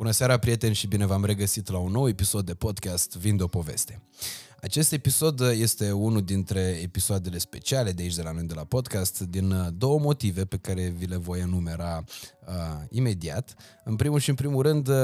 [0.00, 3.46] Bună seara, prieteni, și bine v-am regăsit la un nou episod de podcast Vind o
[3.46, 4.02] poveste.
[4.60, 9.20] Acest episod este unul dintre episoadele speciale de aici de la noi de la podcast
[9.20, 12.04] din uh, două motive pe care vi le voi enumera
[12.46, 12.54] uh,
[12.88, 13.54] imediat.
[13.84, 14.96] În primul și în primul rând, uh,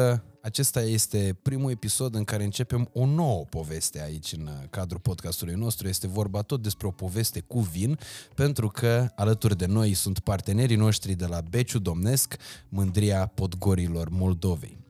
[0.43, 5.55] acesta este primul episod în care începem o nouă poveste aici în uh, cadrul podcastului
[5.55, 5.89] nostru.
[5.89, 7.99] Este vorba tot despre o poveste cu vin,
[8.35, 12.37] pentru că alături de noi sunt partenerii noștri de la Beciu Domnesc,
[12.69, 14.85] Mândria Podgorilor Moldovei.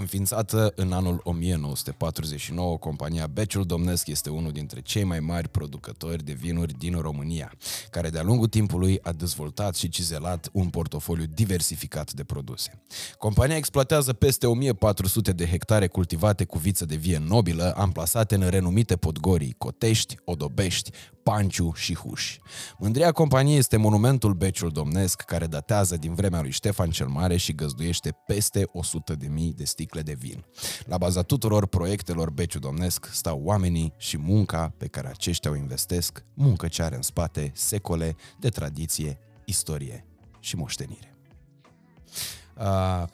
[0.00, 6.32] Înființată în anul 1949, compania Beciul Domnesc este unul dintre cei mai mari producători de
[6.32, 7.52] vinuri din România,
[7.90, 12.82] care de-a lungul timpului a dezvoltat și cizelat un portofoliu diversificat de produse.
[13.18, 18.96] Compania exploatează peste 1400 de hectare cultivate cu viță de vie nobilă, amplasate în renumite
[18.96, 20.90] podgorii Cotești, Odobești,
[21.28, 22.38] Panciu și Huș.
[22.78, 27.54] Mândria companiei este monumentul Beciul Domnesc, care datează din vremea lui Ștefan cel Mare și
[27.54, 30.44] găzduiește peste 100.000 de sticle de vin.
[30.84, 36.24] La baza tuturor proiectelor Beciul Domnesc stau oamenii și munca pe care aceștia o investesc,
[36.34, 40.06] muncă ce are în spate secole de tradiție, istorie
[40.40, 41.16] și moștenire.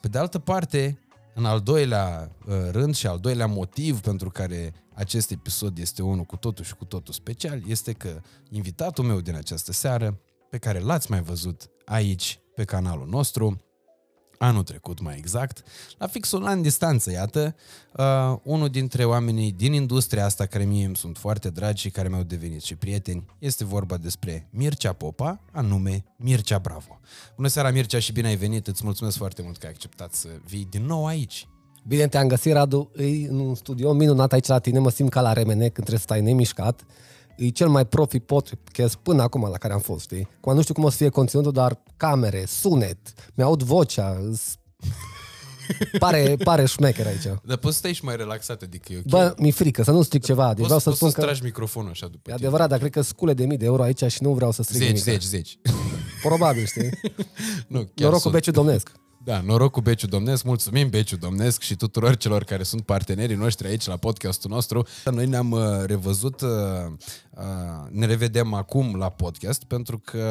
[0.00, 0.98] Pe de altă parte,
[1.34, 6.24] în al doilea uh, rând și al doilea motiv pentru care acest episod este unul
[6.24, 10.78] cu totul și cu totul special, este că invitatul meu din această seară, pe care
[10.78, 13.64] l-ați mai văzut aici pe canalul nostru,
[14.38, 15.62] anul trecut mai exact,
[15.98, 17.54] la fix un an distanță, iată,
[17.96, 22.08] uh, unul dintre oamenii din industria asta care mie îmi sunt foarte dragi și care
[22.08, 27.00] mi-au devenit și prieteni, este vorba despre Mircea Popa, anume Mircea Bravo.
[27.36, 30.28] Bună seara Mircea și bine ai venit, îți mulțumesc foarte mult că ai acceptat să
[30.44, 31.48] vii din nou aici.
[31.86, 32.90] Bine te-am găsit, Radu.
[32.96, 35.98] E în un studio minunat aici la tine, mă simt ca la remene când trebuie
[35.98, 36.84] să stai nemișcat.
[37.36, 40.28] E cel mai profi podcast până acum la care am fost, știi?
[40.40, 42.98] Cum nu știu cum o să fie conținutul, dar camere, sunet,
[43.34, 44.20] mi-aud vocea,
[45.98, 47.22] pare, pare șmecher aici.
[47.44, 49.04] Dar poți să stai și mai relaxat, adică e ok.
[49.04, 50.46] Bă, mi-e frică să nu stric ceva.
[50.46, 51.22] Deci poți, vreau să poți spun să că...
[51.22, 52.34] tragi microfonul așa după E tine.
[52.34, 54.78] adevărat, dar cred că scule de mii de euro aici și nu vreau să stric
[54.78, 55.02] Zeci, nimic.
[55.02, 55.58] zeci, zeci.
[56.22, 56.90] Probabil, știi?
[57.68, 58.32] nu, chiar Noroc cu sunt.
[58.34, 58.90] beciul domnesc.
[59.24, 63.66] Da, noroc cu Beciu Domnesc, mulțumim Beciu Domnesc și tuturor celor care sunt partenerii noștri
[63.66, 64.86] aici la podcastul nostru.
[65.04, 66.48] Noi ne-am uh, revăzut, uh,
[67.30, 67.42] uh,
[67.90, 70.22] ne revedem acum la podcast pentru că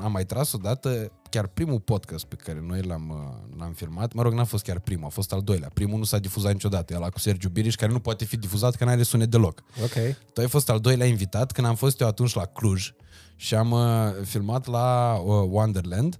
[0.00, 4.12] am mai tras odată chiar primul podcast pe care noi l-am, uh, l-am filmat.
[4.12, 5.70] Mă rog, n-a fost chiar primul, a fost al doilea.
[5.74, 8.84] Primul nu s-a difuzat niciodată, ăla cu Sergiu Biriș, care nu poate fi difuzat că
[8.84, 9.62] n-are sunet deloc.
[9.82, 10.16] Ok.
[10.32, 12.92] Tu ai fost al doilea invitat când am fost eu atunci la Cluj
[13.36, 13.80] și am uh,
[14.24, 16.18] filmat la uh, Wonderland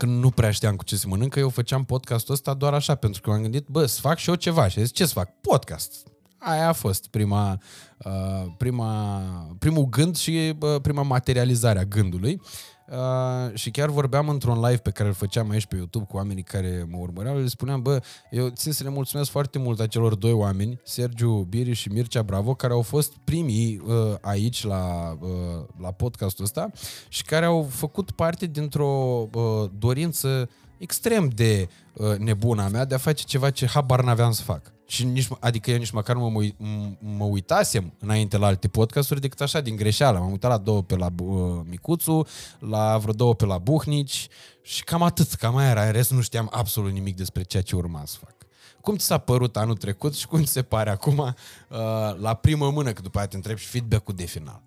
[0.00, 3.20] când nu prea știam cu ce se mănâncă, eu făceam podcastul ăsta doar așa, pentru
[3.20, 4.68] că m-am gândit, bă, să fac și eu ceva.
[4.68, 5.40] Și am zis, ce să fac?
[5.40, 5.92] Podcast.
[6.38, 7.58] Aia a fost prima,
[7.98, 9.20] uh, prima,
[9.58, 12.40] primul gând și uh, prima materializare a gândului.
[12.90, 16.42] Uh, și chiar vorbeam într-un live pe care îl făceam aici pe YouTube cu oamenii
[16.42, 20.32] care mă urmăreau, le spuneam, bă, eu țin să le mulțumesc foarte mult acelor doi
[20.32, 25.28] oameni, Sergiu Biri și Mircea Bravo, care au fost primii uh, aici la, uh,
[25.80, 26.70] la podcastul ăsta
[27.08, 30.48] și care au făcut parte dintr-o uh, dorință
[30.78, 31.68] extrem de
[32.00, 34.72] uh, nebună a mea de a face ceva ce habar n-aveam să fac.
[34.86, 38.68] Și nici, adică eu nici măcar nu mă, ui- m- mă uitasem înainte la alte
[38.68, 40.18] podcasturi decât așa din greșeală.
[40.18, 42.26] M-am uitat la două pe la uh, Micuțu,
[42.58, 44.28] la vreo două pe la Buhnici
[44.62, 45.84] și cam atât, cam aia era.
[45.84, 48.34] În rest nu știam absolut nimic despre ceea ce urma să fac.
[48.80, 51.26] Cum ți s-a părut anul trecut și cum ți se pare acum uh,
[52.20, 54.62] la primă mână, că după aia te întreb și feedback-ul de final.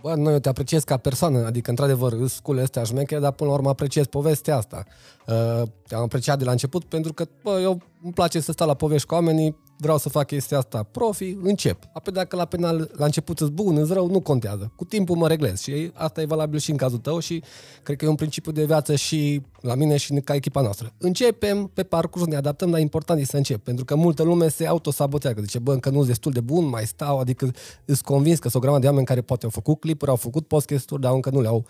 [0.00, 3.50] Bă, noi eu te apreciez ca persoană, adică, într-adevăr, îți scule astea șmechere, dar până
[3.50, 4.84] la urmă apreciez povestea asta.
[5.26, 8.74] Uh, te-am apreciat de la început pentru că, bă, eu îmi place să stau la
[8.74, 11.84] povești cu oamenii, vreau să fac chestia asta profi, încep.
[11.92, 14.72] Apoi dacă la penal la început îți bun, îți rău, nu contează.
[14.76, 17.42] Cu timpul mă reglez și asta e valabil și în cazul tău și
[17.82, 20.92] cred că e un principiu de viață și la mine și ca echipa noastră.
[20.98, 24.66] Începem pe parcurs, ne adaptăm, dar important e să încep, pentru că multă lume se
[24.66, 27.50] autosabotează, zice, bă, încă nu sunt destul de bun, mai stau, adică
[27.84, 30.46] îți convins că sunt o grămadă de oameni care poate au făcut clipuri, au făcut
[30.46, 31.66] podcasturi, dar încă nu le-au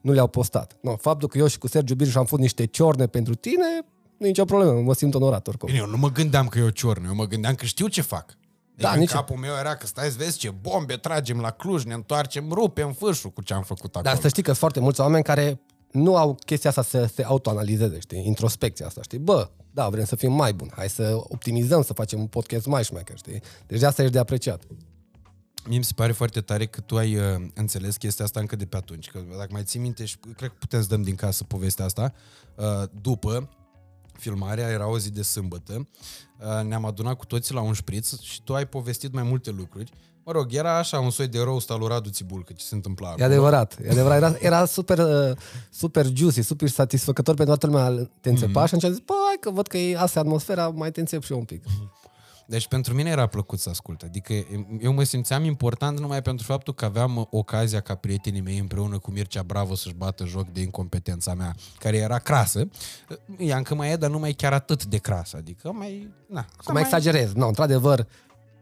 [0.00, 0.76] nu le-au postat.
[0.80, 3.86] No, faptul că eu și cu Sergiu Birș am fost niște ciorne pentru tine,
[4.20, 5.68] nu e nicio problemă, mă simt onorat oricum.
[5.68, 8.00] Bine, eu nu mă gândeam că e o ciornă, eu mă gândeam că știu ce
[8.02, 8.36] fac.
[8.74, 11.50] Da, Da, în nici- capul meu era că stai să vezi ce bombe tragem la
[11.50, 14.12] Cluj, ne întoarcem, rupem fâșul cu ce am făcut acolo.
[14.12, 17.22] Dar să știi că sunt foarte mulți oameni care nu au chestia asta să se
[17.24, 18.26] autoanalizeze, știi?
[18.26, 19.18] Introspecția asta, știi?
[19.18, 22.84] Bă, da, vrem să fim mai buni, hai să optimizăm, să facem un podcast mai
[22.84, 23.42] șmecher, știi?
[23.66, 24.62] Deci de asta ești de apreciat.
[25.68, 27.22] Mie mi se pare foarte tare că tu ai uh,
[27.54, 29.10] înțeles chestia asta încă de pe atunci.
[29.10, 32.12] Că dacă mai ții minte, și cred că putem să dăm din casă povestea asta,
[32.56, 33.48] uh, după
[34.20, 35.88] filmarea, era o zi de sâmbătă,
[36.38, 39.92] uh, ne-am adunat cu toții la un șpriț și tu ai povestit mai multe lucruri.
[40.24, 43.08] Mă rog, era așa un soi de roast al lui Radu Țibulcă, ce se întâmpla
[43.08, 43.26] E acolo.
[43.26, 44.18] adevărat, e adevărat.
[44.18, 45.36] Era, era super, uh,
[45.70, 48.68] super juicy, super satisfăcător pentru toată lumea te înțepa mm-hmm.
[48.68, 51.22] și atunci am zis, bă, hai că văd că e asta atmosfera, mai te înțep
[51.22, 51.62] și eu un pic.
[52.50, 54.02] Deci pentru mine era plăcut să ascult.
[54.02, 54.32] Adică
[54.80, 59.10] eu mă simțeam important numai pentru faptul că aveam ocazia ca prietenii mei împreună cu
[59.10, 62.68] Mircea Bravo să-și bată joc de incompetența mea, care era crasă.
[63.38, 65.36] Ea încă mai e, dar nu mai chiar atât de crasă.
[65.36, 66.12] Adică mai...
[66.26, 67.32] Na, Să mai exagerez.
[67.32, 68.06] Nu, într-adevăr,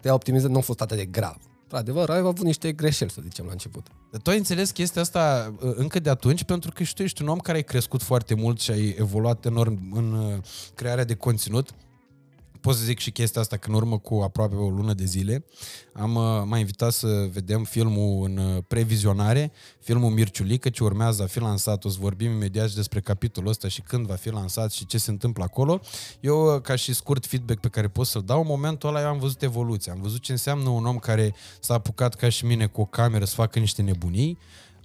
[0.01, 1.37] te-a optimizat, nu a fost atât de grav.
[1.63, 3.87] Într-adevăr, ai avut niște greșeli, să zicem, la început.
[4.23, 7.29] Tu ai înțeles chestia asta uh, încă de atunci pentru că și tu ești un
[7.29, 10.39] om care ai crescut foarte mult și ai evoluat enorm în uh,
[10.75, 11.71] crearea de conținut.
[12.61, 15.45] Pot să zic și chestia asta că în urmă cu aproape o lună de zile
[15.93, 21.27] am uh, m-a invitat să vedem filmul în uh, previzionare, filmul Mirciulică ce urmează a
[21.27, 24.73] fi lansat, o să vorbim imediat și despre capitolul ăsta și când va fi lansat
[24.73, 25.81] și ce se întâmplă acolo.
[26.21, 29.09] Eu, uh, ca și scurt feedback pe care pot să-l dau, în momentul ăla eu
[29.09, 32.67] am văzut evoluția, am văzut ce înseamnă un om care s-a apucat ca și mine
[32.67, 34.39] cu o cameră să facă niște nebunii,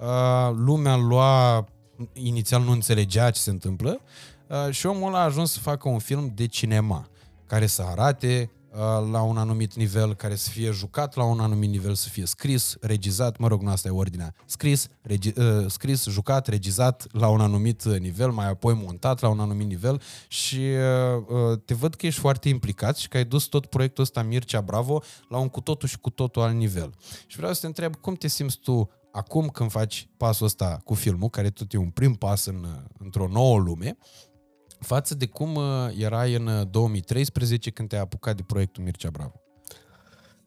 [0.04, 1.66] Uh, lumea lua,
[2.14, 4.02] inițial nu înțelegea ce se întâmplă
[4.48, 7.08] uh, și omul ăla a ajuns să facă un film de cinema
[7.54, 8.80] care să arate uh,
[9.12, 12.76] la un anumit nivel, care să fie jucat la un anumit nivel, să fie scris,
[12.82, 17.42] regizat, mă rog, nu asta e ordinea, scris, regi, uh, scris, jucat, regizat la un
[17.42, 22.06] anumit nivel, mai apoi montat la un anumit nivel și uh, uh, te văd că
[22.06, 25.62] ești foarte implicat și că ai dus tot proiectul ăsta Mircea Bravo la un cu
[25.62, 26.94] totul și cu totul alt nivel.
[27.28, 30.94] Și vreau să te întreb, cum te simți tu acum când faci pasul ăsta cu
[30.94, 32.66] filmul, care tot e un prim pas în,
[32.98, 33.98] într-o nouă lume,
[34.84, 35.64] față de cum uh,
[35.98, 39.34] erai în uh, 2013 când te-ai apucat de proiectul Mircea Bravo.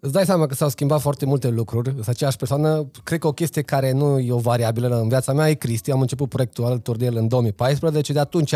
[0.01, 1.91] Îți dai seama că s-au schimbat foarte multe lucruri.
[1.91, 2.91] Sunt aceeași persoană.
[3.05, 5.91] Cred că o chestie care nu e o variabilă în viața mea e Cristi.
[5.91, 8.13] Am început proiectul alături de el în 2014.
[8.13, 8.55] De atunci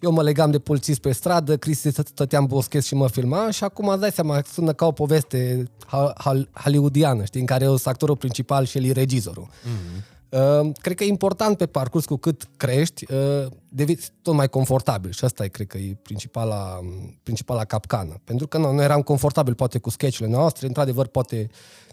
[0.00, 3.64] eu mă legam de polițist pe stradă, Cristi stătea în boschet și mă filma și
[3.64, 7.70] acum îți dai seama, sună ca o poveste ha- ha- hollywoodiană, știi, în care eu
[7.70, 9.48] sunt actorul principal și el e regizorul.
[9.48, 10.17] Mm-hmm.
[10.30, 15.10] Uh, cred că e important pe parcurs cu cât crești, uh, devii tot mai confortabil
[15.10, 16.78] și asta e, cred că e principala,
[17.22, 18.20] principala capcană.
[18.24, 21.48] Pentru că nu, noi eram confortabil poate cu sketch-urile noastre, într-adevăr poate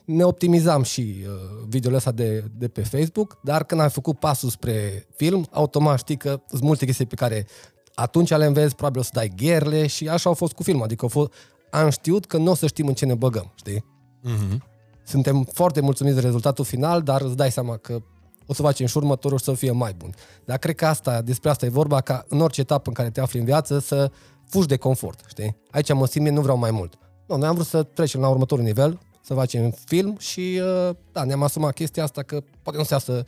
[0.05, 1.33] ne optimizam și uh,
[1.67, 6.17] videole astea de, de pe Facebook, dar când am făcut pasul spre film, automat știi
[6.17, 7.47] că sunt multe chestii pe care
[7.93, 10.81] atunci le înveți, probabil o să dai gherle și așa au fost cu film.
[10.81, 11.31] Adică au fost,
[11.71, 13.85] am știut că nu o să știm în ce ne băgăm, știi?
[14.23, 14.57] Mm-hmm.
[15.03, 18.01] Suntem foarte mulțumiți de rezultatul final, dar îți dai seama că
[18.45, 20.13] o să facem și următorul să fie mai bun.
[20.45, 23.21] Dar cred că asta, despre asta e vorba, ca în orice etapă în care te
[23.21, 24.12] afli în viață să
[24.47, 25.57] fugi de confort, știi?
[25.71, 26.97] Aici mă simt, nu vreau mai mult.
[27.27, 31.24] Nu, noi am vrut să trecem la următorul nivel, să facem film și uh, da,
[31.24, 33.24] ne-am asumat chestia asta că poate nu se iasă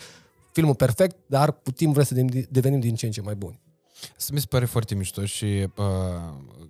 [0.52, 2.16] filmul perfect, dar putem vrea să
[2.50, 3.60] devenim din ce în ce mai buni.
[4.18, 5.86] Asta mi se pare foarte mișto și uh,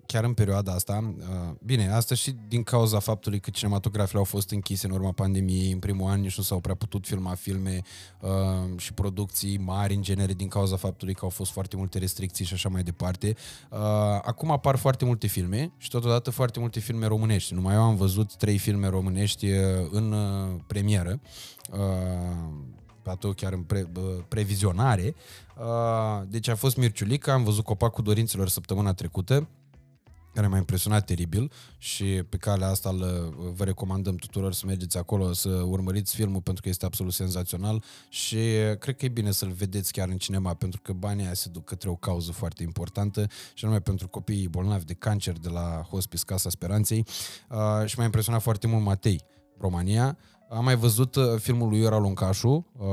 [0.06, 4.52] chiar în perioada asta, uh, bine, asta și din cauza faptului că cinematografele au fost
[4.52, 7.82] închise în urma pandemiei, în primul an nici nu s-au prea putut filma filme
[8.20, 8.30] uh,
[8.78, 12.54] și producții mari în genere din cauza faptului că au fost foarte multe restricții și
[12.54, 13.36] așa mai departe.
[13.70, 13.80] Uh,
[14.22, 17.54] acum apar foarte multe filme și totodată foarte multe filme românești.
[17.54, 19.60] Numai eu am văzut trei filme românești uh,
[19.92, 21.20] în uh, premieră.
[21.72, 22.76] Uh,
[23.08, 23.88] platou chiar în pre,
[24.28, 25.16] previzionare.
[26.28, 29.48] Deci a fost Mirciulica, am văzut Copacul Dorinților săptămâna trecută,
[30.34, 35.34] care m-a impresionat teribil și pe calea asta îl, vă recomandăm tuturor să mergeți acolo,
[35.34, 38.38] să urmăriți filmul pentru că este absolut senzațional și
[38.80, 41.64] cred că e bine să-l vedeți chiar în cinema pentru că banii aia se duc
[41.64, 46.24] către o cauză foarte importantă și anume pentru copiii bolnavi de cancer de la Hospice
[46.26, 47.06] Casa Speranței
[47.86, 49.22] și m-a impresionat foarte mult Matei,
[49.60, 50.18] România,
[50.50, 52.86] am mai văzut uh, filmul lui Iora Luncașu, uh,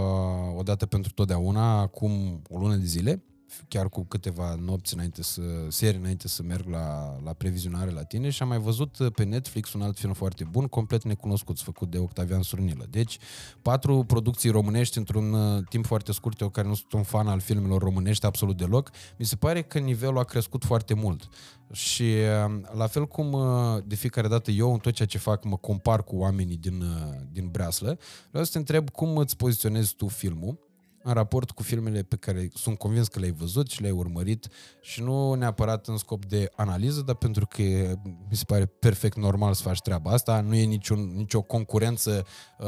[0.58, 3.23] odată pentru totdeauna, acum o lună de zile,
[3.68, 8.30] chiar cu câteva nopți înainte să, serii înainte să merg la, la previzionare la tine
[8.30, 11.90] și am mai văzut uh, pe Netflix un alt film foarte bun, complet necunoscut, făcut
[11.90, 12.87] de Octavian Surnilă.
[12.90, 13.18] Deci,
[13.62, 17.40] patru producții românești într-un uh, timp foarte scurt, eu care nu sunt un fan al
[17.40, 21.28] filmelor românești absolut deloc, mi se pare că nivelul a crescut foarte mult.
[21.73, 23.37] Și uh, la fel cum
[23.87, 26.84] de fiecare dată eu în tot ceea ce fac mă compar cu oamenii din,
[27.32, 27.99] din breaslă,
[28.30, 30.73] vreau să te întreb cum îți poziționezi tu filmul
[31.06, 34.49] în raport cu filmele pe care sunt convins că le-ai văzut și le-ai urmărit
[34.80, 37.62] și nu neapărat în scop de analiză, dar pentru că
[38.02, 40.40] mi se pare perfect normal să faci treaba asta.
[40.40, 42.26] Nu e niciun, nicio concurență
[42.58, 42.66] uh,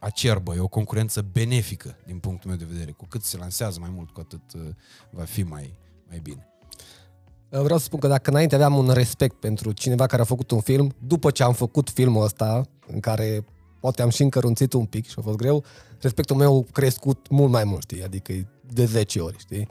[0.00, 2.90] acerbă, e o concurență benefică din punctul meu de vedere.
[2.90, 4.60] Cu cât se lansează mai mult, cu atât uh,
[5.10, 5.78] va fi mai,
[6.08, 6.50] mai bine.
[7.48, 10.60] Vreau să spun că dacă înainte aveam un respect pentru cineva care a făcut un
[10.60, 13.44] film, după ce am făcut filmul ăsta, în care
[13.80, 15.64] poate am și încărunțit un pic și a fost greu,
[16.00, 18.04] respectul meu a crescut mult mai mult, știi?
[18.04, 18.32] Adică
[18.72, 19.68] de 10 ori, știi?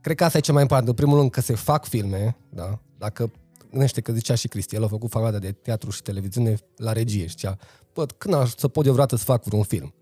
[0.00, 0.88] Cred că asta e cel mai important.
[0.88, 2.78] În primul rând că se fac filme, da?
[2.98, 3.30] Dacă
[3.70, 7.22] gândește că zicea și Cristi, el a făcut facultatea de teatru și televiziune la regie
[7.22, 7.58] și zicea,
[7.94, 9.94] bă, când aș să pot eu vreodată să fac vreun film?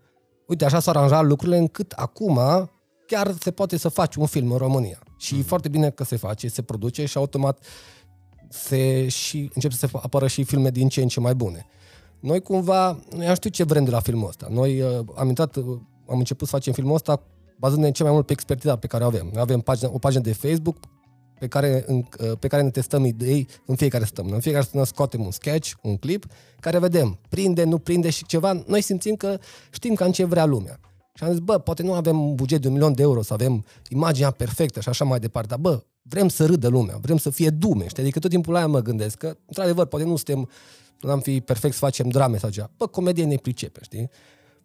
[0.47, 2.39] Uite, așa s-au aranjat lucrurile încât acum
[3.07, 4.99] chiar se poate să faci un film în România.
[5.17, 5.39] Și mm.
[5.39, 7.65] e foarte bine că se face, se produce și automat
[8.49, 11.65] se și încep să se apară și filme din ce în ce mai bune.
[12.21, 14.47] Noi cumva, noi am știut ce vrem de la filmul ăsta.
[14.49, 15.65] Noi uh, am intrat, uh,
[16.07, 17.21] am început să facem filmul ăsta
[17.57, 19.31] bazându-ne cel mai mult pe expertiza pe care o avem.
[19.35, 20.77] Avem pagina, o pagină de Facebook
[21.39, 24.35] pe care, în, uh, pe care ne testăm idei în fiecare săptămână.
[24.35, 26.25] În fiecare săptămână scoatem un sketch, un clip,
[26.59, 28.63] care vedem, prinde, nu prinde și ceva.
[28.67, 29.37] Noi simțim că
[29.71, 30.79] știm cam ce vrea lumea.
[31.13, 33.33] Și am zis, bă, poate nu avem un buget de un milion de euro, să
[33.33, 37.29] avem imaginea perfectă și așa mai departe, dar bă, vrem să râdă lumea, vrem să
[37.29, 38.01] fie dume, știi?
[38.01, 40.49] Adică tot timpul la aia mă gândesc că, într-adevăr, poate nu suntem,
[41.01, 42.69] nu am fi perfect să facem drame sau ceva.
[42.77, 44.09] Bă, comedie ne pricepe, știi?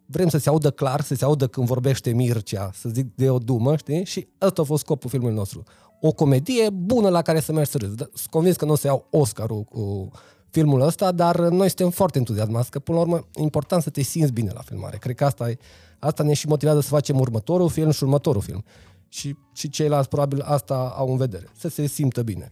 [0.05, 3.37] Vrem să se audă clar, să se audă când vorbește Mircea, să zic de o
[3.37, 4.05] dumă, știi?
[4.05, 5.63] Și ăsta a fost scopul filmului nostru.
[6.01, 7.95] O comedie bună la care să mergi să râzi.
[7.95, 10.11] Sunt convins că nu o să iau Oscarul cu
[10.49, 14.01] filmul ăsta, dar noi suntem foarte entuziasmați, că până la urmă e important să te
[14.01, 14.97] simți bine la filmare.
[14.97, 15.57] Cred că asta, e,
[15.99, 18.63] asta ne și motivează să facem următorul film și următorul film.
[19.09, 22.51] Și, și ceilalți probabil asta au în vedere, să se simtă bine.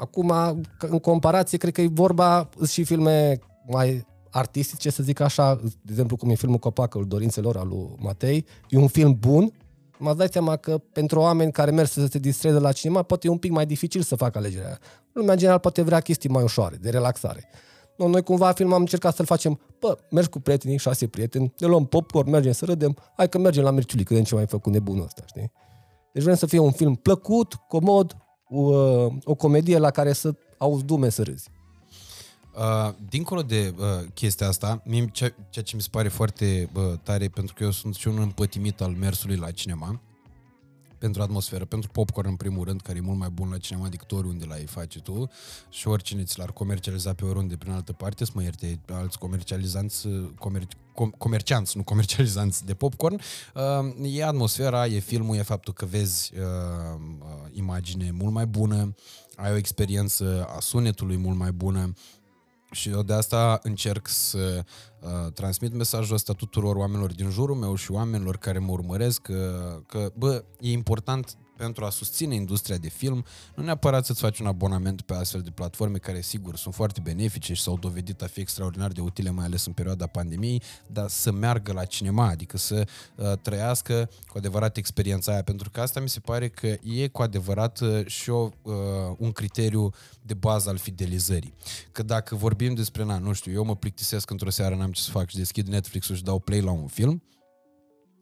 [0.00, 0.32] Acum,
[0.78, 6.16] în comparație, cred că e vorba și filme mai artistice, să zic așa, de exemplu
[6.16, 9.52] cum e filmul Copacul Dorințelor al lui Matei, e un film bun,
[9.98, 13.30] mă dai seama că pentru oameni care merg să se distreze la cinema, poate e
[13.30, 14.78] un pic mai dificil să facă alegerea.
[15.12, 17.48] Lumea în general poate vrea chestii mai ușoare, de relaxare.
[17.96, 21.66] No, noi cumva film am încercat să-l facem, bă, mergi cu prietenii, șase prieteni, ne
[21.66, 24.72] luăm popcorn, mergem să râdem, hai că mergem la Mirciulic, că de ce mai făcut
[24.72, 25.52] nebunul ăsta, știi?
[26.12, 28.16] Deci vrem să fie un film plăcut, comod,
[28.50, 28.72] o,
[29.24, 31.48] o comedie la care să auzi dume să râzi.
[32.56, 36.82] Uh, dincolo de uh, chestia asta, mie, ceea, ceea ce mi se pare foarte uh,
[37.02, 40.00] tare, pentru că eu sunt și un împătimit al mersului la cinema,
[41.00, 44.12] pentru atmosferă, pentru popcorn în primul rând, care e mult mai bun la cinema decât
[44.12, 45.30] oriunde l-ai face tu.
[45.70, 50.08] Și oricine ți l-ar comercializa pe oriunde prin altă parte, să mă ierte alți comercializanți,
[50.38, 50.62] comer,
[50.94, 53.20] com, comercianți, nu comercializanți de popcorn,
[53.54, 56.40] uh, e atmosfera, e filmul, e faptul că vezi uh,
[57.20, 58.94] uh, imagine mult mai bună,
[59.36, 61.92] ai o experiență a sunetului mult mai bună,
[62.70, 64.64] și eu de asta încerc să
[65.00, 69.78] uh, transmit mesajul ăsta tuturor oamenilor din jurul meu și oamenilor care mă urmăresc că,
[69.86, 73.24] că bă, e important pentru a susține industria de film,
[73.54, 77.54] nu neapărat să-ți faci un abonament pe astfel de platforme care, sigur, sunt foarte benefice
[77.54, 81.32] și s-au dovedit a fi extraordinar de utile, mai ales în perioada pandemiei, dar să
[81.32, 82.86] meargă la cinema, adică să
[83.16, 87.22] uh, trăiască cu adevărat experiența aia, pentru că asta mi se pare că e cu
[87.22, 88.74] adevărat uh, și o, uh,
[89.16, 89.90] un criteriu
[90.22, 91.54] de bază al fidelizării.
[91.92, 95.10] Că dacă vorbim despre, na, nu știu, eu mă plictisesc într-o seară, n-am ce să
[95.10, 97.22] fac și deschid Netflix-ul și dau play la un film,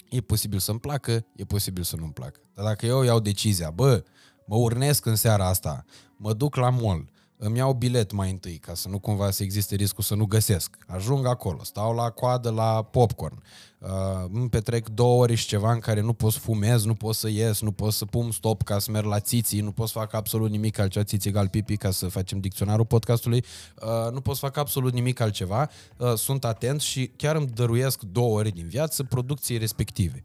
[0.08, 2.40] e posibil să-mi placă, e posibil să nu-mi placă.
[2.54, 4.04] Dar dacă eu iau decizia, bă,
[4.46, 5.84] mă urnesc în seara asta,
[6.16, 9.74] mă duc la mall, îmi iau bilet mai întâi, ca să nu cumva să existe
[9.74, 10.76] riscul să nu găsesc.
[10.86, 13.42] Ajung acolo, stau la coadă la popcorn,
[13.78, 13.88] uh,
[14.32, 17.28] îmi petrec două ori și ceva în care nu pot să fumez, nu pot să
[17.28, 20.12] ies, nu pot să pun stop ca să merg la țiții, nu pot să fac
[20.12, 23.44] absolut nimic altceva, țiții egal pipi, ca să facem dicționarul podcastului,
[23.82, 28.02] uh, nu pot să fac absolut nimic altceva, uh, sunt atent și chiar îmi dăruiesc
[28.02, 30.22] două ori din viață producției respective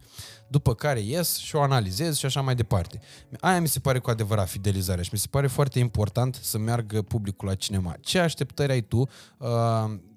[0.48, 3.00] după care ies și o analizez și așa mai departe.
[3.40, 7.02] Aia mi se pare cu adevărat fidelizarea și mi se pare foarte important să meargă
[7.02, 7.96] publicul la cinema.
[8.00, 8.98] Ce așteptări ai tu
[9.38, 9.48] uh,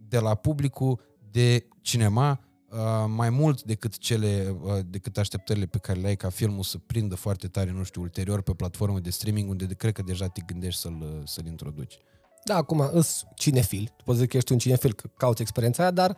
[0.08, 1.00] de la publicul
[1.32, 6.30] de cinema uh, mai mult decât cele uh, decât așteptările pe care le ai ca
[6.30, 10.02] filmul să prindă foarte tare, nu știu, ulterior pe platformă de streaming unde cred că
[10.02, 11.98] deja te gândești să-l, să-l introduci.
[12.44, 13.94] Da, acum, îs cinefil.
[13.98, 16.18] Tu poți zic că ești un cinefil, că cauți experiența aia, dar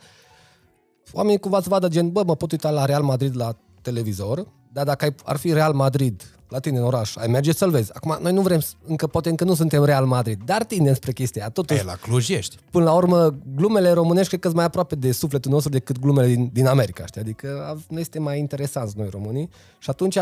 [1.12, 4.86] oamenii cumva să vadă gen, bă, mă pot uita la Real Madrid la televizor, dar
[4.86, 7.92] dacă ai, ar fi Real Madrid la tine în oraș, ai merge să-l vezi.
[7.94, 11.42] Acum, noi nu vrem, încă poate încă nu suntem Real Madrid, dar tindem spre chestia
[11.42, 11.52] aia.
[11.52, 12.56] Totuși, e, la Cluj ești.
[12.72, 16.28] Până la urmă, glumele românești cred că sunt mai aproape de sufletul nostru decât glumele
[16.28, 17.22] din, din America, știi?
[17.22, 19.50] Adică noi suntem mai interesanți noi românii
[19.80, 20.18] și atunci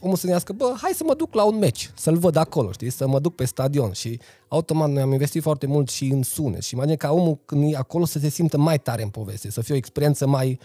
[0.00, 2.72] omul să ne iască, bă, hai să mă duc la un meci, să-l văd acolo,
[2.72, 6.22] știi, să mă duc pe stadion și automat noi am investit foarte mult și în
[6.22, 9.50] sunet și imagine ca omul când e acolo să se simtă mai tare în poveste,
[9.50, 10.58] să fie o experiență mai,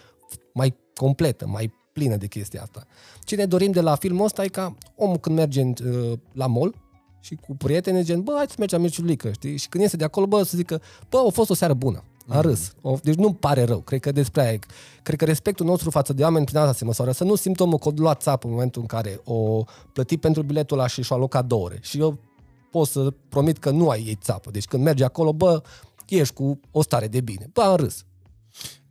[0.54, 2.86] mai completă, mai plină de chestia asta.
[3.24, 6.76] Ce ne dorim de la filmul ăsta e ca omul când merge uh, la mall
[7.20, 9.58] și cu prieteni, gen, bă, hai să mergem la Mirciulică, știi?
[9.58, 12.04] Și când iese de acolo, bă, să zică, bă, a fost o seară bună.
[12.28, 12.42] A mm.
[12.42, 12.74] râs.
[13.04, 13.80] Deci nu-mi pare rău.
[13.80, 14.60] Cred că despre aia
[15.04, 17.12] Cred că respectul nostru față de oameni prin asta se măsoară.
[17.12, 20.42] Să nu simt omul că o luat țapă în momentul în care o plăti pentru
[20.42, 21.80] biletul ăla și și-o alocat două ore.
[21.82, 22.18] Și eu
[22.72, 24.52] pot să promit că nu ai ei țapă.
[24.52, 25.62] Deci când mergi acolo, bă,
[26.08, 27.50] ești cu o stare de bine.
[27.54, 28.06] Bă, am râs.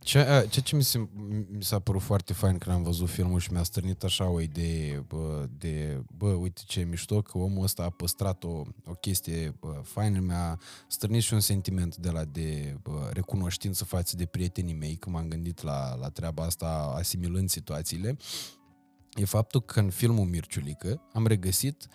[0.03, 1.07] Ce, ce, ce mi, se,
[1.49, 5.05] mi s-a părut foarte fain când am văzut filmul și mi-a stârnit așa o idee
[5.07, 9.81] bă, de, bă, uite ce mișto că omul ăsta a păstrat o, o chestie bă,
[9.83, 14.95] faină, mi-a stârnit și un sentiment de la de bă, recunoștință față de prietenii mei,
[14.95, 18.17] când m-am gândit la, la treaba asta asimilând situațiile,
[19.13, 21.87] e faptul că în filmul Mirciulică am regăsit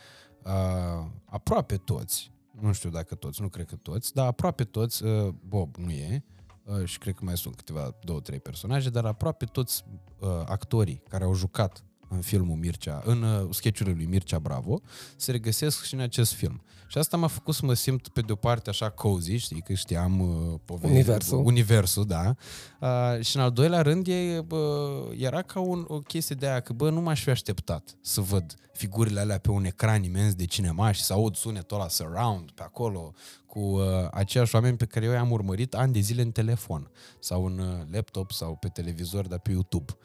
[0.45, 5.35] uh, aproape toți, nu știu dacă toți, nu cred că toți, dar aproape toți, uh,
[5.49, 6.36] Bob nu e, uh,
[6.85, 9.85] și cred că mai sunt câteva, două, trei personaje, dar aproape toți
[10.19, 14.81] uh, actorii care au jucat în filmul Mircea, în uh, sketchurile lui Mircea Bravo,
[15.17, 16.61] se regăsesc și în acest film.
[16.89, 19.73] Și asta m-a făcut să mă simt pe de o parte așa cozy, știi, că
[19.73, 20.91] știam uh, povestea.
[20.91, 21.45] Universul.
[21.45, 22.35] Universul, da.
[22.81, 26.61] Uh, și în al doilea rând e, bă, era ca un, o chestie de aia,
[26.61, 30.45] că bă, nu m-aș fi așteptat să văd figurile alea pe un ecran imens de
[30.45, 33.13] cinema și să aud sunetul ăla surround pe acolo
[33.47, 37.45] cu uh, aceiași oameni pe care eu i-am urmărit ani de zile în telefon sau
[37.45, 39.97] în uh, laptop sau pe televizor, dar pe YouTube.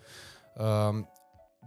[0.55, 1.03] Uh,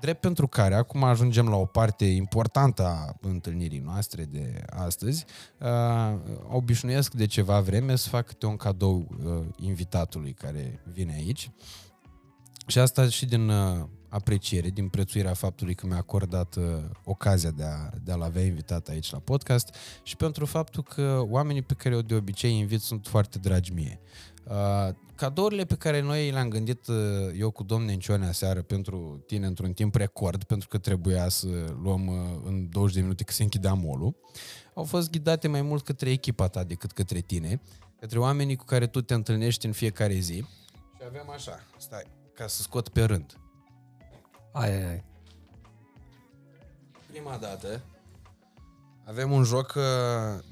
[0.00, 5.24] Drept pentru care acum ajungem la o parte importantă a întâlnirii noastre de astăzi.
[5.60, 11.50] Uh, obișnuiesc de ceva vreme să fac câte un cadou uh, invitatului care vine aici.
[12.66, 16.64] Și asta și din uh, apreciere, din prețuirea faptului că mi-a acordat uh,
[17.04, 21.62] ocazia de, a, de a-l avea invitat aici la podcast și pentru faptul că oamenii
[21.62, 24.00] pe care eu de obicei invit sunt foarte dragi mie.
[24.44, 26.97] Uh, cadourile pe care noi le-am gândit uh,
[27.38, 31.47] eu cu domnul Nencione aseară pentru tine într-un timp record, pentru că trebuia să
[31.83, 34.16] luăm uh, în 20 de minute că se închidea molul,
[34.75, 37.61] au fost ghidate mai mult către echipa ta decât către tine,
[38.00, 40.37] către oamenii cu care tu te întâlnești în fiecare zi.
[40.97, 42.04] Și avem așa, stai,
[42.35, 43.38] ca să scot pe rând.
[44.52, 45.04] Ai, ai, ai.
[47.11, 47.83] Prima dată
[49.04, 49.82] avem un joc uh,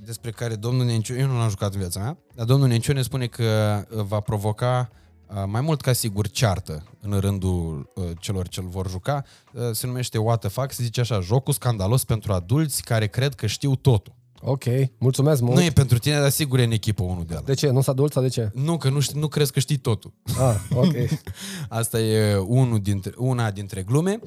[0.04, 3.02] despre care domnul Nenciu, eu nu l-am jucat în viața mea, dar domnul Nenciu ne
[3.02, 3.42] spune că
[3.90, 4.90] uh, va provoca
[5.26, 9.24] uh, mai mult ca sigur ceartă în rândul uh, celor ce-l vor juca.
[9.52, 13.34] Uh, se numește What the Fuck, se zice așa, jocul scandalos pentru adulți care cred
[13.34, 14.20] că știu totul.
[14.44, 14.64] Ok,
[14.98, 15.54] mulțumesc mult.
[15.56, 17.42] Nu e pentru tine, dar sigur e în echipă unul de ala.
[17.44, 17.70] De ce?
[17.70, 18.50] Nu s-a adult sau de ce?
[18.54, 20.12] Nu, că nu, știi, nu crezi că știi totul.
[20.38, 20.94] Ah, ok.
[21.68, 24.18] Asta e unul dintre, una dintre glume.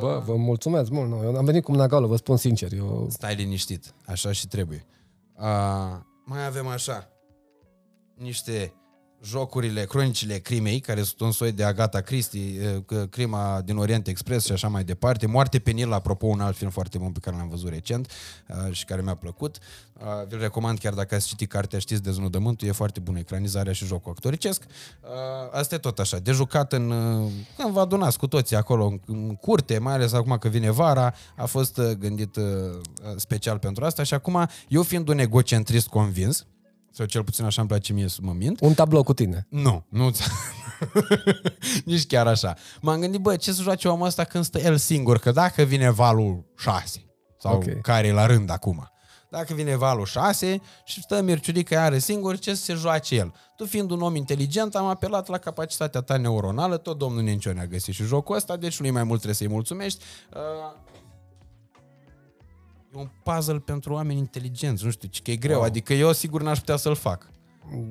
[0.00, 1.08] Bă, vă mulțumesc mult.
[1.08, 2.72] Nu, eu am venit cu mâna goală, vă spun sincer.
[2.72, 3.06] Eu...
[3.10, 4.86] Stai liniștit, așa și trebuie.
[5.36, 7.08] A, mai avem așa,
[8.14, 8.72] niște
[9.24, 14.06] jocurile, cronicile crimei, care sunt un soi de Agatha Christie, e, că- crima din Orient
[14.06, 15.26] Express și așa mai departe.
[15.26, 18.10] Moarte pe Nil, apropo, un alt film foarte bun pe care l-am văzut recent
[18.48, 19.58] a, și care mi-a plăcut.
[20.00, 23.84] A, Vi-l recomand chiar dacă ați citit cartea, știți, Deznodământul, e foarte bună ecranizarea și
[23.86, 24.62] jocul actoricesc.
[25.02, 26.88] A, Asta e tot așa, de jucat în...
[27.56, 31.14] Când vă adunați cu toții acolo în, în curte, mai ales acum că vine vara,
[31.36, 32.44] a fost uh, gândit uh,
[33.16, 36.46] special pentru asta și acum, eu fiind un egocentrist convins,
[36.98, 39.46] sau cel puțin așa îmi place mie să mă mint, Un tablou cu tine.
[39.50, 40.10] nu, nu
[41.84, 42.54] Nici chiar așa.
[42.80, 45.18] M-am gândit, bă, ce să joace omul ăsta când stă el singur?
[45.18, 47.04] Că dacă vine valul 6,
[47.40, 47.62] sau Ok.
[47.62, 47.78] okay.
[47.82, 48.88] care e la rând acum,
[49.30, 53.34] dacă vine valul 6 și stă Mirciulică are singur, ce să se joace el?
[53.56, 57.66] Tu fiind un om inteligent, am apelat la capacitatea ta neuronală, tot domnul Nencione a
[57.66, 60.04] găsit și jocul ăsta, deci lui mai mult trebuie să-i mulțumești.
[60.34, 60.40] Uh,
[60.87, 60.87] E
[62.98, 65.64] un puzzle pentru oameni inteligenți, nu știu, ci că e greu, Wow.
[65.64, 67.30] adică eu sigur n-aș putea să-l fac.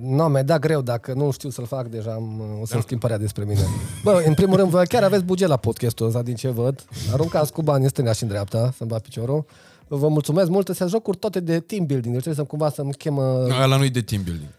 [0.02, 3.22] Nu, mi-a dat greu, dacă nu știu să-l fac, deja am, o să-mi schimb părerea
[3.22, 3.62] despre mine.
[4.04, 6.86] Bă, în primul rând, voi chiar aveți buget la podcastul ăsta, din ce văd.
[7.14, 9.46] Aruncați cu bani în stânga și în dreapta, să-mi bat piciorul.
[9.88, 13.22] Vă mulțumesc mult, sunt jocuri toate de team building, deci trebuie să cumva să-mi chemă,
[13.48, 14.50] Nu, ăla nu-i de team building.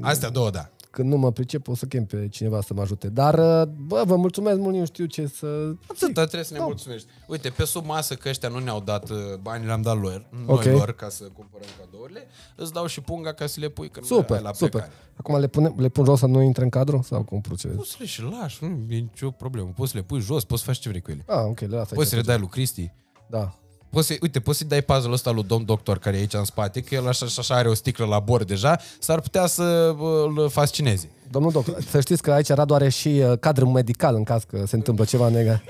[0.00, 0.68] Astea două, da.
[0.94, 3.08] Când nu mă pricep, o să chem pe cineva să mă ajute.
[3.08, 3.34] Dar,
[3.66, 5.46] bă, vă mulțumesc mult, nu știu ce să...
[5.86, 6.64] Atâta trebuie să ne Da.
[6.64, 7.08] mulțumești.
[7.26, 10.64] Uite, pe sub masă că ăștia nu ne-au dat uh, bani, le-am dat lor, Ok.
[10.64, 12.26] noi lor ca să cumpărăm cadourile,
[12.56, 14.70] îți dau și punga ca să le pui când ai Super, la super.
[14.70, 14.92] plecare.
[15.16, 17.02] Acum le, pune, le pun jos să nu intre în cadru?
[17.02, 17.78] Sau cum procedezi?
[17.78, 19.72] Poți să le și lași, nu e nicio problemă.
[19.76, 21.24] Poți să le pui jos, poți să faci ce vrei cu ele.
[21.26, 21.94] Ah, ok, le las aici.
[21.94, 22.92] Poți să le dai lui Cristi.
[23.26, 23.58] Da.
[23.94, 26.44] Poți să, uite, poți să-i dai puzzle ăsta lui domn doctor care e aici în
[26.44, 30.32] spate, că el așa, așa are o sticlă la bord deja, s-ar putea să uh,
[30.36, 31.08] îl fascineze.
[31.30, 34.66] Domnul doctor, să știți că aici Radu are și uh, cadru medical în caz că
[34.66, 35.62] se întâmplă ceva nega.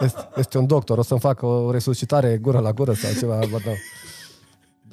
[0.00, 3.38] Este, este un doctor, o să-mi facă o resuscitare gură la gură sau ceva.
[3.50, 3.70] Bă, da.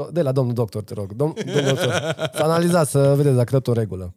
[0.05, 1.11] Do- De la domnul doctor, te rog.
[1.13, 1.91] Dom- domnul doctor,
[2.33, 4.13] să analizați, să vedeți dacă tot în regulă.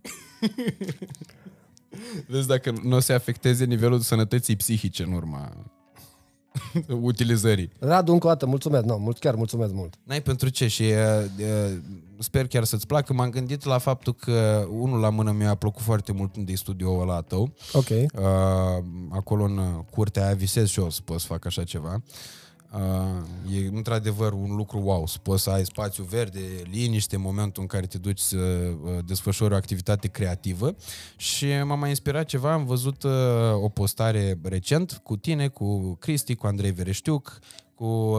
[2.27, 5.53] Vezi dacă nu o se afecteze nivelul sănătății psihice în urma
[7.01, 7.71] utilizării.
[7.79, 9.95] Radu, încă o dată, mulțumesc, no, mult, chiar mulțumesc mult.
[10.03, 11.77] N-ai pentru ce și uh, uh,
[12.19, 13.13] sper chiar să-ți placă.
[13.13, 17.01] M-am gândit la faptul că unul la mână mi-a plăcut foarte mult unde e studioul
[17.01, 17.55] ăla tău.
[17.73, 17.89] Ok.
[17.89, 18.05] Uh,
[19.11, 21.95] acolo în uh, curtea aia visez și eu să pot să fac așa ceva.
[21.95, 22.03] Uh,
[23.51, 27.69] e într-adevăr un lucru wow, să poți să ai spațiu verde, liniște în momentul în
[27.69, 30.75] care te duci să uh, desfășori o activitate creativă.
[31.17, 33.13] Și m-a mai inspirat ceva, am văzut uh,
[33.63, 37.39] o postare recent cu tine, cu Cristi, cu Andrei Vereștiuc,
[37.75, 38.19] cu uh,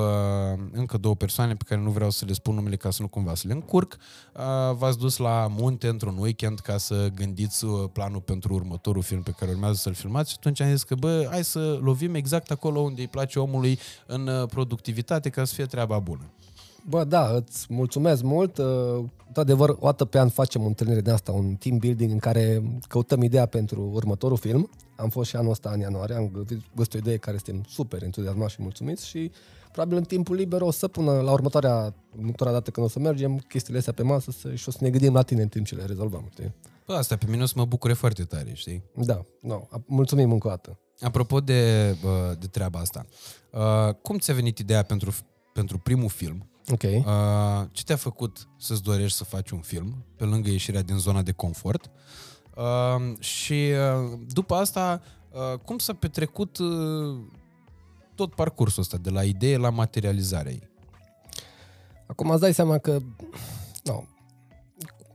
[0.71, 3.35] încă două persoane pe care nu vreau să le spun numele ca să nu cumva
[3.35, 3.97] să le încurc.
[4.33, 9.23] Uh, v-ați dus la munte într-un weekend ca să gândiți uh, planul pentru următorul film
[9.23, 12.51] pe care urmează să-l filmați și atunci am zis că bă, hai să lovim exact
[12.51, 16.23] acolo unde îi place omului în uh, productivitate ca să fie treaba bună.
[16.88, 18.58] Bă, da, îți mulțumesc mult.
[18.58, 22.19] Uh, într-adevăr, o dată pe an facem o întâlnire de asta, un team building în
[22.19, 24.69] care căutăm ideea pentru următorul film.
[24.95, 28.54] Am fost și anul ăsta în ianuarie, am găsit o idee care suntem super entuziasmați
[28.54, 29.32] și mulțumiți și
[29.71, 33.38] probabil în timpul liber o să pună la următoarea, următoarea dată când o să mergem
[33.38, 35.76] chestiile astea pe masă să, și o să ne gândim la tine în timp ce
[35.76, 36.54] le rezolvăm, știi?
[36.86, 38.84] Bă, asta pe mine o să mă bucure foarte tare, știi?
[38.95, 40.80] Da, no, mulțumim încă o dată.
[41.00, 41.91] Apropo de,
[42.39, 43.06] de treaba asta,
[43.52, 45.15] uh, cum ți-a venit ideea pentru,
[45.54, 46.50] pentru primul film?
[46.71, 46.84] Ok.
[46.84, 51.21] Uh, ce te-a făcut să-ți dorești să faci un film, pe lângă ieșirea din zona
[51.21, 51.91] de confort?
[52.56, 55.01] Uh, și uh, după asta,
[55.32, 57.17] uh, cum s-a petrecut uh,
[58.15, 60.69] tot parcursul ăsta, de la idee la materializarea ei?
[62.08, 62.97] Acum îți dai seama că
[63.84, 64.04] no,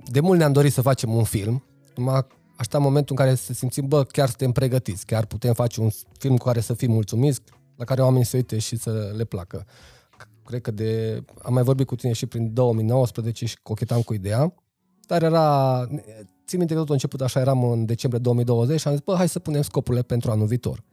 [0.05, 1.65] de mult ne-am dorit să facem un film,
[1.97, 5.91] numai aștepta momentul în care să simțim, bă, chiar suntem pregătiți, chiar putem face un
[6.19, 7.41] film cu care să fim mulțumiți,
[7.77, 9.67] la care oamenii să uite și să le placă.
[10.51, 11.23] Cred că de...
[11.43, 14.55] Am mai vorbit cu tine și prin 2019 și cochetam cu ideea,
[15.07, 15.87] dar era...
[16.47, 19.15] Țin minte că totul a început așa, eram în decembrie 2020 și am zis, bă,
[19.15, 20.85] hai să punem scopurile pentru anul viitor.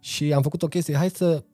[0.00, 1.44] Și am făcut o chestie, hai să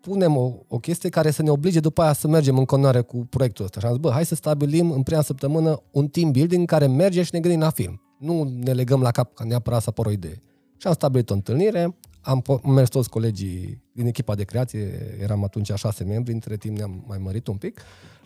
[0.00, 3.26] punem o, o chestie care să ne oblige după aia să mergem în continuare cu
[3.30, 3.80] proiectul ăsta.
[3.80, 7.22] Și am zis, bă, hai să stabilim în prima săptămână un team building care merge
[7.22, 8.00] și ne gândim la film.
[8.18, 10.42] Nu ne legăm la cap ca neapărat să apară o idee.
[10.76, 15.70] Și am stabilit o întâlnire, am mers toți colegii din echipa de creație, eram atunci
[15.70, 17.80] a șase membri, între timp ne-am mai mărit un pic,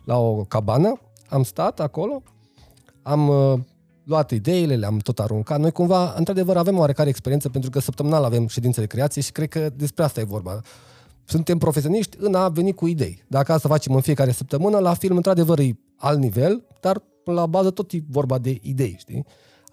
[0.04, 2.22] la o cabană, am stat acolo,
[3.02, 3.58] am uh,
[4.04, 5.60] luat ideile, le-am tot aruncat.
[5.60, 9.48] Noi cumva, într-adevăr, avem oarecare experiență pentru că săptămânal avem ședințe de creație și cred
[9.48, 10.60] că despre asta e vorba.
[11.24, 13.24] Suntem profesioniști în a veni cu idei.
[13.28, 17.70] Dacă asta facem în fiecare săptămână, la film, într-adevăr, e alt nivel, dar la bază
[17.70, 19.26] tot e vorba de idei, știi?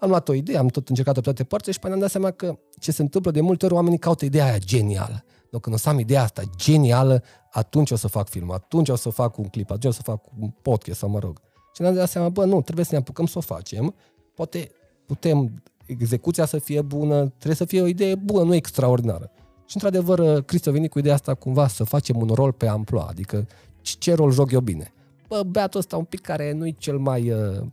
[0.04, 2.30] Am luat o idee, am tot încercat-o pe toate părțile și pe am dat seama
[2.30, 5.24] că ce se întâmplă de multe ori, oamenii caută ideea aia genială.
[5.50, 8.96] Dar când o să am ideea asta genială, atunci o să fac film, atunci o
[8.96, 11.40] să fac un clip, atunci o să fac un podcast sau mă rog.
[11.74, 13.94] Și ne-am dat seama, bă, nu, trebuie să ne apucăm să o facem.
[14.34, 14.70] Poate
[15.06, 19.30] putem, execuția să fie bună, trebuie să fie o idee bună, nu extraordinară.
[19.66, 23.06] Și într-adevăr, Cristi a venit cu ideea asta cumva să facem un rol pe amploa,
[23.08, 23.46] adică
[23.80, 24.92] ce rol joc eu bine.
[25.28, 27.66] Bă, beatul ăsta un pic care nu-i cel mai uh,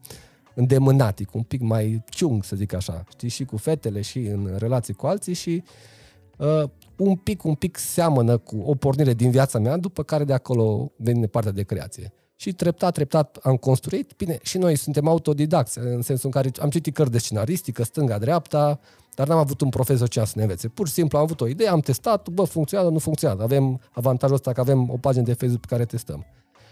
[0.62, 4.94] îndemânatic, un pic mai ciung, să zic așa, știi, și cu fetele și în relații
[4.94, 5.64] cu alții și
[6.38, 6.64] uh,
[6.98, 10.92] un pic, un pic seamănă cu o pornire din viața mea, după care de acolo
[10.96, 12.14] vine partea de creație.
[12.36, 14.14] Și treptat, treptat am construit.
[14.18, 18.80] Bine, și noi suntem autodidacți, în sensul în care am citit cărți de scenaristică, stânga-dreapta,
[19.16, 20.68] dar n-am avut un profesor ce să ne învețe.
[20.68, 23.44] Pur și simplu am avut o idee, am testat, bă, funcționează, nu funcționează.
[23.44, 26.26] Avem avantajul ăsta că avem o pagină de Facebook pe care testăm.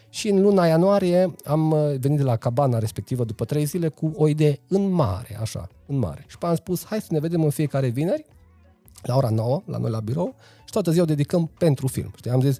[0.10, 4.12] Și în luna ianuarie am uh, venit de la cabana respectivă după trei zile cu
[4.16, 6.26] o idee în mare, așa, în mare.
[6.28, 8.26] Și am spus, hai să ne vedem în fiecare vineri,
[9.02, 12.12] la ora 9, la noi la birou, și toată ziua o dedicăm pentru film.
[12.16, 12.60] Știi, am zis,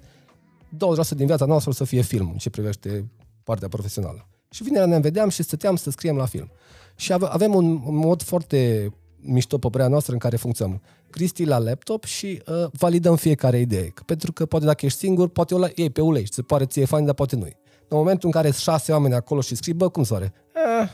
[1.14, 3.10] din viața noastră o să fie film, în ce privește
[3.44, 4.28] partea profesională.
[4.50, 6.50] Și vinerea ne vedeam și stăteam să scriem la film.
[6.96, 10.82] Și avem un mod foarte mișto pe părerea noastră în care funcționăm.
[11.10, 13.92] Cristi la laptop și uh, validăm fiecare idee.
[14.06, 16.84] Pentru că poate dacă ești singur, poate o iei pe ulei și se pare ție
[16.84, 17.42] fain, dar poate nu
[17.88, 20.32] În momentul în care sunt șase oameni acolo și scrii, bă, cum soare?
[20.54, 20.88] Eh,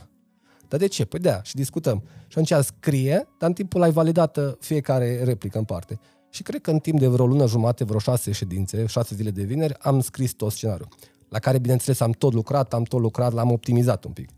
[0.69, 1.05] dar de ce?
[1.05, 2.03] Păi de Și discutăm.
[2.27, 6.01] Și atunci scrie, dar în timpul ai validat uh, fiecare replică în parte.
[6.31, 9.43] Și cred că în timp de vreo lună jumate, vreo șase ședințe, șase zile de
[9.43, 10.89] vineri, am scris tot scenariul.
[11.29, 14.29] La care, bineînțeles, am tot lucrat, am tot lucrat, l-am optimizat un pic.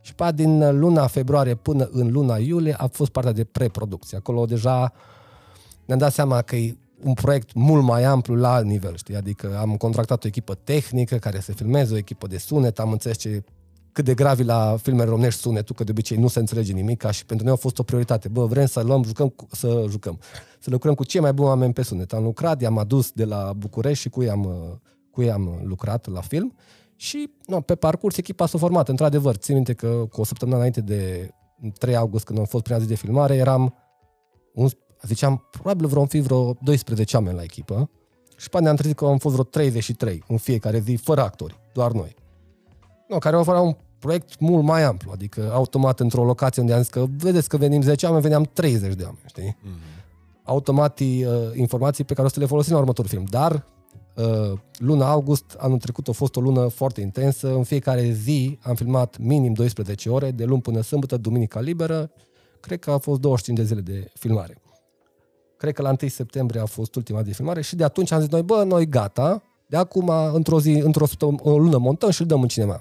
[0.00, 4.16] Și pe din luna februarie până în luna iulie a fost partea de preproducție.
[4.16, 4.92] Acolo deja
[5.84, 9.16] ne-am dat seama că e un proiect mult mai amplu la alt nivel, știi?
[9.16, 13.16] Adică am contractat o echipă tehnică care să filmeze, o echipă de sunet, am înțeles
[13.16, 13.42] ce
[13.92, 17.10] cât de gravi la filmele românești sunetul, că de obicei nu se înțelege nimic, ca
[17.10, 18.28] și pentru noi a fost o prioritate.
[18.28, 20.18] Bă, vrem să luăm, jucăm, să jucăm,
[20.58, 22.12] să lucrăm cu cei mai buni oameni pe sunet.
[22.12, 24.48] Am lucrat, i-am adus de la București și cu ei am,
[25.10, 26.54] cu ei am lucrat la film
[26.96, 28.88] și no, pe parcurs echipa s-a format.
[28.88, 31.30] Într-adevăr, țin minte că cu o săptămână înainte de
[31.78, 33.74] 3 august, când am fost prima zi de filmare, eram,
[34.54, 34.68] un,
[35.06, 37.90] ziceam, probabil vreo fi vreo 12 oameni la echipă.
[38.36, 41.92] Și pe ne-am trezit că am fost vreo 33 în fiecare zi, fără actori, doar
[41.92, 42.14] noi.
[43.08, 46.80] No, care au fost un proiect mult mai amplu, adică automat într-o locație unde am
[46.80, 49.56] zis că vedeți că venim 10 oameni, veneam 30 de oameni, știi?
[49.56, 50.42] Mm-hmm.
[50.44, 53.64] Automat uh, informații pe care o să le folosim la următorul film, dar
[54.14, 57.54] Uh, luna august, anul trecut a fost o lună foarte intensă.
[57.54, 62.10] În fiecare zi am filmat minim 12 ore, de luni până sâmbătă, duminica liberă.
[62.60, 64.62] Cred că a fost 25 de zile de filmare.
[65.62, 68.28] Cred că la 1 septembrie a fost ultima de filmare și de atunci am zis
[68.28, 71.06] noi, bă, noi gata, de acum într-o zi, într-o
[71.38, 72.80] o lună montăm și îl dăm în cinema.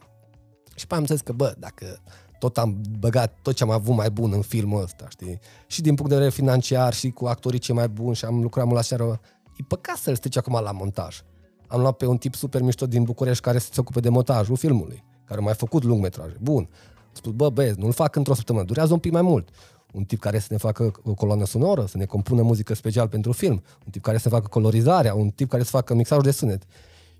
[0.76, 2.00] Și pe am zis că, bă, dacă
[2.40, 5.40] tot am băgat tot ce am avut mai bun în filmul ăsta, știi?
[5.68, 8.66] Și din punct de vedere financiar și cu actorii cei mai buni și am lucrat
[8.66, 9.20] mult la seară,
[9.58, 11.22] e păcat să-l strici acum la montaj.
[11.68, 15.04] Am luat pe un tip super mișto din București care se ocupe de montajul filmului,
[15.26, 16.38] care a mai făcut lungmetraje.
[16.42, 16.70] Bun.
[16.96, 19.50] A spus, bă, băieți, nu-l fac într-o săptămână, durează un pic mai mult.
[19.92, 23.32] Un tip care să ne facă o coloană sonoră, să ne compună muzică special pentru
[23.32, 26.64] film, un tip care să facă colorizarea, un tip care să facă mixajul de sunet.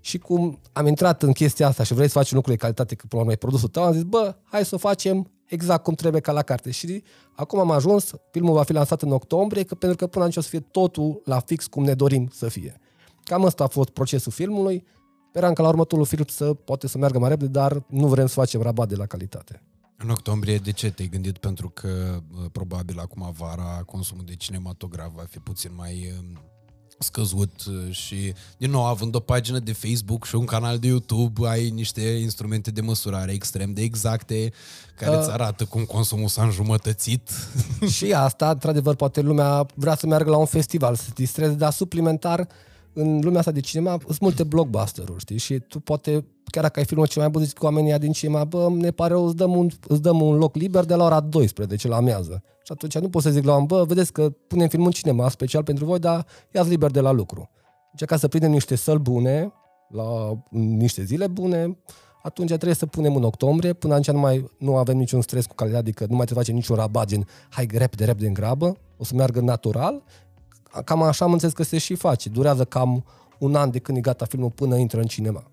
[0.00, 2.94] Și cum am intrat în chestia asta și vrei să faci un lucru de calitate,
[2.94, 5.82] că până la urmă e produsul tău, am zis, bă, hai să o facem exact
[5.82, 6.70] cum trebuie ca la carte.
[6.70, 7.02] Și
[7.36, 10.40] acum am ajuns, filmul va fi lansat în octombrie, că, pentru că până atunci o
[10.40, 12.80] să fie totul la fix cum ne dorim să fie.
[13.24, 14.84] Cam ăsta a fost procesul filmului.
[15.28, 18.34] Sperăm că la următorul film să poate să meargă mai repede, dar nu vrem să
[18.34, 19.62] facem rabat de la calitate.
[19.96, 21.38] În octombrie, de ce te-ai gândit?
[21.38, 26.38] Pentru că probabil acum vara consumul de cinematograf va fi puțin mai um,
[26.98, 27.52] scăzut
[27.90, 32.00] și, din nou, având o pagină de Facebook și un canal de YouTube, ai niște
[32.00, 34.52] instrumente de măsurare extrem de exacte
[34.96, 37.30] care uh, îți arată cum consumul s-a înjumătățit.
[37.96, 41.72] Și asta, într-adevăr, poate lumea vrea să meargă la un festival, să se distreze, dar
[41.72, 42.46] suplimentar uh,
[42.94, 45.38] în lumea asta de cinema sunt multe blockbuster-uri, știi?
[45.38, 48.44] Și tu poate, chiar dacă ai filmul cel mai bun, zici cu oamenii din cinema,
[48.44, 51.20] bă, ne pare rău, îți dăm, un, îți dăm un loc liber de la ora
[51.20, 52.42] 12, la amiază.
[52.64, 55.28] Și atunci nu pot să zic la oameni, bă, vedeți că punem filmul în cinema
[55.28, 57.50] special pentru voi, dar ia liber de la lucru.
[57.94, 59.52] Deci ca să prindem niște săli bune,
[59.88, 61.78] la niște zile bune,
[62.22, 65.54] atunci trebuie să punem în octombrie, până atunci nu, mai, nu avem niciun stres cu
[65.54, 68.76] calitate, adică nu mai trebuie să facem niciun rabat, gen, hai repede, repede în grabă,
[68.96, 70.02] o să meargă natural
[70.80, 72.28] cam așa am înțeles că se și face.
[72.28, 73.04] Durează cam
[73.38, 75.44] un an de când e gata filmul până intră în cinema.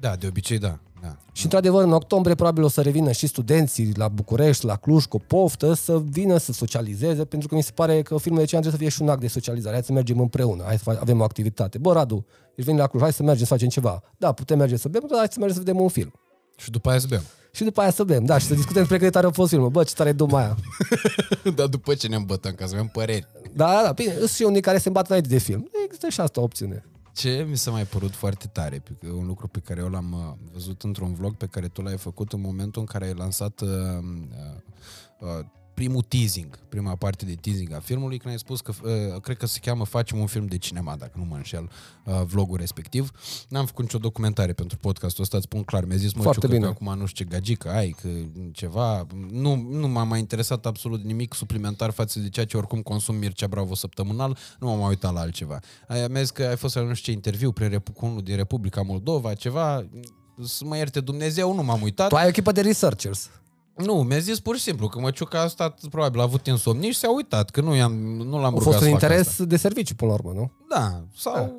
[0.00, 0.78] Da, de obicei da.
[1.02, 1.16] da.
[1.32, 5.18] Și într-adevăr, în octombrie probabil o să revină și studenții la București, la Cluj, cu
[5.18, 8.72] poftă, să vină să socializeze, pentru că mi se pare că filmul de ce trebuie
[8.72, 9.74] să fie și un act de socializare.
[9.74, 11.78] Hai să mergem împreună, hai să avem o activitate.
[11.78, 14.02] Bă, Radu, ești venit la Cluj, hai să mergem să facem ceva.
[14.16, 16.12] Da, putem merge să bem, dar hai să mergem să vedem un film.
[16.56, 17.22] Și după aia să bem.
[17.56, 19.50] Și după aia să bem, da, și să discutăm despre cât de tare a fost
[19.50, 19.68] filmul.
[19.68, 20.56] Bă, ce tare e duma aia.
[21.56, 23.26] Dar după ce ne îmbătăm, ca să avem păreri.
[23.52, 25.70] Da, da, da, bine, sunt și unii care se îmbată înainte de film.
[25.84, 26.84] Există și asta o opțiune.
[27.14, 28.82] Ce mi s-a mai părut foarte tare,
[29.18, 32.32] un lucru pe care eu l-am uh, văzut într-un vlog pe care tu l-ai făcut
[32.32, 33.68] în momentul în care ai lansat uh,
[35.20, 35.44] uh, uh,
[35.76, 39.46] primul teasing, prima parte de teasing a filmului, când ai spus că, uh, cred că
[39.46, 41.70] se cheamă Facem un film de cinema, dacă nu mă înșel,
[42.04, 43.10] uh, vlogul respectiv.
[43.48, 46.60] N-am făcut nicio documentare pentru podcastul ăsta, îți spun clar, mi-a zis, mă, Foarte bine.
[46.60, 48.08] că acum nu știu ce gagică ai, că
[48.52, 53.14] ceva, nu, nu m-a mai interesat absolut nimic suplimentar față de ceea ce oricum consum
[53.14, 55.58] Mircea Bravo săptămânal, nu m-am mai uitat la altceva.
[55.88, 58.82] Aia mi-a zis că ai fost la nu știu ce interviu prin unul din Republica
[58.82, 59.86] Moldova, ceva,
[60.44, 62.08] să mă ierte Dumnezeu, nu m-am uitat.
[62.08, 63.30] Tu ai o echipă de researchers.
[63.76, 66.98] Nu, mi-a zis pur și simplu că Măciuca a stat, probabil, a avut insomnie și
[66.98, 69.44] s-a uitat, că nu, i-am, nu l-am a rugat fost un interes asta.
[69.44, 70.52] de serviciu, până la urmă, nu?
[70.68, 71.52] Da, sau da.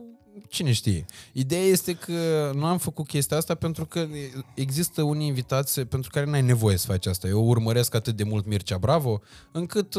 [0.49, 1.05] cine știe.
[1.31, 4.07] Ideea este că nu am făcut chestia asta pentru că
[4.53, 7.27] există unii invitați pentru care n-ai nevoie să faci asta.
[7.27, 9.95] Eu urmăresc atât de mult Mircea Bravo, încât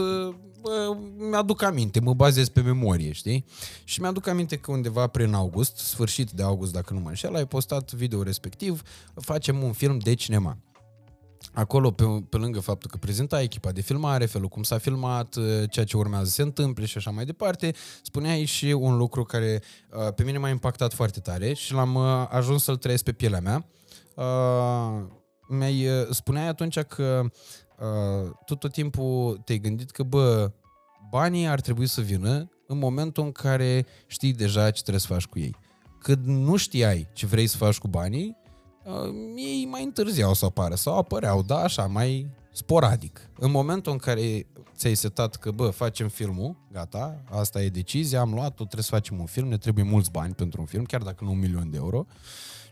[0.60, 0.96] bă,
[1.30, 3.44] mi-aduc aminte, mă bazez pe memorie, știi?
[3.84, 7.46] Și mi-aduc aminte că undeva prin august, sfârșit de august, dacă nu mă înșel, ai
[7.46, 8.82] postat video respectiv,
[9.14, 10.56] facem un film de cinema
[11.58, 15.44] acolo, pe, pe lângă faptul că prezenta echipa de filmare, felul cum s-a filmat, uh,
[15.70, 19.62] ceea ce urmează să se întâmple și așa mai departe, spuneai și un lucru care
[19.92, 23.40] uh, pe mine m-a impactat foarte tare și l-am uh, ajuns să-l trăiesc pe pielea
[23.40, 23.66] mea.
[24.14, 25.06] Uh,
[25.48, 27.24] mi-ai, uh, spuneai atunci că
[27.78, 30.50] uh, tu tot timpul te-ai gândit că, bă,
[31.10, 35.26] banii ar trebui să vină în momentul în care știi deja ce trebuie să faci
[35.26, 35.56] cu ei.
[36.00, 38.37] Când nu știai ce vrei să faci cu banii, uh,
[39.36, 43.30] ei mai întârziau să apară sau apăreau, da, așa, mai sporadic.
[43.38, 44.46] În momentul în care
[44.76, 49.18] ți-ai setat că, bă, facem filmul, gata, asta e decizia, am luat-o, trebuie să facem
[49.18, 51.76] un film, ne trebuie mulți bani pentru un film, chiar dacă nu un milion de
[51.76, 52.06] euro,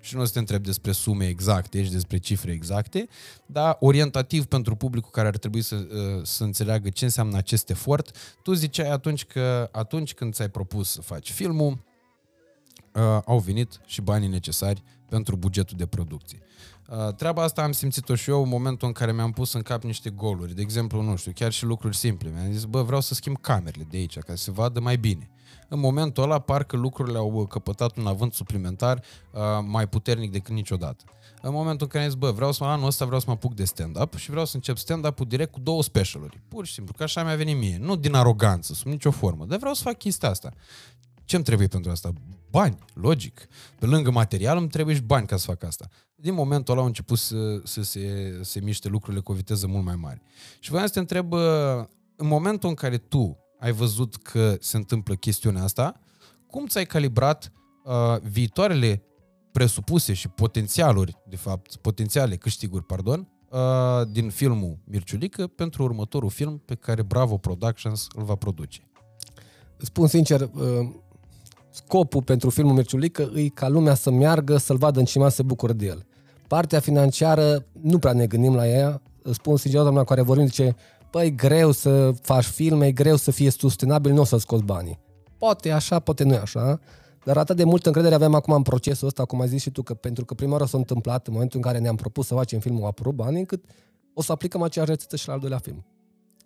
[0.00, 3.08] și nu o să te întreb despre sume exacte și despre cifre exacte,
[3.46, 8.16] dar orientativ pentru publicul care ar trebui să, uh, să înțeleagă ce înseamnă acest efort,
[8.42, 11.84] tu ziceai atunci că atunci când ți-ai propus să faci filmul,
[12.92, 16.38] uh, au venit și banii necesari pentru bugetul de producție.
[16.88, 19.82] Uh, treaba asta am simțit-o și eu în momentul în care mi-am pus în cap
[19.82, 20.54] niște goluri.
[20.54, 22.30] De exemplu, nu știu, chiar și lucruri simple.
[22.34, 25.30] Mi-am zis, bă, vreau să schimb camerele de aici, ca să se vadă mai bine.
[25.68, 31.04] În momentul ăla, parcă lucrurile au căpătat un avânt suplimentar uh, mai puternic decât niciodată.
[31.42, 33.32] În momentul în care am zis, bă, vreau să mă anul ăsta vreau să mă
[33.32, 36.40] apuc de stand-up și vreau să încep stand-up-ul direct cu două specialuri.
[36.48, 37.78] Pur și simplu, că așa mi-a venit mie.
[37.80, 40.52] Nu din aroganță, sub nicio formă, dar vreau să fac chestia asta.
[41.24, 42.12] Ce-mi trebuie pentru asta?
[42.50, 43.46] Bani, logic.
[43.78, 45.88] Pe lângă material îmi trebuie și bani ca să fac asta.
[46.14, 49.84] Din momentul ăla au început să, să se, se miște lucrurile cu o viteză mult
[49.84, 50.22] mai mare.
[50.60, 51.40] Și voiam să te întreb, uh,
[52.16, 56.00] în momentul în care tu ai văzut că se întâmplă chestiunea asta,
[56.46, 57.52] cum ți-ai calibrat
[57.84, 59.02] uh, viitoarele
[59.52, 66.58] presupuse și potențialuri, de fapt, potențiale câștiguri, pardon, uh, din filmul Mirciulică pentru următorul film
[66.58, 68.90] pe care Bravo Productions îl va produce?
[69.76, 70.88] Spun sincer, uh,
[71.76, 75.42] scopul pentru filmul Mirciulică e ca lumea să meargă, să-l vadă în cima, să se
[75.42, 76.06] bucură de el.
[76.48, 79.02] Partea financiară, nu prea ne gândim la ea.
[79.32, 80.76] Spun sincer, doamna cu care vorbim, zice,
[81.10, 84.98] păi, greu să faci filme, e greu să fie sustenabil, nu o să scoți banii.
[85.38, 86.80] Poate așa, poate nu e așa,
[87.24, 89.82] dar atât de multă încredere avem acum în procesul ăsta, cum ai zis și tu,
[89.82, 92.58] că pentru că prima oară s-a întâmplat în momentul în care ne-am propus să facem
[92.58, 93.64] filmul, a apărut banii, încât
[94.14, 95.84] o să aplicăm aceeași rețetă și la al doilea film.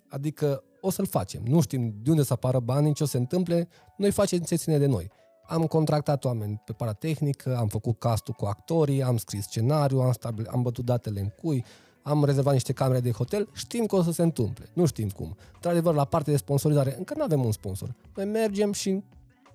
[0.08, 1.42] Adică o să-l facem.
[1.44, 4.54] Nu știm de unde să apară banii, ce o să se întâmple, noi facem ce
[4.54, 5.10] ține de noi.
[5.50, 10.46] Am contractat oameni pe paratehnică, am făcut castul cu actorii, am scris scenariu, am, stabil,
[10.50, 11.64] am bătut datele în cui,
[12.02, 15.36] am rezervat niște camere de hotel, știm că o să se întâmple, nu știm cum.
[15.54, 17.94] Într-adevăr, la partea de sponsorizare, încă nu avem un sponsor.
[18.14, 19.02] Noi mergem și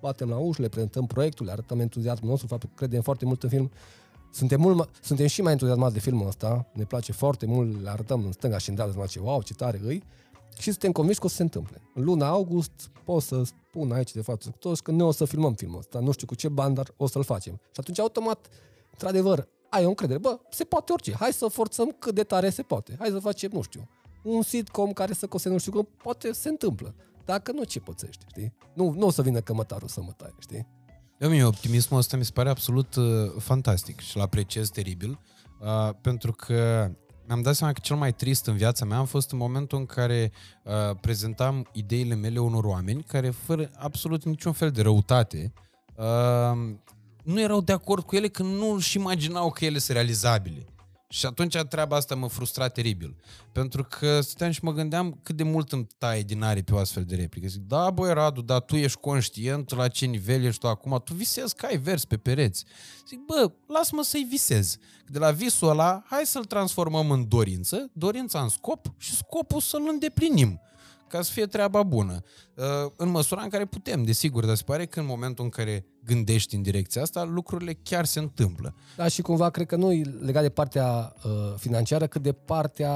[0.00, 3.42] batem la ușă, le prezentăm proiectul, le arătăm entuziasmul nostru, faptul că credem foarte mult
[3.42, 3.70] în film.
[4.32, 8.24] Suntem, mult, suntem și mai entuziasmați de filmul ăsta, ne place foarte mult, le arătăm
[8.24, 10.02] în stânga și în dreapta, ce wow, ce tare îi,
[10.58, 11.82] și suntem convinși că o să se întâmple.
[11.94, 15.24] În luna august pot să spun aici de față cu toți că noi o să
[15.24, 17.54] filmăm filmul ăsta, nu știu cu ce bani, dar o să-l facem.
[17.54, 18.48] Și atunci, automat,
[18.90, 20.18] într-adevăr, ai o încredere.
[20.18, 21.14] Bă, se poate orice.
[21.14, 22.96] Hai să forțăm cât de tare se poate.
[22.98, 23.88] Hai să facem, nu știu,
[24.22, 26.94] un sitcom care să cose nu știu cum, poate se întâmplă.
[27.24, 28.52] Dacă nu, ce pățești, știi?
[28.74, 30.66] Nu, nu o să vină cămătarul să mă taie, știi?
[31.18, 33.04] Eu mie, optimismul ăsta mi se pare absolut uh,
[33.38, 35.18] fantastic și l apreciez teribil,
[35.60, 36.90] uh, pentru că
[37.26, 39.86] mi-am dat seama că cel mai trist în viața mea a fost în momentul în
[39.86, 45.52] care uh, prezentam ideile mele unor oameni care, fără absolut niciun fel de răutate,
[45.94, 46.74] uh,
[47.22, 50.66] nu erau de acord cu ele că nu își imaginau că ele sunt realizabile.
[51.08, 53.16] Și atunci treaba asta mă frustra teribil.
[53.52, 57.04] Pentru că stăteam și mă gândeam cât de mult îmi taie din aripi o astfel
[57.04, 57.46] de replică.
[57.46, 61.14] Zic, da, băi, Radu, dar tu ești conștient la ce nivel ești tu acum, tu
[61.14, 62.64] visezi că ai vers pe pereți.
[63.08, 64.76] Zic, bă, lasă-mă să-i visez.
[65.06, 69.86] De la visul ăla, hai să-l transformăm în dorință, dorința în scop și scopul să-l
[69.88, 70.60] îndeplinim
[71.08, 72.22] ca să fie treaba bună.
[72.54, 72.64] Uh,
[72.96, 76.54] în măsura în care putem, desigur, dar se pare că în momentul în care gândești
[76.54, 78.74] în direcția asta, lucrurile chiar se întâmplă.
[78.96, 82.92] Da, și cumva cred că nu e legat de partea uh, financiară, cât de partea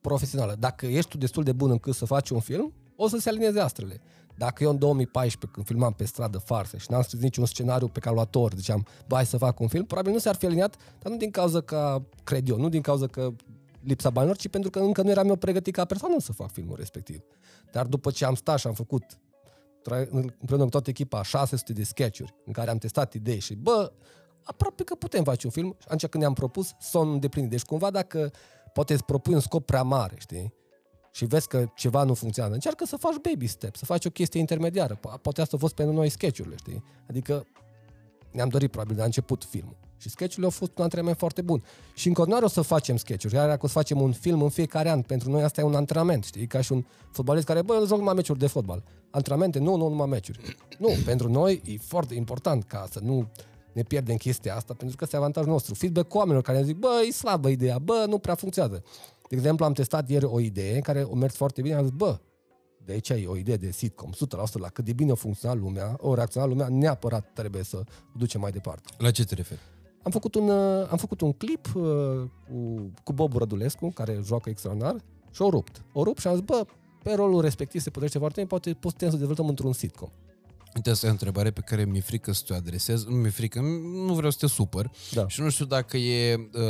[0.00, 0.56] profesională.
[0.58, 3.60] Dacă ești tu destul de bun încât să faci un film, o să se alinieze
[3.60, 4.00] astrele.
[4.36, 8.00] Dacă eu în 2014, când filmam pe stradă farsă și n-am scris niciun scenariu pe
[8.00, 11.30] calculator, ziceam, bai să fac un film, probabil nu s-ar fi aliniat, dar nu din
[11.30, 13.32] cauza că, cred eu, nu din cauza că
[13.84, 16.76] lipsa banilor, ci pentru că încă nu eram eu pregătit ca persoană să fac filmul
[16.76, 17.20] respectiv.
[17.72, 19.18] Dar după ce am stat și am făcut
[20.12, 23.92] împreună cu toată echipa 600 de sketch-uri în care am testat idei și bă,
[24.42, 25.76] aproape că putem face un film.
[25.78, 27.50] Și atunci când ne-am propus, sunt îndeplinit.
[27.50, 28.30] Deci cumva dacă
[28.72, 30.54] poate îți propui un scop prea mare, știi?
[31.12, 34.40] Și vezi că ceva nu funcționează, încearcă să faci baby step, să faci o chestie
[34.40, 34.94] intermediară.
[35.22, 36.84] Poate asta a fost pentru noi sketch-urile, știi?
[37.08, 37.46] Adică
[38.30, 39.76] ne-am dorit probabil de la început filmul.
[40.04, 41.62] Și sketchurile au fost un antrenament foarte bun.
[41.94, 43.34] Și în continuare o să facem sketch-uri.
[43.34, 45.74] Iar dacă o să facem un film în fiecare an, pentru noi asta e un
[45.74, 46.46] antrenament, știi?
[46.46, 48.82] Ca și un fotbalist care, bă, eu joc numai meciuri de fotbal.
[49.10, 49.58] Antrenamente?
[49.58, 50.56] Nu, nu, numai meciuri.
[50.78, 53.30] Nu, pentru noi e foarte important ca să nu
[53.72, 55.74] ne pierdem chestia asta, pentru că este avantajul nostru.
[55.74, 58.82] Feedback cu oamenilor care ne zic, bă, e slabă ideea, bă, nu prea funcționează.
[59.28, 62.18] De exemplu, am testat ieri o idee care a mers foarte bine, am zis, bă,
[62.84, 64.16] de aici e o idee de sitcom, 100%
[64.52, 67.82] la cât de bine a funcționat lumea, o reacționat lumea, neapărat trebuie să
[68.16, 68.88] ducem mai departe.
[68.98, 69.60] La ce te referi?
[70.04, 71.82] Am făcut un, uh, am făcut un clip uh,
[72.48, 74.96] cu, cu Bob Rădulescu, care joacă extraordinar,
[75.30, 75.84] și o rupt.
[75.92, 76.66] O rupt și am zis, bă,
[77.02, 80.08] pe rolul respectiv se potrivece foarte bine, poate putem să dezvoltăm într-un sitcom.
[80.74, 83.04] Uite, asta e o întrebare pe care mi-e frică să te adresez.
[83.04, 83.60] Nu mi-e frică,
[84.06, 84.90] nu vreau să te supăr.
[85.12, 85.28] Da.
[85.28, 86.62] Și nu știu dacă e uh,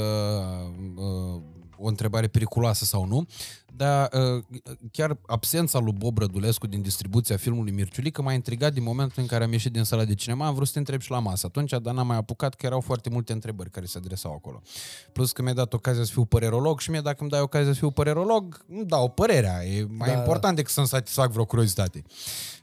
[0.95, 1.41] uh,
[1.79, 3.27] o întrebare periculoasă sau nu,
[3.77, 4.45] dar uh,
[4.93, 9.45] chiar absența lui Bob Rădulescu din distribuția filmului Mirciulică m-a intrigat din momentul în care
[9.45, 11.47] am ieșit din sala de cinema, am vrut să te întreb și la masă.
[11.47, 14.63] Atunci, dar n-am mai apucat că erau foarte multe întrebări care se adresau acolo.
[15.13, 17.79] Plus că mi-a dat ocazia să fiu părerolog și mie dacă îmi dai ocazia să
[17.79, 19.65] fiu părerolog, îmi dau părerea.
[19.65, 20.19] E mai da.
[20.19, 22.03] important decât să-mi satisfac vreo curiozitate.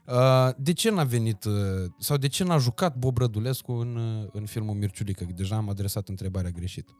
[0.05, 1.53] Uh, de ce n-a venit, uh,
[1.99, 3.99] sau de ce n-a jucat Bob Rădulescu în,
[4.31, 5.25] în filmul Mirciulică?
[5.35, 6.91] Deja am adresat întrebarea greșită.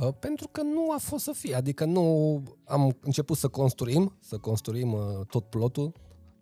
[0.00, 1.54] Uh, pentru că nu a fost să fie.
[1.54, 5.92] Adică nu am început să construim, să construim uh, tot plotul,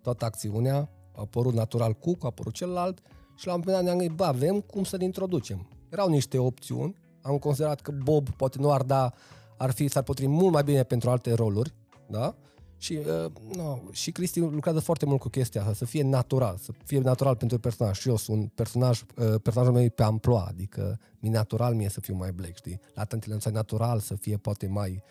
[0.02, 0.76] toată acțiunea,
[1.14, 2.98] a apărut natural cu, a apărut celălalt
[3.36, 5.68] și la un moment dat ne-am gândit, bă, avem cum să-l introducem.
[5.88, 9.12] Erau niște opțiuni, am considerat că Bob poate nu ar da,
[9.56, 11.74] ar fi, s-ar potrivi mult mai bine pentru alte roluri,
[12.06, 12.34] da?
[12.82, 16.72] Și, uh, no, și Cristi lucrează foarte mult cu chestia asta, să fie natural, să
[16.84, 17.98] fie natural pentru personaj.
[17.98, 21.88] Și eu sunt un personaj, uh, personajul meu e pe amploa, adică mi natural mie
[21.88, 22.80] să fiu mai black, știi?
[22.94, 25.02] La tantele natural să fie poate mai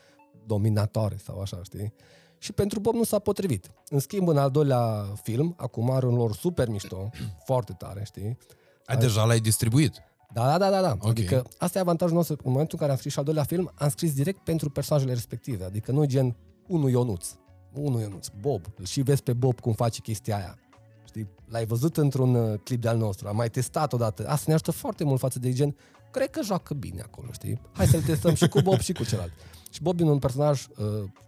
[0.46, 1.94] dominatoare sau așa, știi?
[2.38, 3.72] Și pentru Bob nu s-a potrivit.
[3.90, 7.10] În schimb, în al doilea film, acum are un lor super mișto,
[7.50, 8.38] foarte tare, știi?
[8.86, 9.94] A, deja l-ai distribuit?
[10.34, 10.82] Da, da, da, da.
[10.82, 10.92] da.
[10.92, 11.10] Okay.
[11.10, 12.36] Adică asta e avantajul nostru.
[12.44, 15.14] În momentul în care am scris și al doilea film, am scris direct pentru personajele
[15.14, 15.64] respective.
[15.64, 16.36] Adică nu gen
[16.68, 17.28] unul Ionuț,
[17.74, 18.66] unul Ionuț, Bob.
[18.84, 20.58] Și vezi pe Bob cum face chestia aia.
[21.06, 21.28] Știi?
[21.46, 24.28] L-ai văzut într-un uh, clip de-al nostru, am mai testat odată.
[24.28, 25.76] Asta ne ajută foarte mult față de gen,
[26.12, 27.62] cred că joacă bine acolo, știi?
[27.72, 29.32] Hai să-l testăm și cu Bob și cu celălalt.
[29.72, 30.86] Și Bob e un personaj uh,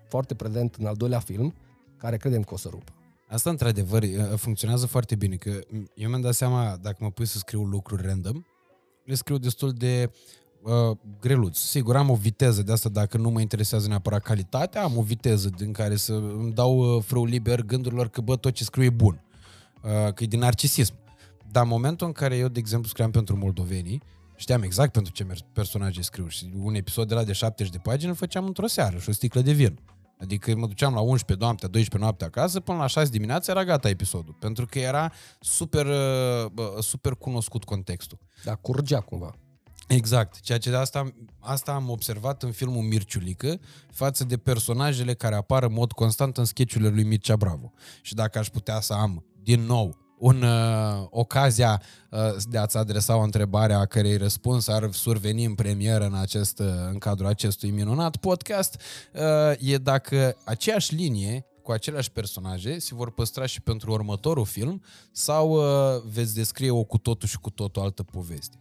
[0.07, 1.53] foarte prezent în al doilea film,
[1.97, 2.91] care credem că o să rupă.
[3.27, 5.59] Asta, într-adevăr, uh, funcționează foarte bine, că
[5.95, 8.43] eu mi-am dat seama, dacă mă pui să scriu lucruri random,
[9.05, 10.11] le scriu destul de
[10.63, 11.57] uh, greluț.
[11.57, 15.49] Sigur, am o viteză de asta, dacă nu mă interesează neapărat calitatea, am o viteză
[15.57, 18.89] din care să îmi dau uh, frâu liber gândurilor că, bă, tot ce scriu e
[18.89, 19.21] bun.
[19.83, 20.93] Uh, că e din narcisism.
[21.51, 24.01] Dar în momentul în care eu, de exemplu, scriam pentru moldovenii,
[24.35, 28.09] știam exact pentru ce personaje scriu și un episod de la de 70 de pagini
[28.09, 29.79] îl făceam într-o seară și o sticlă de vin.
[30.19, 33.89] Adică mă duceam la 11 noaptea, 12 noaptea acasă, până la 6 dimineața era gata
[33.89, 34.35] episodul.
[34.39, 38.17] Pentru că era super, uh, super cunoscut contextul.
[38.43, 39.35] Da, curgea cumva.
[39.87, 40.39] Exact.
[40.39, 43.59] Ceea ce de asta, asta am observat în filmul Mirciulică
[43.91, 47.73] față de personajele care apar în mod constant în sketchurile lui Mircea Bravo.
[48.01, 52.19] Și dacă aș putea să am din nou un, uh, ocazia uh,
[52.49, 56.67] de a-ți adresa o întrebare a cărei răspuns ar surveni în premieră în, acest, uh,
[56.91, 58.81] în cadrul acestui minunat podcast,
[59.13, 64.81] uh, e dacă aceeași linie cu aceleași personaje se vor păstra și pentru următorul film
[65.11, 68.57] sau uh, veți descrie o cu totul și cu totul altă poveste?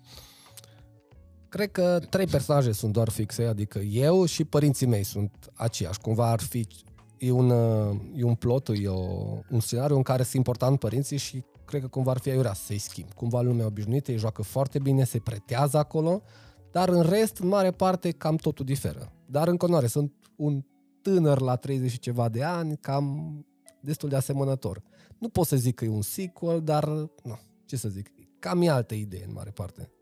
[1.53, 6.01] Cred că trei personaje sunt doar fixe, adică eu și părinții mei sunt aceiași.
[6.01, 6.67] Cumva ar fi
[7.19, 9.01] e un, uh, e un plot, e o,
[9.51, 12.79] un scenariu în care sunt important părinții și cred că cumva ar fi aiurea să-i
[12.79, 13.13] schimb.
[13.13, 16.23] Cumva lumea obișnuită, ei joacă foarte bine, se pretează acolo,
[16.71, 19.13] dar în rest, în mare parte, cam totul diferă.
[19.27, 20.65] Dar în continuare, sunt un
[21.03, 23.37] tânăr la 30 și ceva de ani, cam
[23.81, 24.83] destul de asemănător.
[25.19, 26.85] Nu pot să zic că e un sequel, dar,
[27.23, 29.93] nu, ce să zic, cam e altă idee în mare parte.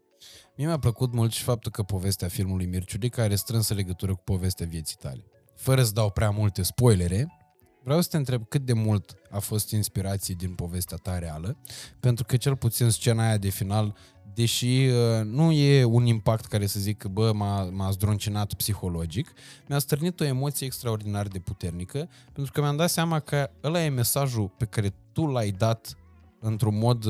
[0.57, 4.67] Mie mi-a plăcut mult și faptul că povestea filmului Mirciulic are strânsă legătură cu povestea
[4.67, 5.25] vieții tale.
[5.57, 7.39] Fără să dau prea multe spoilere,
[7.83, 11.57] vreau să te întreb cât de mult a fost inspirație din povestea ta reală,
[12.01, 13.97] pentru că cel puțin scena aia de final,
[14.35, 19.33] deși uh, nu e un impact care să zic că bă, m-a, m-a zdruncinat psihologic,
[19.69, 23.89] mi-a stârnit o emoție extraordinar de puternică, pentru că mi-am dat seama că ăla e
[23.89, 25.97] mesajul pe care tu l-ai dat
[26.41, 27.05] într-un mod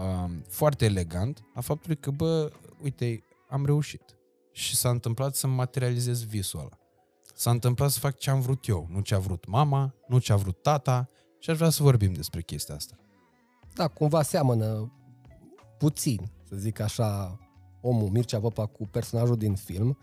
[0.00, 2.50] uh, um, foarte elegant a faptului că, bă,
[2.82, 4.02] uite, am reușit.
[4.52, 6.78] Și s-a întâmplat să-mi materializez visul ăla.
[7.34, 10.32] S-a întâmplat să fac ce am vrut eu, nu ce a vrut mama, nu ce
[10.32, 12.94] a vrut tata și aș vrea să vorbim despre chestia asta.
[13.74, 14.92] Da, cumva seamănă
[15.78, 17.38] puțin, să zic așa,
[17.80, 19.98] omul Mircea Văpa cu personajul din film.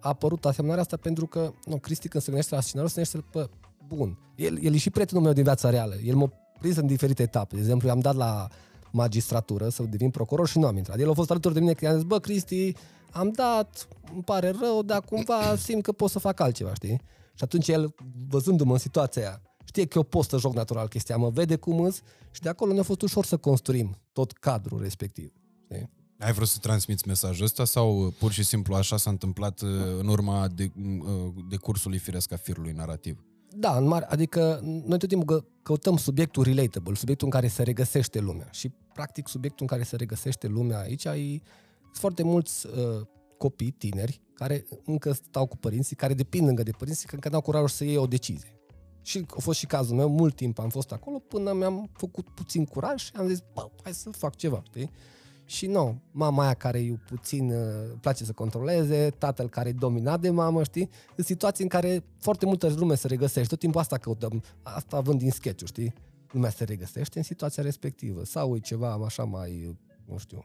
[0.00, 3.38] A apărut asemănarea asta pentru că nu, Cristi când se gândește la scenariu, se gândește
[3.38, 3.50] pe
[3.86, 4.18] bun.
[4.36, 5.94] El, el e și prietenul meu din viața reală.
[5.94, 7.54] El m-a prins în diferite etape.
[7.54, 8.48] De exemplu, i-am dat la
[8.92, 10.98] magistratură să devin procuror și nu am intrat.
[10.98, 12.72] El a fost alături de mine că i-am zis, bă, Cristi,
[13.10, 17.00] am dat, îmi pare rău, dar cumva simt că pot să fac altceva, știi?
[17.34, 17.94] Și atunci el,
[18.28, 21.80] văzându-mă în situația aia, știe că eu pot să joc natural chestia, mă vede cum
[21.80, 25.32] îs și de acolo ne-a fost ușor să construim tot cadrul respectiv.
[25.64, 25.90] Știi?
[26.18, 29.68] Ai vrut să transmiți mesajul ăsta sau pur și simplu așa s-a întâmplat uh,
[29.98, 33.24] în urma de, uh, de cursului firesc a firului narrativ?
[33.56, 38.20] Da, în mare, adică noi tot timpul căutăm subiectul relatable, subiectul în care se regăsește
[38.20, 38.48] lumea.
[38.50, 41.40] Și, practic, subiectul în care se regăsește lumea aici e
[41.82, 43.06] sunt foarte mulți uh,
[43.38, 47.40] copii tineri care încă stau cu părinții, care depind încă de părinții, că încă n-au
[47.40, 48.56] curajul să iei o decizie.
[49.02, 52.64] Și a fost și cazul meu, mult timp am fost acolo până mi-am făcut puțin
[52.64, 54.90] curaj și am zis, bă, hai să fac ceva, știi?
[55.52, 57.64] Și nu, mama aia care e puțin, uh,
[58.00, 60.88] place să controleze, tatăl care e dominat de mamă, știi?
[61.16, 65.18] În situații în care foarte multă lume se regăsește, tot timpul asta căutăm, asta având
[65.18, 65.94] din sketch știi?
[66.30, 68.24] Lumea se regăsește în situația respectivă.
[68.24, 70.44] Sau e ceva așa mai, nu știu,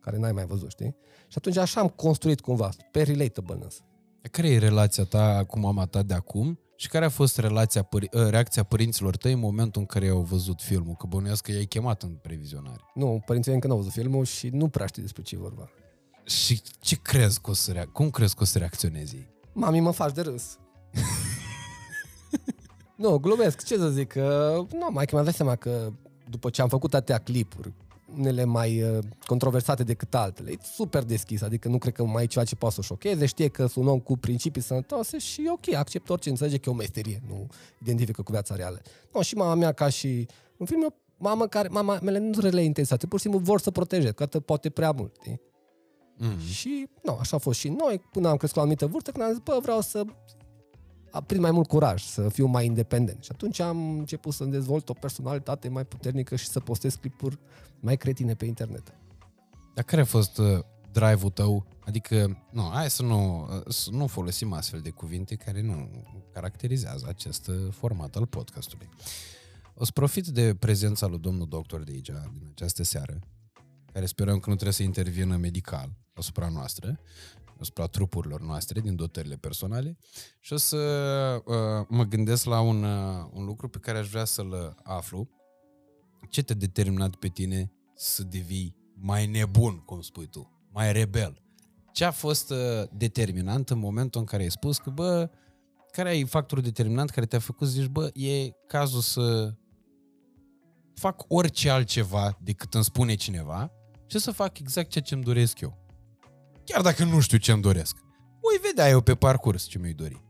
[0.00, 0.96] care n-ai mai văzut, știi?
[1.28, 3.82] Și atunci așa am construit cumva, pe relatableness.
[4.30, 8.28] Care e relația ta cu mama ta de acum și care a fost relația, ă,
[8.30, 10.94] reacția părinților tăi în momentul în care au văzut filmul?
[10.94, 12.80] Că bănuiesc că i-ai chemat în previzionare.
[12.94, 15.70] Nu, părinții încă nu au văzut filmul și nu prea știu despre ce vorba.
[16.24, 19.28] Și ce crezi că o să rea- cum crezi că o să reacționezi ei?
[19.52, 20.58] Mami, mă faci de râs.
[23.02, 25.92] nu, glumesc, ce să zic, că, nu, mai că mi-am dat seama că
[26.30, 27.72] după ce am făcut atâtea clipuri,
[28.18, 30.50] unele mai uh, controversate decât altele.
[30.50, 33.48] E super deschis, adică nu cred că mai e ceva ce poate să șocheze, știe
[33.48, 36.76] că sunt un om cu principii sănătoase și ok, accept orice, înțelege că e o
[36.76, 37.46] meserie, nu
[37.80, 38.80] identifică cu viața reală.
[39.14, 42.62] No, și mama mea ca și în film, o mamă care, mama mele nu rele
[42.62, 45.40] intensate, pur și simplu vor să protejeze, că atât poate prea mult, știi?
[46.16, 46.38] Mm.
[46.38, 49.24] Și, nu, așa a fost și noi, până am crescut la o anumită vârstă, când
[49.24, 50.04] am zis, bă, vreau să
[51.20, 53.22] prind mai mult curaj, să fiu mai independent.
[53.22, 57.38] Și atunci am început să-mi dezvolt o personalitate mai puternică și să postez clipuri
[57.80, 58.94] mai cretine pe internet.
[59.74, 60.58] Dar care a fost uh,
[60.92, 61.66] drive-ul tău?
[61.84, 65.90] Adică, nu, hai să nu, uh, să nu folosim astfel de cuvinte care nu
[66.32, 68.88] caracterizează acest uh, format al podcastului.
[69.74, 73.18] O să profit de prezența lui domnul doctor de aici, din această seară,
[73.92, 77.00] care sperăm că nu trebuie să intervină medical asupra noastră,
[77.60, 79.96] asupra trupurilor noastre din dotările personale
[80.40, 80.76] și o să
[81.44, 85.28] uh, mă gândesc la un, uh, un lucru pe care aș vrea să-l aflu.
[86.30, 91.42] Ce te-a determinat pe tine să devii mai nebun, cum spui tu, mai rebel?
[91.92, 92.58] Ce a fost uh,
[92.92, 95.30] determinant în momentul în care ai spus că, bă,
[95.90, 99.54] care e factorul determinant care te-a făcut să zici, bă, e cazul să
[100.94, 103.72] fac orice altceva decât îmi spune cineva
[104.06, 105.81] și să fac exact ceea ce îmi doresc eu.
[106.64, 107.96] Chiar dacă nu știu ce îmi doresc.
[108.40, 110.22] Voi vedea eu pe parcurs ce mi-i dori.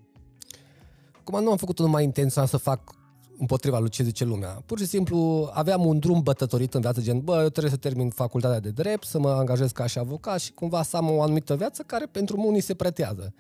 [1.25, 2.95] Cum nu am făcut numai intenționat să fac
[3.39, 4.63] împotriva lui ce zice lumea.
[4.67, 8.11] Pur și simplu aveam un drum bătătorit în viață, gen, bă, eu trebuie să termin
[8.11, 11.57] facultatea de drept, să mă angajez ca și avocat și cumva să am o anumită
[11.57, 13.35] viață care pentru unii se pretează.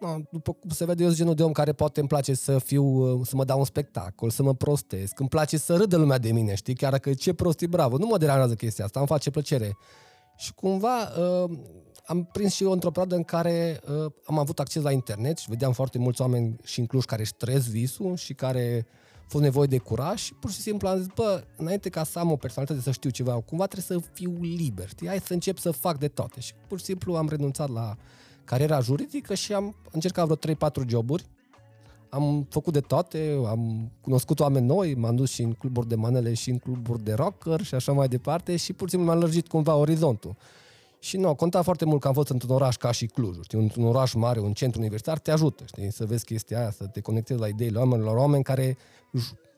[0.00, 2.58] No, după cum se vede, eu sunt genul de om care poate îmi place să
[2.58, 6.32] fiu, să mă dau un spectacol, să mă prostesc, îmi place să râdă lumea de
[6.32, 6.74] mine, știi?
[6.74, 9.76] Chiar dacă ce prostii, bravo, nu mă deranjează chestia asta, îmi face plăcere.
[10.36, 11.58] Și cumva uh,
[12.06, 15.50] am prins și eu într-o perioadă în care uh, am avut acces la internet și
[15.50, 19.44] vedeam foarte mulți oameni și în Cluj care își trăiesc visul și care a fost
[19.44, 22.36] nevoie de curaj și pur și simplu am zis, bă, înainte ca să am o
[22.36, 25.06] personalitate să știu ceva, cumva trebuie să fiu liber, știi?
[25.06, 26.40] Hai să încep să fac de toate.
[26.40, 27.96] Și pur și simplu am renunțat la
[28.44, 31.26] cariera juridică și am încercat vreo 3-4 joburi.
[32.08, 36.34] Am făcut de toate, am cunoscut oameni noi, m-am dus și în cluburi de manele
[36.34, 39.48] și în cluburi de rocker și așa mai departe și pur și simplu m-am lărgit
[39.48, 40.36] cumva orizontul.
[41.06, 43.84] Și nu, conta foarte mult că am fost într-un oraș ca și Cluj, știi, într-un
[43.84, 47.40] oraș mare, un centru universitar, te ajută, știi, să vezi chestia aia, să te conectezi
[47.40, 48.76] la ideile oamenilor, oameni care,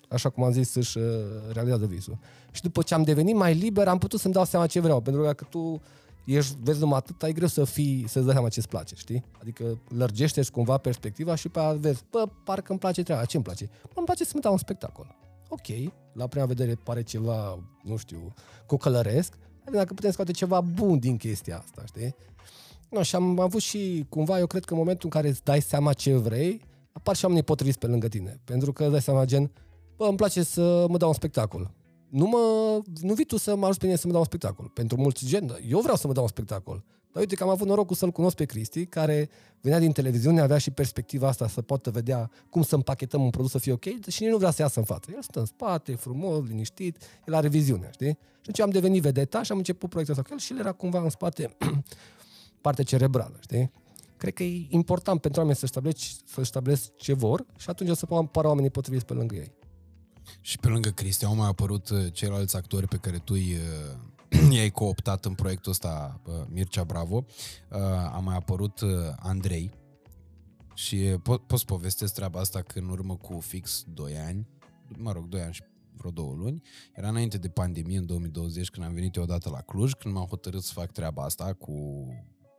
[0.08, 1.04] așa cum am zis, să-și uh,
[1.52, 2.18] realizează visul.
[2.50, 5.20] Și după ce am devenit mai liber, am putut să-mi dau seama ce vreau, pentru
[5.20, 5.80] că dacă tu
[6.24, 9.24] ești, vezi numai atât, ai greu să fii, să-ți dai seama ce-ți place, știi?
[9.40, 13.44] Adică lărgește cumva perspectiva și pe aia vezi, bă, parcă îmi place treaba, ce îmi
[13.44, 13.64] place?
[13.82, 15.16] Bă, îmi place să-mi dau un spectacol.
[15.48, 18.34] Ok, la prima vedere pare ceva, nu știu,
[18.66, 19.32] cocălăresc,
[19.76, 22.14] dacă putem scoate ceva bun din chestia asta, știi?
[22.88, 25.60] No, și am avut și, cumva, eu cred că în momentul în care îți dai
[25.60, 26.60] seama ce vrei,
[26.92, 28.40] apar și oamenii potriviți pe lângă tine.
[28.44, 29.50] Pentru că îți dai seama, gen,
[29.96, 31.70] bă, îmi place să mă dau un spectacol.
[32.08, 32.38] Nu, mă,
[33.00, 34.66] nu vii tu să mă ajut pe mine să mă dau un spectacol.
[34.66, 36.84] Pentru mulți gen, eu vreau să mă dau un spectacol.
[37.18, 39.28] Dar uite că am avut norocul să-l cunosc pe Cristi, care
[39.60, 43.50] venea din televiziune, avea și perspectiva asta să poată vedea cum să împachetăm un produs
[43.50, 45.10] să fie ok și nici nu vrea să iasă în față.
[45.14, 46.96] El stă în spate, frumos, liniștit,
[47.26, 48.06] el are viziunea, știi?
[48.06, 50.72] Și atunci am devenit vedeta și am început proiectul ăsta cu el și el era
[50.72, 51.56] cumva în spate
[52.64, 53.72] parte cerebrală, știi?
[54.16, 57.94] Cred că e important pentru oameni să stabilești, să stabilești ce vor și atunci o
[57.94, 59.52] să apară oamenii potriviți pe lângă ei.
[60.40, 63.96] Și pe lângă Cristi au mai apărut uh, ceilalți actori pe care tu îi uh,
[64.56, 67.26] i-ai cooptat în proiectul ăsta Mircea Bravo.
[68.12, 68.80] A mai apărut
[69.16, 69.70] Andrei
[70.74, 74.48] și po- pot să povestesc treaba asta că în urmă cu fix 2 ani,
[74.96, 75.62] mă rog, 2 ani și
[75.96, 76.62] vreo două luni,
[76.94, 80.26] era înainte de pandemie în 2020 când am venit eu odată la Cluj, când m-am
[80.26, 82.06] hotărât să fac treaba asta cu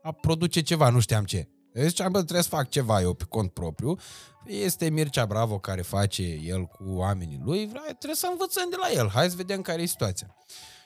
[0.01, 1.49] a produce ceva, nu știam ce.
[1.74, 3.97] Deci am bă, trebuie să fac ceva eu pe cont propriu.
[4.45, 9.09] Este Mircea Bravo care face el cu oamenii lui, trebuie să învățăm de la el.
[9.09, 10.36] Hai să vedem care e situația.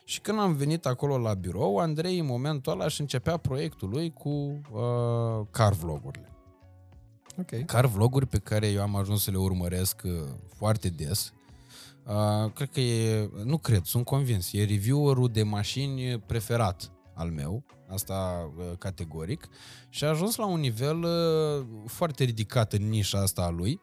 [0.04, 4.14] Și când am venit acolo la birou, Andrei în momentul ăla își începea proiectul lui
[4.14, 6.28] cu uh, car vlogurile.
[7.40, 7.64] Okay.
[7.66, 10.12] Car vloguri pe care eu am ajuns să le urmăresc uh,
[10.56, 11.34] foarte des.
[12.06, 17.64] Uh, cred că e, nu cred, sunt convins, e reviewerul de mașini preferat al meu,
[17.88, 19.50] asta uh, categoric,
[19.90, 23.80] și a ajuns la un nivel uh, foarte ridicat în nișa asta a lui,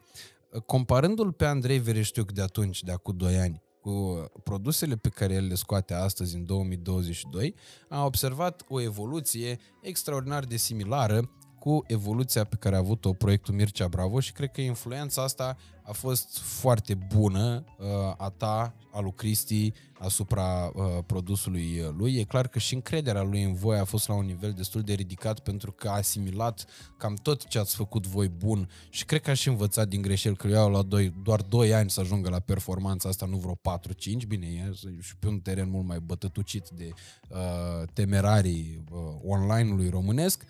[0.51, 5.33] uh, comparându-l pe Andrei Vereștiuc de atunci, de acum 2 ani, cu produsele pe care
[5.33, 7.55] el le scoate astăzi în 2022,
[7.89, 11.29] a observat o evoluție extraordinar de similară
[11.59, 15.57] cu evoluția pe care a avut-o proiectul Mircea Bravo și cred că influența asta
[15.91, 17.85] a fost foarte bună uh,
[18.17, 22.15] a ta, a lui Cristi, asupra uh, produsului lui.
[22.15, 24.93] E clar că și încrederea lui în voi a fost la un nivel destul de
[24.93, 26.65] ridicat pentru că a asimilat
[26.97, 30.35] cam tot ce ați făcut voi bun și cred că a și învățat din greșeli
[30.35, 33.77] că eu la doi, doar 2 ani să ajungă la performanța asta, nu vreo
[34.23, 36.89] 4-5, bine, e și pe un teren mult mai bătătucit de
[37.29, 40.45] uh, temerarii uh, online-ului românesc,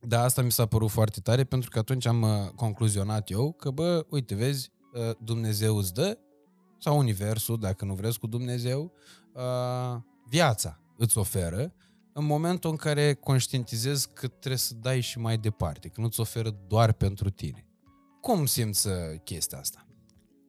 [0.00, 3.70] da, asta mi s-a părut foarte tare pentru că atunci am uh, concluzionat eu că,
[3.70, 6.18] bă, uite, vezi, uh, Dumnezeu îți dă,
[6.78, 8.92] sau Universul, dacă nu vreți cu Dumnezeu,
[9.34, 11.72] uh, viața îți oferă
[12.12, 16.56] în momentul în care conștientizezi că trebuie să dai și mai departe, că nu-ți oferă
[16.66, 17.66] doar pentru tine.
[18.20, 18.88] Cum simți
[19.24, 19.84] chestia asta?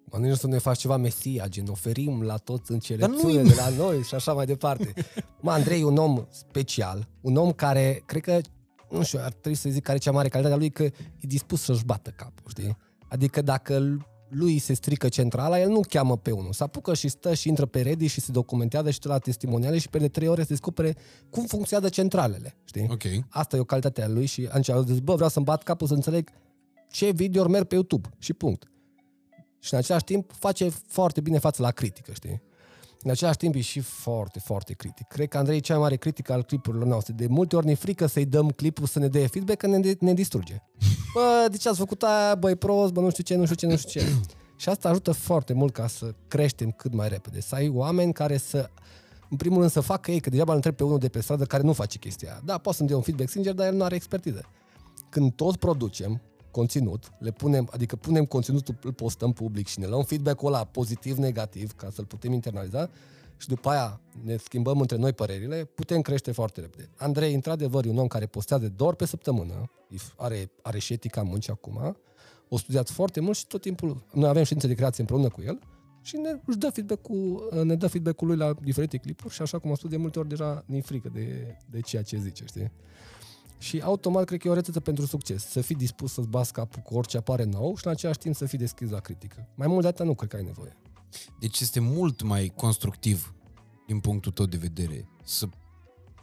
[0.05, 4.03] Mă nu să ne faci ceva mesia, gen oferim la toți înțelepciune de la noi
[4.03, 4.93] și așa mai departe.
[5.41, 8.39] Mă, Andrei e un om special, un om care, cred că
[8.91, 10.93] nu știu, ar trebui să zic care e cea mare calitate a lui, că e
[11.19, 12.77] dispus să-și bată capul, știi?
[13.07, 13.97] Adică dacă
[14.29, 16.53] lui se strică centrala, el nu cheamă pe unul.
[16.53, 19.89] Se apucă și stă și intră pe Reddit și se documentează și la testimoniale și
[19.89, 20.95] pe trei ore să descopere
[21.29, 22.87] cum funcționează centralele, știi?
[22.91, 23.25] Okay.
[23.29, 25.87] Asta e o calitate a lui și atunci a zis, bă, vreau să-mi bat capul
[25.87, 26.29] să înțeleg
[26.89, 28.71] ce video merg pe YouTube și punct.
[29.59, 32.41] Și în același timp face foarte bine față la critică, știi?
[33.03, 35.07] În același timp e și foarte, foarte critic.
[35.07, 37.13] Cred că Andrei e cea mai mare critică al clipurilor noastre.
[37.13, 40.13] De multe ori ne frică să-i dăm clipul să ne dea feedback că ne, ne
[40.13, 40.61] distruge.
[41.13, 43.65] Bă, de ce ați făcut aia, băi prost, bă, nu știu ce, nu știu ce,
[43.65, 44.07] nu știu ce.
[44.55, 47.41] și asta ajută foarte mult ca să creștem cât mai repede.
[47.41, 48.69] Să ai oameni care să,
[49.29, 51.45] în primul rând, să facă ei, că degeaba îl întreb pe unul de pe stradă
[51.45, 53.95] care nu face chestia Da, poate să-mi dea un feedback sincer, dar el nu are
[53.95, 54.45] expertiză.
[55.09, 56.21] Când toți producem,
[56.51, 61.17] conținut, le punem, adică punem conținutul, îl postăm public și ne luăm feedback-ul ăla pozitiv,
[61.17, 62.89] negativ, ca să-l putem internaliza
[63.37, 66.89] și după aia ne schimbăm între noi părerile, putem crește foarte repede.
[66.97, 69.71] Andrei, într-adevăr, e un om care postează doar pe săptămână,
[70.17, 71.97] are, are și etica muncii acum,
[72.49, 75.59] o studiat foarte mult și tot timpul, noi avem ședințe de creație împreună cu el
[76.01, 79.69] și ne, își dă feedback-ul, ne dă feedback-ul lui la diferite clipuri și așa cum
[79.69, 82.71] am spus de multe ori deja ne frică de, de ceea ce zice, știi?
[83.61, 85.45] Și automat cred că e o rețetă pentru succes.
[85.45, 88.45] Să fii dispus să-ți bați capul cu orice apare nou și în același timp să
[88.45, 89.47] fii deschis la critică.
[89.55, 90.77] Mai mult de atât nu cred că ai nevoie.
[91.39, 93.33] Deci este mult mai constructiv
[93.87, 95.47] din punctul tău de vedere să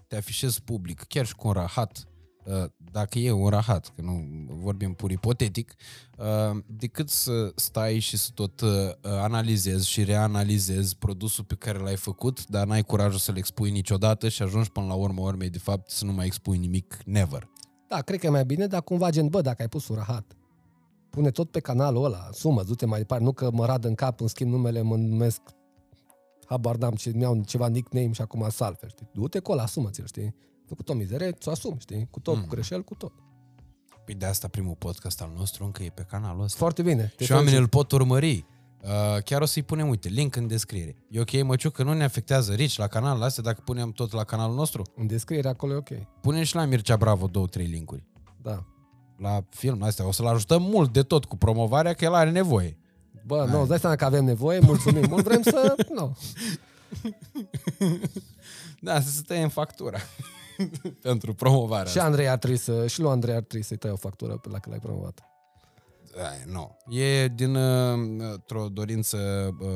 [0.08, 2.17] te afișezi public, chiar și cu un rahat, uh,
[2.92, 5.74] dacă e un rahat, că nu vorbim pur ipotetic,
[6.18, 8.70] uh, decât să stai și să tot uh,
[9.02, 14.42] analizezi și reanalizezi produsul pe care l-ai făcut, dar n-ai curajul să-l expui niciodată și
[14.42, 17.48] ajungi până la urmă urmei, de fapt, să nu mai expui nimic, never.
[17.88, 20.36] Da, cred că e mai bine, dar cumva gen, bă, dacă ai pus un rahat,
[21.10, 24.20] pune tot pe canalul ăla, sumă, du-te mai departe, nu că mă rad în cap,
[24.20, 25.40] îmi schimb numele, mă numesc
[26.46, 29.08] habar n-am ce, mi-au ceva nickname și acum salver, știi?
[29.12, 30.34] Du-te cu ăla, asumă-ți-l, știi?
[30.68, 32.08] Făcut o mizerie, ți-o asumi, știi?
[32.10, 32.40] Cu tot, mm.
[32.40, 33.12] cu greșel, cu tot.
[34.04, 36.58] Păi de asta primul podcast al nostru încă e pe canalul ăsta.
[36.58, 37.12] Foarte bine.
[37.18, 38.44] Și oamenii îl pot urmări.
[38.82, 40.96] Uh, chiar o să-i punem, uite, link în descriere.
[41.10, 44.24] E ok, Măciu, că nu ne afectează Rici la canalul astea dacă punem tot la
[44.24, 44.82] canalul nostru?
[44.96, 45.88] În descriere acolo e ok.
[46.20, 48.04] Punem și la Mircea Bravo două, trei linkuri.
[48.42, 48.64] Da.
[49.18, 50.06] La film astea.
[50.06, 52.78] O să-l ajutăm mult de tot cu promovarea, că el are nevoie.
[53.26, 55.04] Bă, nu, îți dai seama că avem nevoie, mulțumim.
[55.08, 55.74] Mult vrem să...
[55.94, 56.16] Nu.
[58.80, 59.98] da, să se tăie în factura.
[61.02, 63.96] pentru promovarea Și Andrei ar trebui să, și lui Andrei ar trebui să-i tai o
[63.96, 65.22] factură pe la că l-ai promovat.
[66.16, 66.76] Da, nu.
[66.98, 69.16] E din uh, o dorință
[69.60, 69.68] uh,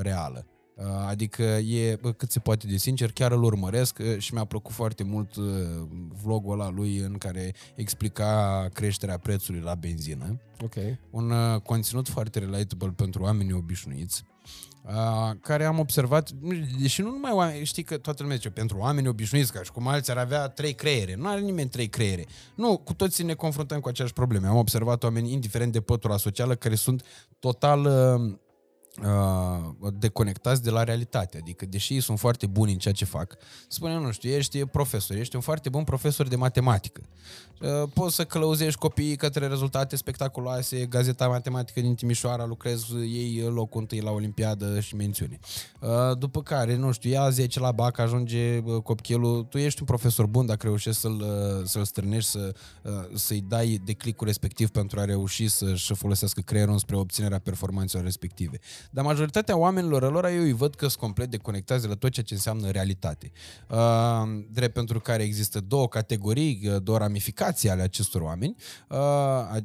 [0.00, 0.46] reală.
[0.74, 4.74] Uh, adică e cât se poate de sincer, chiar îl urmăresc uh, și mi-a plăcut
[4.74, 5.44] foarte mult uh,
[6.22, 10.40] vlogul ăla lui în care explica creșterea prețului la benzină.
[10.62, 10.74] Ok.
[11.10, 11.32] Un
[11.62, 14.24] conținut foarte relatable pentru oamenii obișnuiți
[15.40, 16.30] care am observat,
[16.80, 19.88] deși nu numai oameni, știi că toată lumea zice, pentru oameni obișnuiți, ca și cum
[19.88, 21.14] alții ar avea trei creiere.
[21.14, 22.26] Nu are nimeni trei creiere.
[22.54, 24.46] Nu, cu toții ne confruntăm cu aceeași probleme.
[24.46, 27.04] Am observat oameni, indiferent de pătura socială, care sunt
[27.38, 28.38] total uh, uh,
[29.98, 31.38] deconectați de la realitate.
[31.38, 33.36] Adică, deși ei sunt foarte buni în ceea ce fac,
[33.68, 37.00] spune, nu știu, ești profesor, ești un foarte bun profesor de matematică.
[37.60, 43.80] Uh, poți să călăuzești copiii către rezultate spectaculoase, gazeta matematică din Timișoara, lucrezi ei locul
[43.80, 45.38] întâi la Olimpiadă și mențiune.
[45.80, 49.86] Uh, după care, nu știu, ia 10 la BAC, ajunge uh, copilul, tu ești un
[49.86, 55.00] profesor bun dacă reușești să-l, uh, să-l strânești, să, uh, să-i dai declicul respectiv pentru
[55.00, 58.58] a reuși să-și folosească creierul spre obținerea performanțelor respective.
[58.90, 62.24] Dar majoritatea oamenilor lor eu îi văd că sunt complet deconectați de la tot ceea
[62.24, 63.32] ce înseamnă realitate.
[63.68, 63.78] Uh,
[64.50, 68.56] drept pentru care există două categorii, uh, două ramificații ale acestor oameni,
[68.88, 68.98] uh,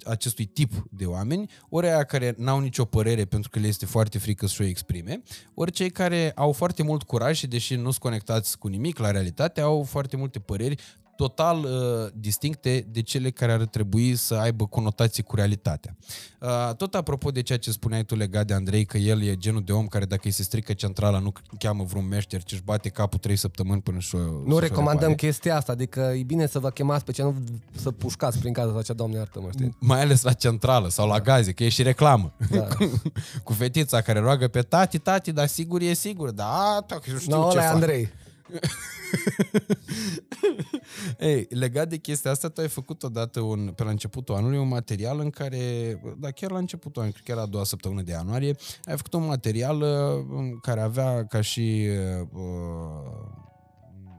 [0.06, 4.18] acestui tip de oameni, ori aia care n-au nicio părere pentru că le este foarte
[4.18, 5.22] frică să o exprime,
[5.54, 9.12] ori cei care au foarte mult curaj și deși nu sunt conectați cu nimic la
[9.12, 10.76] realitate, au foarte multe păreri
[11.18, 11.72] total uh,
[12.14, 15.98] distincte de cele care ar trebui să aibă conotații cu realitatea.
[16.40, 19.64] Uh, tot apropo de ceea ce spuneai tu legat de Andrei, că el e genul
[19.64, 22.90] de om care dacă îi se strică centrala nu cheamă vreun meșter, ci își bate
[22.90, 24.16] capul trei săptămâni până și
[24.46, 25.28] Nu recomandăm repare.
[25.28, 27.36] chestia asta, adică e bine să vă chemați pe ce nu
[27.76, 29.76] să pușcați prin casa sau doamne iartă mă, știi?
[29.80, 32.34] Mai ales la centrală sau la gaze, că e și reclamă.
[32.50, 32.68] Da.
[32.78, 33.02] cu,
[33.44, 36.86] cu fetița care roagă pe tati, tati, dar sigur e sigur, da,
[37.18, 37.74] știu no, ce fac.
[37.74, 38.10] Andrei.
[41.20, 44.68] Ei, legat de chestia asta, tu ai făcut odată un, pe la începutul anului un
[44.68, 48.56] material în care, da, chiar la începutul anului, chiar la a doua săptămână de ianuarie,
[48.84, 51.88] ai făcut un material uh, care avea ca și
[52.22, 52.30] uh,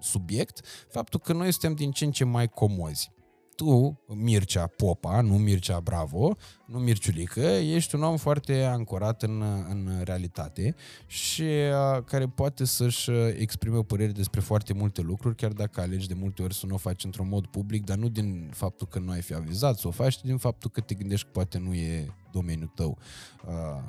[0.01, 3.11] subiect faptul că noi suntem din ce în ce mai comozi
[3.59, 6.37] tu, Mircea Popa, nu Mircea Bravo,
[6.67, 10.75] nu Mirciulică, ești un om foarte ancorat în, în realitate
[11.07, 16.09] și uh, care poate să-și exprime o părere despre foarte multe lucruri, chiar dacă alegi
[16.09, 18.99] de multe ori să nu o faci într-un mod public, dar nu din faptul că
[18.99, 21.59] nu ai fi avizat să o faci, ci din faptul că te gândești că poate
[21.59, 22.99] nu e domeniul tău.
[23.47, 23.83] Uh,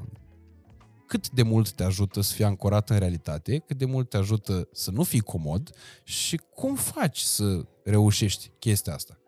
[1.07, 4.69] cât de mult te ajută să fii ancorat în realitate, cât de mult te ajută
[4.71, 5.69] să nu fii comod
[6.03, 9.18] și cum faci să reușești chestia asta?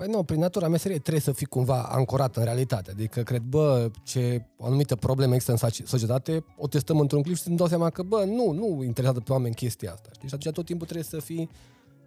[0.00, 2.90] Păi nu, prin natura meseriei trebuie să fii cumva ancorat în realitate.
[2.90, 7.48] Adică cred, bă, ce o anumită problemă există în societate, o testăm într-un clip și
[7.48, 10.08] îmi dau seama că, bă, nu, nu interesează pe oameni chestia asta.
[10.12, 10.28] Știi?
[10.28, 11.50] Și atunci tot timpul trebuie să fii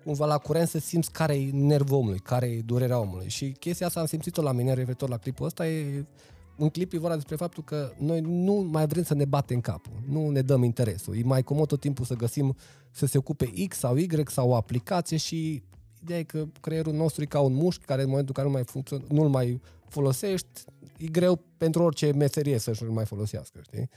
[0.04, 3.30] cumva la curent să simți care e nervul omului, care e durerea omului.
[3.30, 5.68] Și chestia asta am simțit-o la mine referitor la clipul ăsta.
[5.68, 6.06] E,
[6.58, 9.94] un clip e vorba despre faptul că noi nu mai vrem să ne batem capul,
[10.10, 11.18] nu ne dăm interesul.
[11.18, 12.56] E mai comod tot timpul să găsim
[12.92, 15.64] să se ocupe X sau Y sau o aplicație și
[16.04, 18.54] ideea e că creierul nostru e ca un mușchi care în momentul în care nu
[18.54, 20.64] mai funcțion- nu-l mai folosești,
[20.98, 23.90] e greu pentru orice meserie să-și mai folosească, știi?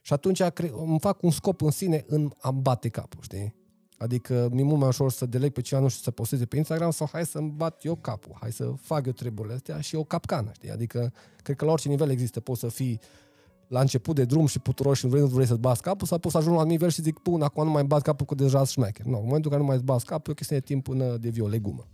[0.00, 3.54] Și atunci cre- îmi fac un scop în sine în a bate capul, știi?
[3.98, 6.90] Adică mi-e mult mai ușor să deleg pe cineva, nu știu, să posteze pe Instagram
[6.90, 10.50] sau hai să-mi bat eu capul, hai să fac eu treburile astea și o capcană,
[10.54, 10.70] știi?
[10.70, 13.00] Adică cred că la orice nivel există, poți să fii
[13.70, 16.38] la început de drum și puturos și vrei, vrei să-ți bați capul, sau poți să
[16.38, 19.06] ajungi la un nivel și zic, pun, acum nu mai bat capul cu deja șmecher.
[19.06, 20.84] Nu, în momentul în care nu mai îți bați capul, e o chestie de timp
[20.84, 21.88] până devii o legumă.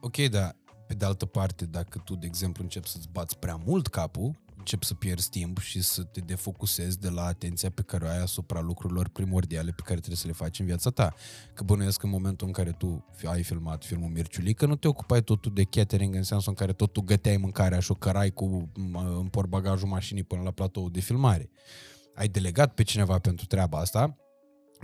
[0.00, 0.56] Ok, dar
[0.86, 4.86] pe de altă parte, dacă tu, de exemplu, începi să-ți bați prea mult capul, începi
[4.86, 8.60] să pierzi timp și să te defocusezi de la atenția pe care o ai asupra
[8.60, 11.14] lucrurilor primordiale pe care trebuie să le faci în viața ta.
[11.54, 15.22] Că bănuiesc că în momentul în care tu ai filmat filmul Mirciulică, nu te ocupai
[15.22, 18.70] totul de catering în sensul în care tot tu găteai mâncarea și o cărai cu
[19.18, 21.50] în portbagajul mașinii până la platou de filmare.
[22.14, 24.16] Ai delegat pe cineva pentru treaba asta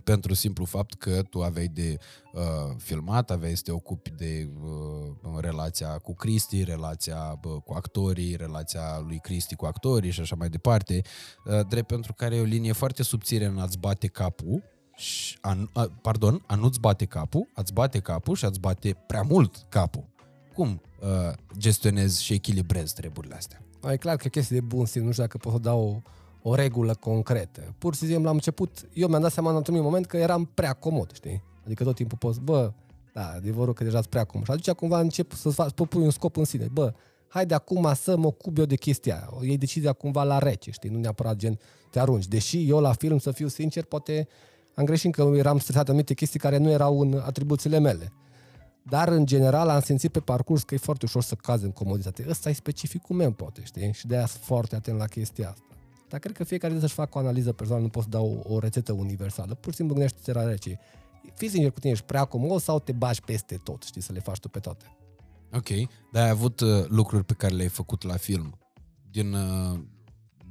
[0.04, 1.96] pentru simplu fapt că tu aveai de
[2.32, 2.42] uh,
[2.76, 8.98] filmat, aveai să te ocupi de uh, relația cu Cristi, relația uh, cu actorii, relația
[9.06, 11.02] lui Cristi cu actorii și așa mai departe,
[11.44, 14.62] uh, drept pentru care e o linie foarte subțire în a-ți bate capul,
[15.00, 19.22] și, a, a, pardon, a nu-ți bate capul, a-ți bate capul și a-ți bate prea
[19.22, 20.04] mult capul.
[20.54, 23.62] Cum uh, gestionezi și echilibrezi treburile astea?
[23.92, 26.10] E clar că e chestie de bun simț, nu știu dacă pot să dau o
[26.42, 27.74] o regulă concretă.
[27.78, 31.12] Pur și simplu, la început, eu mi-am dat seama într-un moment că eram prea comod,
[31.12, 31.42] știi?
[31.64, 32.72] Adică tot timpul poți, bă,
[33.12, 34.44] da, adevărul că deja sunt prea comod.
[34.46, 36.66] Și atunci cumva încep să faci, pui un scop în sine.
[36.72, 36.92] Bă,
[37.28, 39.50] hai de acum să mă ocup eu de chestia aia.
[39.50, 40.90] Ei decizia cumva la rece, știi?
[40.90, 41.58] Nu neapărat gen
[41.90, 42.26] te arunci.
[42.26, 44.28] Deși eu la film, să fiu sincer, poate
[44.74, 48.12] am greșit că eram stresat anumite chestii care nu erau în atribuțiile mele.
[48.82, 52.26] Dar, în general, am simțit pe parcurs că e foarte ușor să cazi în comoditate.
[52.28, 53.92] Ăsta e specificul meu, poate, știi?
[53.92, 55.69] Și de-aia sunt foarte atent la chestia asta.
[56.10, 58.58] Dar cred că fiecare trebuie să-și facă o analiză personală, nu poți da o, o
[58.58, 59.54] rețetă universală.
[59.54, 60.78] Pur și simplu gândește-te la rece.
[61.34, 64.20] Fii sincer cu tine, ești prea comod sau te bagi peste tot, știi, să le
[64.20, 64.96] faci tu pe toate.
[65.52, 65.68] Ok,
[66.12, 68.58] dar ai avut uh, lucruri pe care le-ai făcut la film
[69.10, 69.80] din, uh,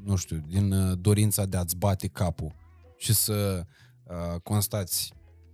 [0.03, 2.55] nu știu, din uh, dorința de a-ți bate capul
[2.97, 3.65] și să
[4.03, 5.13] uh, constați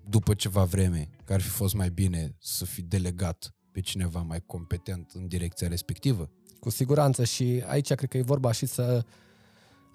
[0.10, 4.44] după ceva vreme că ar fi fost mai bine să fi delegat pe cineva mai
[4.46, 6.30] competent în direcția respectivă?
[6.60, 9.06] Cu siguranță și aici cred că e vorba și să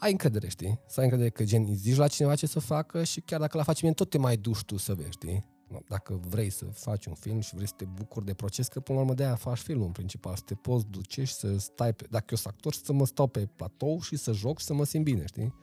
[0.00, 0.80] ai încredere, știi?
[0.86, 3.56] Să ai încredere că gen îi zici la cineva ce să facă și chiar dacă
[3.56, 5.44] la faci bine, tot te mai duci tu să vezi, știi?
[5.88, 8.98] Dacă vrei să faci un film și vrei să te bucuri de proces, că până
[8.98, 12.06] la urmă de-aia faci filmul în principal, să te poți duce și să stai pe,
[12.10, 14.84] dacă eu sunt actor, să mă stau pe platou și să joc și să mă
[14.84, 15.54] simt bine, știi?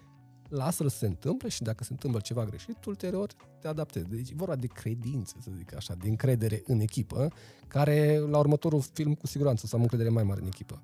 [0.49, 4.09] Lasă-l să se întâmple și dacă se întâmplă ceva greșit, ulterior te adaptezi.
[4.09, 7.27] Deci e vorba de credință, să zic așa, de încredere în echipă,
[7.67, 10.83] care la următorul film cu siguranță să am încredere mai mare în echipă.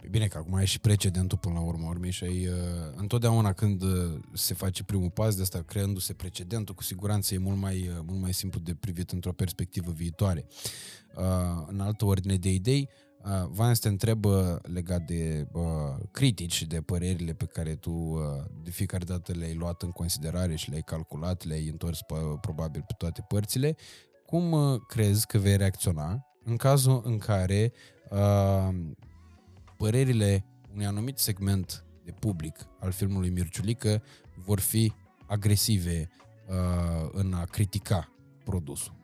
[0.00, 2.54] Păi bine că acum ai și precedentul până la urmă urmei și ai, uh,
[2.96, 7.58] întotdeauna când uh, se face primul pas de asta, creându-se precedentul, cu siguranță e mult
[7.58, 10.46] mai, uh, mult mai simplu de privit într-o perspectivă viitoare.
[11.16, 11.24] Uh,
[11.66, 12.88] în altă ordine de idei,
[13.24, 15.62] uh, Vance te întrebă legat de uh,
[16.10, 18.20] critici și de părerile pe care tu uh,
[18.62, 22.94] de fiecare dată le-ai luat în considerare și le-ai calculat, le-ai întors pe, probabil pe
[22.98, 23.76] toate părțile
[24.32, 27.72] cum uh, crezi că vei reacționa în cazul în care
[28.10, 28.68] uh,
[29.82, 34.02] părerile unui anumit segment de public al filmului Mirciulică
[34.44, 34.92] vor fi
[35.26, 36.10] agresive
[36.48, 38.12] uh, în a critica
[38.44, 38.94] produsul?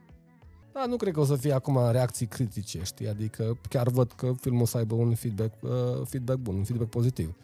[0.72, 3.08] Da, nu cred că o să fie acum reacții critice, știi?
[3.08, 5.70] Adică chiar văd că filmul o să aibă un feedback, uh,
[6.04, 7.36] feedback bun, un feedback pozitiv.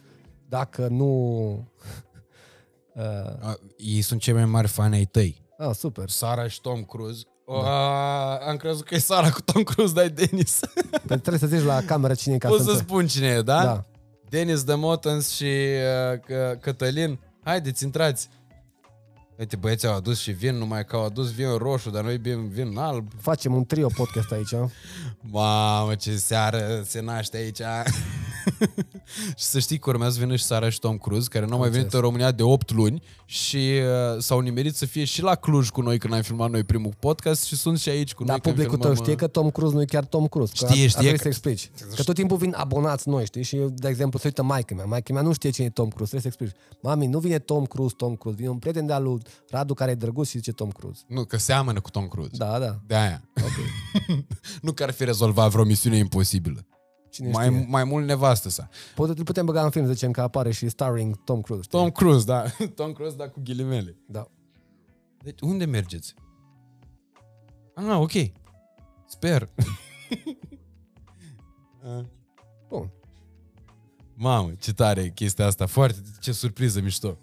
[0.49, 1.49] Dacă nu...
[2.95, 3.03] uh,
[3.43, 5.43] Uh, ei sunt cei mai mari fani ai tăi.
[5.59, 6.09] ah, super.
[6.09, 7.25] Sara și Tom Cruise.
[7.47, 8.35] Da.
[8.35, 10.61] am crezut că e Sara cu Tom Cruise, dar e Denis.
[10.91, 13.27] Păi trebuie să zici la cameră cine e ca Pot să să înțe- spun cine
[13.27, 13.65] e, da?
[13.65, 13.85] Da.
[14.29, 17.19] Denis de Motens și uh, Că- Cătălin.
[17.45, 18.29] Haideți, intrați.
[19.39, 22.49] Uite, băieții au adus și vin, numai că au adus vin roșu, dar noi bem
[22.49, 23.09] vin alb.
[23.21, 24.53] Facem un trio podcast aici.
[25.21, 27.61] Mamă, ce seară se naște aici.
[29.37, 31.59] și să știi că urmează să vină și Sara și Tom Cruise, care nu au
[31.59, 35.35] mai venit în România de 8 luni și uh, s-au nimerit să fie și la
[35.35, 38.31] Cluj cu noi când am filmat noi primul podcast și sunt și aici cu Dar
[38.31, 40.53] noi când publicul tău filmăm, știe uh, că Tom Cruise nu e chiar Tom Cruise.
[40.59, 41.71] Că Știe, ar- ar știe trebui că- să explici.
[41.97, 43.43] Că tot timpul vin abonați noi, știi?
[43.43, 44.85] Și, de exemplu, se uită maică mea.
[44.85, 46.17] Maică mea nu știe cine e Tom Cruise.
[46.17, 46.63] Trebuie să explici.
[46.83, 48.39] Mami, nu vine Tom Cruise, Tom Cruise.
[48.39, 49.21] Vine un prieten de-al lui
[49.51, 51.01] Radu care e drăguț și zice Tom Cruise.
[51.07, 52.31] Nu, că seamănă cu Tom Cruise.
[52.37, 52.79] Da, da.
[52.87, 53.23] De aia.
[54.63, 56.67] nu că ar fi rezolvat vreo misiune imposibilă.
[57.15, 57.67] Cine Mai, știe?
[57.69, 58.69] mai mult nevastă sa.
[58.95, 61.63] Poate îl putem băga în film, zicem că apare și starring Tom Cruise.
[61.63, 61.79] știi?
[61.79, 62.45] Tom Cruise, da.
[62.75, 63.97] Tom Cruise, da, cu ghilimele.
[64.07, 64.27] Da.
[65.23, 66.15] Deci, unde mergeți?
[67.75, 68.13] Ah, ok.
[69.07, 69.49] Sper.
[71.87, 72.05] Ah.
[72.69, 72.91] Bun.
[74.15, 75.67] Mamă, ce tare e chestia asta.
[75.67, 77.19] Foarte, ce surpriză mișto.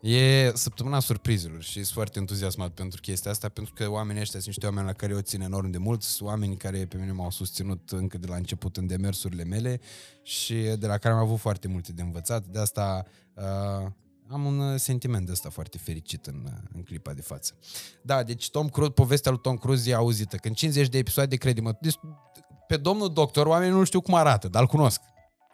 [0.00, 4.54] E săptămâna surprizelor și sunt foarte entuziasmat pentru chestia asta, pentru că oamenii ăștia sunt
[4.54, 7.30] niște oameni la care eu țin enorm de mult, sunt oameni care pe mine m-au
[7.30, 9.80] susținut încă de la început în demersurile mele
[10.22, 12.46] și de la care am avut foarte multe de învățat.
[12.46, 13.90] De asta uh,
[14.28, 17.54] am un uh, sentiment de ăsta foarte fericit în, uh, în clipa de față.
[18.02, 20.36] Da, deci Tom Cruise, povestea lui Tom Cruise e auzită.
[20.36, 21.98] Când 50 de episoade, crede-mă, deci,
[22.66, 25.00] pe domnul doctor oamenii nu știu cum arată, dar îl cunosc.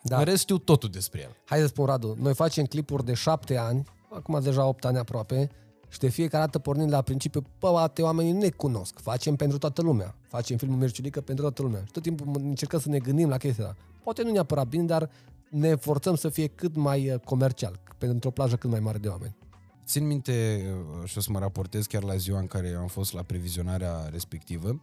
[0.03, 0.15] Da.
[0.15, 0.19] Da.
[0.19, 1.37] În rest știu totul despre el.
[1.45, 3.85] Hai să spun, Radu, noi facem clipuri de șapte ani,
[4.15, 5.51] acum deja opt ani aproape,
[5.93, 9.59] și de fiecare dată pornind la principiu, bă, poate oamenii nu ne cunosc, facem pentru
[9.59, 11.83] toată lumea, facem filmul Merciulică pentru toată lumea.
[11.85, 13.77] Și tot timpul încercăm să ne gândim la chestia asta.
[14.03, 15.11] Poate nu neapărat bine, dar
[15.51, 19.09] ne forțăm să fie cât mai uh, comercial, pentru o plajă cât mai mare de
[19.09, 19.37] oameni.
[19.85, 20.65] Țin minte
[21.01, 24.09] uh, și o să mă raportez chiar la ziua în care am fost la previzionarea
[24.11, 24.81] respectivă.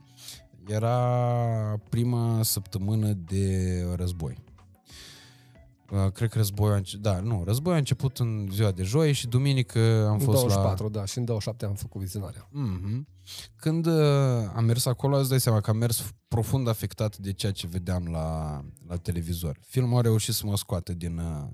[0.67, 0.97] Era
[1.89, 4.37] prima săptămână de război.
[5.91, 9.11] Uh, Cred că războiul a început, da, nu, războiul a început în ziua de joi
[9.11, 12.49] și duminică am În fost 24, da, și în 27 am făcut vizionarea.
[12.51, 12.59] la...
[12.59, 13.17] Mm-hmm.
[13.55, 13.93] Când uh,
[14.55, 18.07] am mers acolo, îți dai seama că am mers profund afectat de ceea ce vedeam
[18.11, 19.59] la, la televizor.
[19.61, 21.47] Filmul a reușit să mă scoată din, uh,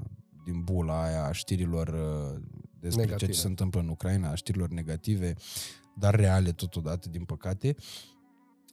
[0.45, 2.41] din bula aia a știrilor uh,
[2.79, 3.17] despre Negative.
[3.17, 5.33] ceea ce se întâmplă în Ucraina, a știrilor negative,
[5.95, 7.75] dar reale totodată, din păcate.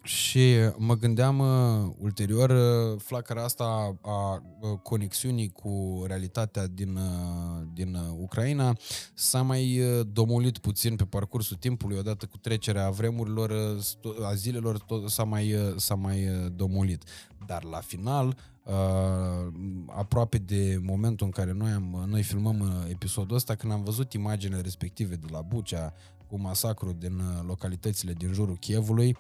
[0.03, 7.67] Și mă gândeam uh, ulterior, uh, flacăra asta a uh, conexiunii cu realitatea din, uh,
[7.73, 8.77] din uh, Ucraina
[9.15, 14.35] s-a mai uh, domolit puțin pe parcursul timpului, odată cu trecerea vremurilor, uh, sto- a
[14.35, 17.05] zilelor, tot, s-a mai, uh, s-a mai uh, domolit.
[17.47, 19.53] Dar la final, uh,
[19.87, 24.13] aproape de momentul în care noi, am, noi filmăm uh, episodul ăsta, când am văzut
[24.13, 25.95] imaginele respective de la Bucea,
[26.33, 29.17] cu masacru din uh, localitățile din jurul Chievului,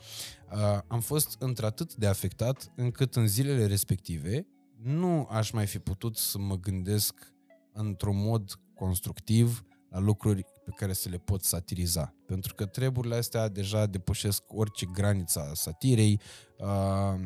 [0.52, 4.46] uh, am fost într-atât de afectat încât în zilele respective
[4.82, 7.34] nu aș mai fi putut să mă gândesc
[7.72, 12.14] într-un mod constructiv la lucruri pe care să le pot satiriza.
[12.26, 16.20] Pentru că treburile astea deja depășesc orice graniță a satirei.
[16.62, 17.20] Uh,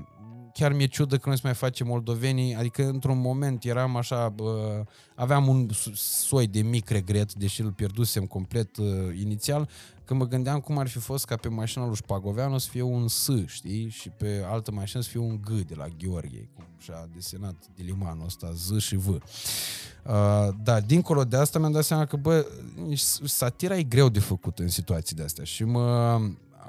[0.52, 4.48] chiar mi-e ciudă că noi să mai facem moldovenii, adică într-un moment eram așa, uh,
[5.14, 8.86] aveam un soi de mic regret, deși îl pierdusem complet uh,
[9.20, 9.68] inițial,
[10.04, 13.08] că mă gândeam cum ar fi fost ca pe mașina lui Șpagoveanu să fie un
[13.08, 13.88] S, știi?
[13.88, 17.82] Și pe altă mașină să fie un G de la Gheorghe, cum și-a desenat de
[17.82, 19.08] limanul ăsta, Z și V.
[19.08, 19.18] Uh,
[20.62, 22.46] da, dincolo de asta mi-am dat seama că, bă,
[23.24, 26.18] satira e greu de făcut în situații de astea și mă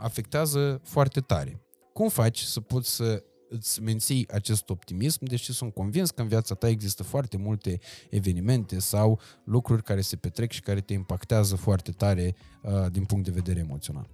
[0.01, 1.61] afectează foarte tare.
[1.97, 6.55] Cum faci să poți să îți menții acest optimism, deși sunt convins că în viața
[6.55, 7.79] ta există foarte multe
[8.09, 13.25] evenimente sau lucruri care se petrec și care te impactează foarte tare uh, din punct
[13.25, 14.07] de vedere emoțional.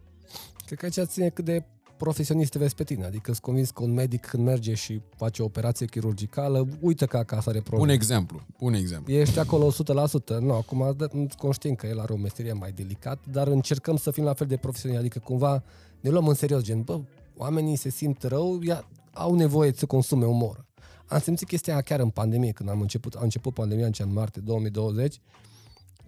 [0.65, 1.63] Cred că aici ține cât de
[1.97, 3.05] profesionist te vezi pe tine.
[3.05, 7.17] Adică sunt convins că un medic când merge și face o operație chirurgicală, uită că
[7.17, 7.93] acasă are Un probleme.
[7.93, 9.13] exemplu, un exemplu.
[9.13, 10.39] Ești acolo 100%.
[10.39, 14.11] Nu, acum da, sunt conștient că el are o meserie mai delicat, dar încercăm să
[14.11, 15.05] fim la fel de profesioniali.
[15.05, 15.63] Adică cumva
[15.99, 16.99] ne luăm în serios, gen, bă,
[17.37, 20.65] oamenii se simt rău, ia, au nevoie să consume umor.
[21.05, 24.41] Am simțit chestia aia chiar în pandemie, când am început, a început pandemia în martie
[24.45, 25.19] 2020,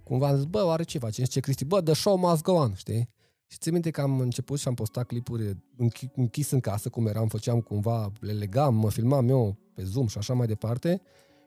[0.03, 1.25] cumva am zis, bă, oare ce facem?
[1.25, 3.09] Zice Cristi, bă, the show must go on, știi?
[3.47, 7.07] Și țin minte că am început și am postat clipuri închi- închis în casă, cum
[7.07, 11.01] eram, făceam cumva, le legam, mă filmam eu pe Zoom și așa mai departe.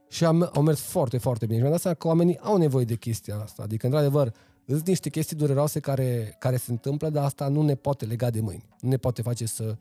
[0.08, 1.56] Și am, au mers foarte, foarte bine.
[1.56, 3.62] Și mi-am dat seama că oamenii au nevoie de chestia asta.
[3.62, 4.34] Adică, într-adevăr,
[4.74, 8.40] sunt niște chestii dureroase care, care se întâmplă, dar asta nu ne poate lega de
[8.40, 8.68] mâini.
[8.80, 9.76] Nu ne poate face să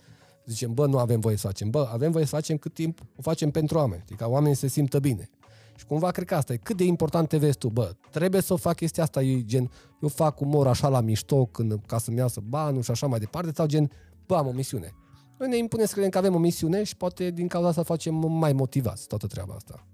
[0.45, 1.69] zicem, bă, nu avem voie să facem.
[1.69, 4.01] Bă, avem voie să facem cât timp o facem pentru oameni.
[4.01, 5.29] Adică ca oamenii să se simtă bine.
[5.75, 6.57] Și cumva cred că asta e.
[6.57, 9.71] Cât de important te vezi tu, bă, trebuie să fac chestia asta, eu, gen,
[10.01, 13.51] eu fac umor așa la mișto când, ca să-mi iasă banul și așa mai departe,
[13.55, 13.91] sau gen,
[14.25, 14.93] bă, am o misiune.
[15.38, 18.15] Noi ne impunem să credem că avem o misiune și poate din cauza asta facem
[18.15, 19.88] mai motivați toată treaba asta.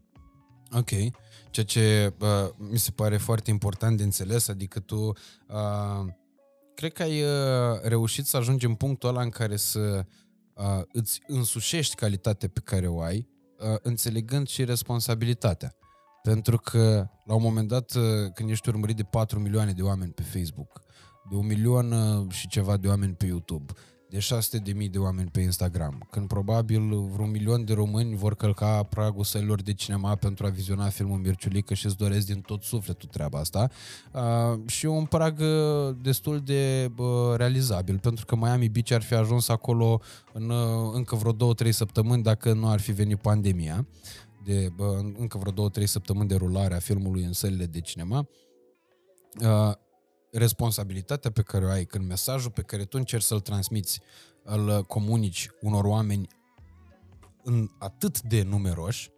[0.75, 0.89] Ok,
[1.49, 5.07] ceea ce uh, mi se pare foarte important de înțeles, adică tu
[5.47, 6.13] uh,
[6.75, 10.05] cred că ai uh, reușit să ajungi în punctul ăla în care să
[10.53, 13.27] uh, îți însușești calitatea pe care o ai,
[13.59, 15.75] uh, înțelegând și responsabilitatea.
[16.21, 18.03] Pentru că la un moment dat, uh,
[18.33, 20.81] când ești urmărit de 4 milioane de oameni pe Facebook,
[21.29, 23.92] de un milion uh, și ceva de oameni pe YouTube, de 600
[24.63, 26.81] de mii de oameni pe Instagram, când probabil
[27.13, 31.73] vreun milion de români vor călca pragul sălilor de cinema pentru a viziona filmul Mirciulică
[31.73, 33.69] și îți doresc din tot sufletul treaba asta.
[34.11, 39.13] Uh, și un prag uh, destul de uh, realizabil, pentru că Miami Beach ar fi
[39.13, 40.01] ajuns acolo
[40.33, 43.87] în uh, încă vreo două, trei săptămâni dacă nu ar fi venit pandemia
[44.43, 48.27] de bă, încă vreo două, trei săptămâni de rulare a filmului în sălile de cinema.
[49.41, 49.71] Uh,
[50.33, 54.01] responsabilitatea pe care o ai când mesajul pe care tu încerci să-l transmiți
[54.43, 56.27] îl comunici unor oameni
[57.43, 59.11] în atât de numeroși,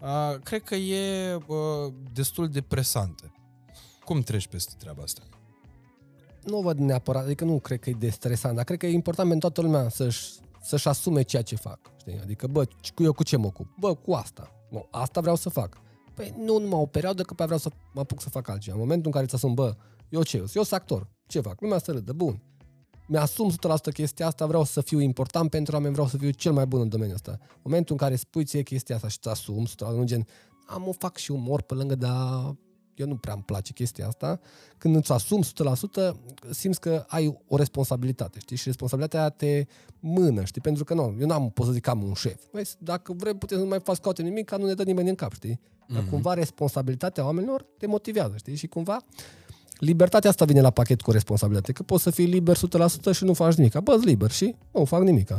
[0.00, 3.32] uh, cred că e uh, destul de presantă.
[4.04, 5.22] Cum treci peste treaba asta?
[6.44, 9.28] Nu văd neapărat, adică nu cred că e de stresant, dar cred că e important
[9.28, 10.30] pentru toată lumea să-și,
[10.62, 11.78] să-și asume ceea ce fac.
[11.98, 12.20] Știi?
[12.22, 13.66] Adică, bă, cu eu cu ce mă ocup?
[13.78, 14.50] Bă, cu asta.
[14.70, 15.76] Nu, asta vreau să fac.
[16.14, 18.76] Păi nu numai o perioadă, că pe vreau să mă apuc să fac altceva.
[18.76, 19.76] În momentul în care ți asum, bă,
[20.10, 20.36] eu ce?
[20.36, 21.08] Eu sunt actor.
[21.26, 21.60] Ce fac?
[21.60, 22.12] Lumea să râdă.
[22.12, 22.40] Bun.
[23.06, 26.66] Mi-asum 100% chestia asta, vreau să fiu important pentru oameni, vreau să fiu cel mai
[26.66, 27.30] bun în domeniul ăsta.
[27.40, 30.26] În momentul în care spui ție chestia asta și ți asum 100%, în gen,
[30.66, 32.54] am o fac și umor pe lângă, dar
[32.94, 34.40] eu nu prea îmi place chestia asta.
[34.78, 36.16] Când îți asumi 100%,
[36.50, 38.56] simți că ai o responsabilitate, știi?
[38.56, 39.66] Și responsabilitatea te
[40.00, 40.60] mână, știi?
[40.60, 42.42] Pentru că nu, eu n-am, pot să zic că am un șef.
[42.52, 45.08] Băi, dacă vrem, putem să nu mai faci scoate nimic, ca nu ne dă nimeni
[45.08, 45.60] în cap, știi?
[45.88, 46.10] Dar Mhm.
[46.10, 48.54] cumva responsabilitatea oamenilor te motivează, știi?
[48.56, 48.96] Și cumva
[49.80, 52.60] libertatea asta vine la pachet cu responsabilitate, că poți să fii liber 100%
[53.12, 53.78] și nu faci nimic.
[53.78, 55.30] Bă, liber și nu fac nimic.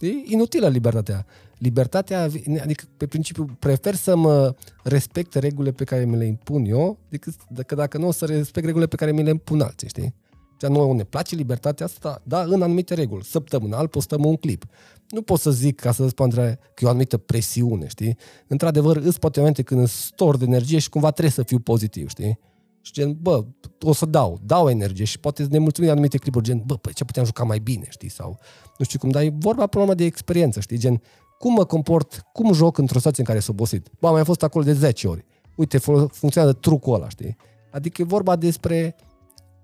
[0.00, 1.26] E inutilă libertatea.
[1.58, 2.22] Libertatea,
[2.62, 7.34] adică pe principiu prefer să mă respect regulile pe care mi le impun eu, decât
[7.48, 10.14] decât dacă nu o să respect regulile pe care mi le impun alții, știi?
[10.58, 13.24] Deci nu ne place libertatea asta, da, în anumite reguli.
[13.24, 14.64] Săptămânal postăm un clip.
[15.08, 18.16] Nu pot să zic, ca să răspund că e o anumită presiune, știi?
[18.46, 22.08] Într-adevăr, îți poate momente când îți stor de energie și cumva trebuie să fiu pozitiv,
[22.08, 22.38] știi?
[22.82, 23.44] Și gen, bă,
[23.80, 26.92] o să dau, dau energie și poate ne mulțumim de anumite clipuri, gen, bă, păi
[26.92, 28.08] ce puteam juca mai bine, știi?
[28.08, 28.38] Sau
[28.78, 30.78] nu știu cum, dar e vorba până la urmă de experiență, știi?
[30.78, 31.02] Gen,
[31.38, 33.90] cum mă comport, cum joc într-o situație în care sunt obosit?
[34.00, 35.24] Bă, am mai fost acolo de 10 ori.
[35.56, 37.36] Uite, fol- funcționează trucul ăla, știi?
[37.70, 38.96] Adică e vorba despre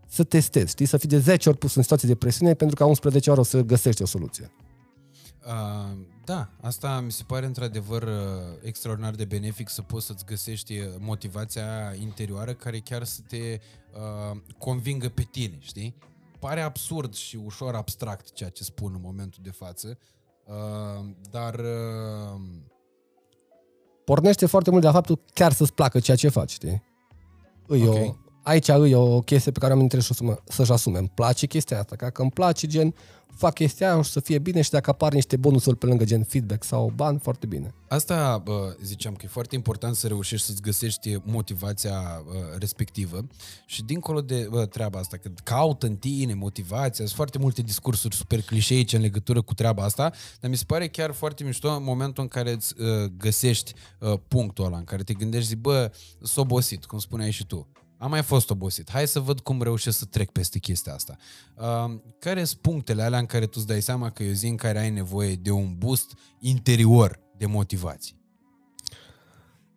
[0.08, 0.86] să testezi, știi?
[0.86, 3.40] Să fii de 10 ori pus în situație de presiune pentru că a 11 ori
[3.40, 4.50] o să găsești o soluție.
[5.46, 5.98] Uh,
[6.28, 8.10] da, asta mi se pare într-adevăr uh,
[8.62, 13.60] extraordinar de benefic să poți să-ți găsești uh, motivația interioară care chiar să te
[13.94, 15.96] uh, convingă pe tine, știi?
[16.38, 19.98] Pare absurd și ușor abstract ceea ce spun în momentul de față,
[20.44, 22.40] uh, dar uh,
[24.04, 26.82] Pornește foarte mult de la faptul chiar să-ți placă ceea ce faci, știi?
[27.66, 27.94] Îi Ok.
[27.94, 28.14] o,
[28.48, 30.98] aici îi o chestie pe care oamenii trebuie să-și asume- să-și asume.
[30.98, 32.94] Îmi place chestia asta, că dacă îmi place, gen,
[33.34, 36.22] fac chestia aia, o să fie bine și dacă apar niște bonusuri pe lângă, gen
[36.22, 37.74] feedback sau bani, foarte bine.
[37.88, 43.26] Asta bă, ziceam că e foarte important să reușești să-ți găsești motivația bă, respectivă
[43.66, 48.14] și dincolo de bă, treaba asta, că caută în tine motivația, sunt foarte multe discursuri
[48.14, 51.82] super clișeice în legătură cu treaba asta, dar mi se pare chiar foarte mișto în
[51.82, 55.92] momentul în care îți uh, găsești uh, punctul ăla, în care te gândești, zi, bă,
[56.22, 57.68] s obosit, cum spuneai și tu.
[57.98, 58.90] Am mai fost obosit.
[58.90, 61.16] Hai să văd cum reușesc să trec peste chestia asta.
[61.54, 64.46] Uh, care sunt punctele alea în care tu îți dai seama că e o zi
[64.46, 68.16] în care ai nevoie de un boost interior de motivație?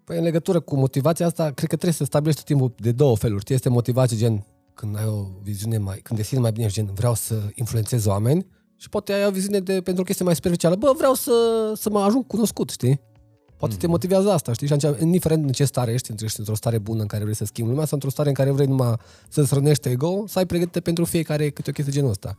[0.04, 3.16] Păi în legătură cu motivația asta, cred că trebuie să stabilești tot timpul de două
[3.16, 3.44] feluri.
[3.44, 6.94] Ție este motivație gen când ai o viziune mai, când te simți mai bine, gen
[6.94, 8.46] vreau să influențez oameni
[8.76, 10.76] și poate ai o viziune de, pentru o chestie mai superficială.
[10.76, 11.32] Bă, vreau să,
[11.76, 13.02] să mă ajung cunoscut, știi?
[13.62, 14.68] Poate te motivează asta, știi?
[14.68, 17.46] Și atunci, indiferent în ce stare ești, ești într-o stare bună în care vrei să
[17.46, 18.96] schimbi lumea sau într-o stare în care vrei numai
[19.30, 22.38] să-ți rănești ego, să ai pregătite pentru fiecare câte o chestie genul ăsta.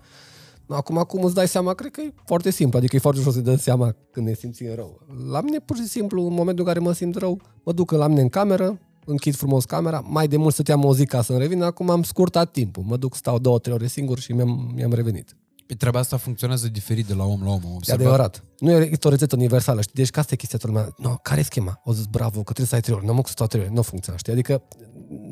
[0.67, 3.41] Acum, acum îți dai seama, cred că e foarte simplu, adică e foarte ușor să
[3.41, 5.01] dăm seama când ne simțim rău.
[5.31, 8.07] La mine, pur și simplu, în momentul în care mă simt rău, mă duc la
[8.07, 11.63] mine în cameră, închid frumos camera, mai de mult stăteam o zi ca să-mi revin,
[11.63, 12.83] acum am scurtat timpul.
[12.87, 15.37] Mă duc, stau două, trei ore singur și mi-am, mi-am revenit.
[15.67, 17.61] Pe treaba asta funcționează diferit de la om la om.
[17.65, 18.01] am E observat.
[18.01, 18.45] adevărat.
[18.59, 19.95] Nu e o rețetă universală, știi?
[19.95, 20.95] Deci ca asta e chestia toată lumea.
[21.11, 21.81] No, care e schema?
[21.85, 23.05] O zis, bravo, că trebuie să ai trei ori.
[23.07, 23.73] Nu mă să stau trei ori.
[23.73, 24.33] Nu funcționează, știi?
[24.33, 24.63] Adică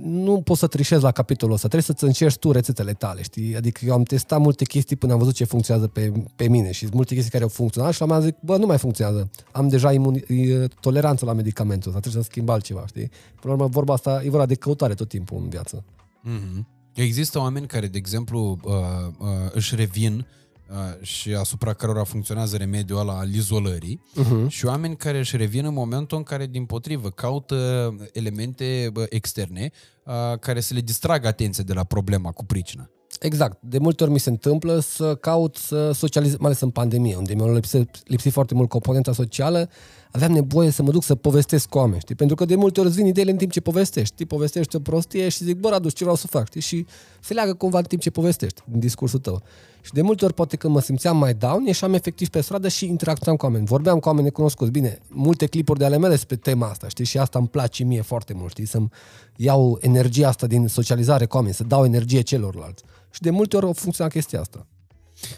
[0.03, 1.69] nu poți să trișezi la capitolul ăsta.
[1.69, 3.57] Trebuie să-ți încerci tu rețetele tale, știi?
[3.57, 6.79] Adică eu am testat multe chestii până am văzut ce funcționează pe, pe mine și
[6.81, 9.31] sunt multe chestii care au funcționat și la mea zic, bă, nu mai funcționează.
[9.53, 13.09] Am deja imuni- e, toleranță la medicamentul ăsta, trebuie să schimb altceva, știi?
[13.41, 15.85] Până la urmă, vorba asta e vorba de căutare tot timpul în viață.
[16.23, 16.67] Mhm.
[16.95, 18.73] Există oameni care, de exemplu, uh,
[19.19, 20.27] uh, își revin
[20.71, 24.47] uh, și asupra cărora funcționează remediul ăla al izolării Uh-huh.
[24.49, 29.71] și oameni care își revin în momentul în care, din potrivă, caută elemente bă, externe
[30.05, 32.91] uh, care să le distragă atenția de la problema cu pricina.
[33.21, 33.59] Exact.
[33.63, 37.35] De multe ori mi se întâmplă să caut să socializez, mai ales în pandemie, unde
[37.35, 39.69] mi-a lipsit, lipsit foarte mult componenta socială,
[40.11, 42.15] aveam nevoie să mă duc să povestesc cu oameni, știi?
[42.15, 44.27] Pentru că de multe ori îți vin ideile în timp ce povestești, știi?
[44.27, 46.61] Povestești o prostie și zic, bă, Radu, ce vreau să fac, știi?
[46.61, 46.87] Și
[47.21, 49.43] se leagă cumva în timp ce povestești, în discursul tău.
[49.83, 52.87] Și de multe ori, poate când mă simțeam mai down, ieșeam efectiv pe stradă și
[52.87, 53.65] interacționam cu oameni.
[53.65, 54.71] Vorbeam cu oameni necunoscuți.
[54.71, 57.05] Bine, multe clipuri de ale mele despre tema asta, știi?
[57.05, 58.67] Și asta îmi place mie foarte mult, știi?
[58.67, 58.89] Să-mi
[59.37, 62.83] iau energia asta din socializare cu oameni, să dau energie celorlalți.
[63.11, 64.67] Și de multe ori a funcționat chestia asta.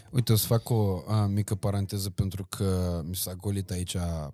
[0.09, 4.33] Uite, o să fac o a, mică paranteză pentru că mi s-a golit aici a,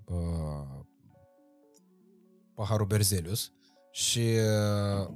[2.53, 3.51] paharul Berzelius
[3.91, 5.13] și a,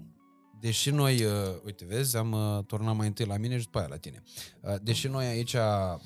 [0.59, 3.87] deși noi, a, uite, vezi, am a, turnat mai întâi la mine și după aia
[3.87, 4.23] la tine.
[4.61, 6.01] A, deși noi aici a,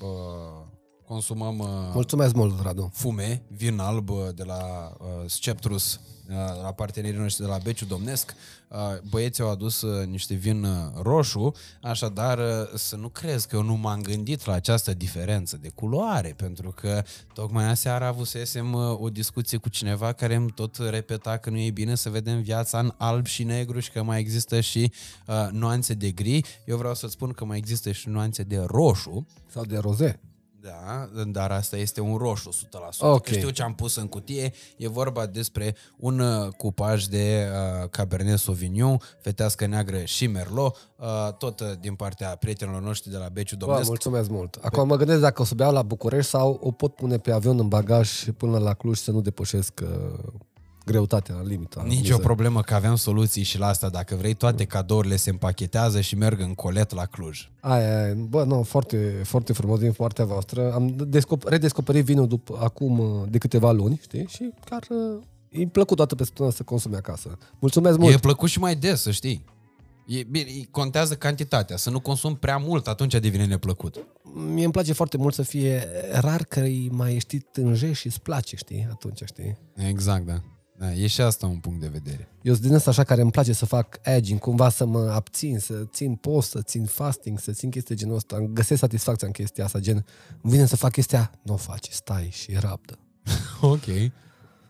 [1.08, 2.90] consumăm a, Mulțumesc mult, Radu.
[2.94, 5.94] fume, vin alb uh, de la uh, Sceptrus,
[6.28, 8.34] uh, la partenerii noștri de la Beciu Domnesc.
[8.68, 8.76] Uh,
[9.10, 10.70] băieții au adus uh, niște vin uh,
[11.02, 11.52] roșu,
[11.82, 12.44] așadar uh,
[12.74, 17.02] să nu crezi că eu nu m-am gândit la această diferență de culoare, pentru că
[17.34, 21.70] tocmai aseară avusesem uh, o discuție cu cineva care îmi tot repeta că nu e
[21.70, 24.92] bine să vedem viața în alb și negru și că mai există și
[25.26, 26.44] uh, nuanțe de gri.
[26.64, 30.20] Eu vreau să-ți spun că mai există și nuanțe de roșu, Sau de roze.
[30.60, 32.54] Da, dar asta este un roșu 100%.
[32.98, 33.22] Ok.
[33.22, 34.52] Că știu ce am pus în cutie.
[34.76, 37.48] E vorba despre un uh, cupaj de
[37.82, 43.16] uh, Cabernet Sauvignon, fetească neagră și Merlot, uh, tot uh, din partea prietenilor noștri de
[43.16, 43.88] la Beciu Bă, Domnesc.
[43.88, 44.58] mulțumesc mult.
[44.62, 47.58] Acum mă gândesc dacă o să beau la București sau o pot pune pe avion
[47.58, 49.88] în bagaj și până la Cluj să nu depășesc uh,
[50.90, 51.82] greutatea la limita.
[51.86, 52.16] Nici o Miză.
[52.16, 53.88] problemă că aveam soluții și la asta.
[53.88, 57.50] Dacă vrei, toate cadourile se împachetează și merg în colet la Cluj.
[57.60, 60.72] Aia, aia, bă, nu, foarte, foarte frumos din partea voastră.
[60.72, 64.26] Am descop- redescoperit vinul după, acum uh, de câteva luni, știi?
[64.28, 67.38] Și chiar uh, e plăcut toată pe săptămână să consume acasă.
[67.58, 68.14] Mulțumesc mult!
[68.14, 69.44] E plăcut și mai des, să știi.
[70.06, 71.76] E, bine, e- contează cantitatea.
[71.76, 73.96] Să nu consum prea mult, atunci devine neplăcut.
[74.52, 78.20] Mie îmi place foarte mult să fie rar că îi mai știi tânjești și îți
[78.20, 78.86] place, știi?
[78.90, 79.58] Atunci, știi?
[79.88, 80.40] Exact, da.
[80.78, 80.92] Da.
[80.94, 82.28] E și asta un punct de vedere.
[82.42, 85.58] Eu sunt din ăsta așa care îmi place să fac aging, cumva să mă abțin,
[85.58, 88.36] să țin post, să țin fasting, să țin chestii de genul ăsta.
[88.36, 90.04] Îmi găsesc satisfacția în chestia asta, gen,
[90.42, 92.98] îmi vine să fac chestia, nu o faci, stai și rabdă.
[93.60, 93.84] Ok.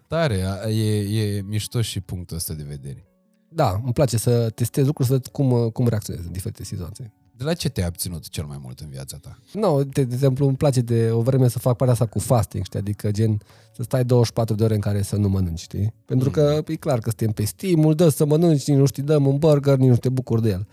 [0.07, 3.07] Tare, a- e, e mișto și punctul ăsta de vedere.
[3.49, 7.13] Da, îmi place să testez lucruri, să văd cum, cum reacționez în diferite situații.
[7.39, 9.39] De la ce te-ai abținut cel mai mult în viața ta?
[9.53, 12.65] Nu, de, de exemplu, îmi place de o vreme să fac partea asta cu fasting,
[12.65, 12.79] știi?
[12.79, 13.41] Adică gen
[13.73, 15.95] să stai 24 de ore în care să nu mănânci, știi?
[16.05, 19.27] Pentru că e clar că suntem pe stimul, dă să mănânci, nici nu știi, dăm
[19.27, 20.67] un burger, nici nu te bucuri de el.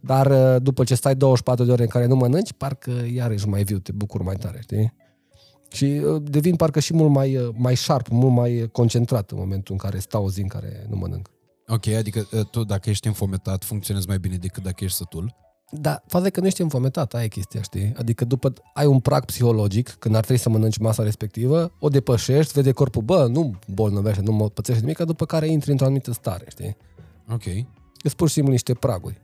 [0.00, 3.62] Dar uh, după ce stai 24 de ore în care nu mănânci, parcă iarăși mai
[3.62, 4.94] viu, te bucuri mai tare, știi?
[5.68, 9.72] Și uh, devin parcă și mult mai, uh, mai sharp, mult mai concentrat în momentul
[9.72, 11.30] în care stau o zi în care nu mănânc.
[11.66, 15.34] Ok, adică uh, tu dacă ești înfometat funcționezi mai bine decât dacă ești sătul?
[15.80, 17.92] Da, faza e că nu ești înfometat, aia e chestia, știi?
[17.96, 22.52] Adică după ai un prag psihologic, când ar trebui să mănânci masa respectivă, o depășești,
[22.52, 26.44] vede corpul, bă, nu bolnăvește, nu mă pățește nimic, după care intri într-o anumită stare,
[26.48, 26.76] știi?
[27.32, 27.42] Ok.
[28.02, 29.20] Îți pur și simplu niște praguri.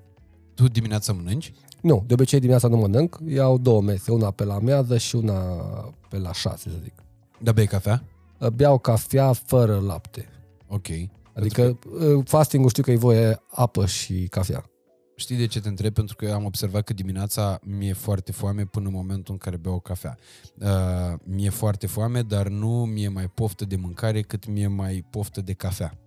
[0.54, 1.52] Tu dimineața mănânci?
[1.80, 5.34] Nu, de obicei dimineața nu mănânc, iau două mese, una pe la amiază și una
[6.08, 6.94] pe la șase, să zic.
[7.38, 8.04] Da, bei cafea?
[8.54, 10.28] Beau cafea fără lapte.
[10.68, 10.86] Ok.
[11.32, 14.64] Adică uh, fasting-ul știu că e voie apă și cafea.
[15.18, 15.92] Știi de ce te întreb?
[15.92, 19.74] Pentru că am observat că dimineața mi-e foarte foame până în momentul în care beau
[19.74, 20.18] o cafea.
[20.60, 25.40] Uh, mi-e foarte foame, dar nu mi-e mai poftă de mâncare cât mi-e mai poftă
[25.40, 25.98] de cafea.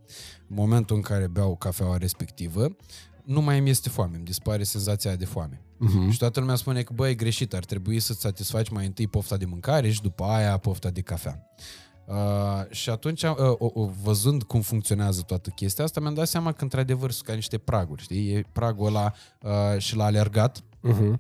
[0.48, 2.76] În momentul în care beau cafeaua respectivă,
[3.24, 5.62] nu mai îmi este foame, îmi dispare senzația de foame.
[5.62, 6.12] Uh-huh.
[6.12, 9.38] Și toată lumea spune că, bă, e greșit, ar trebui să-ți satisfaci mai întâi pofta
[9.38, 11.48] de mâncare și după aia pofta de cafea.
[12.12, 16.52] Uh, și atunci, uh, uh, uh, văzând cum funcționează toată chestia asta, mi-am dat seama
[16.52, 18.32] că, într-adevăr, sunt ca niște praguri, știi?
[18.34, 21.14] E pragul ăla uh, și la alergat, Uh-huh.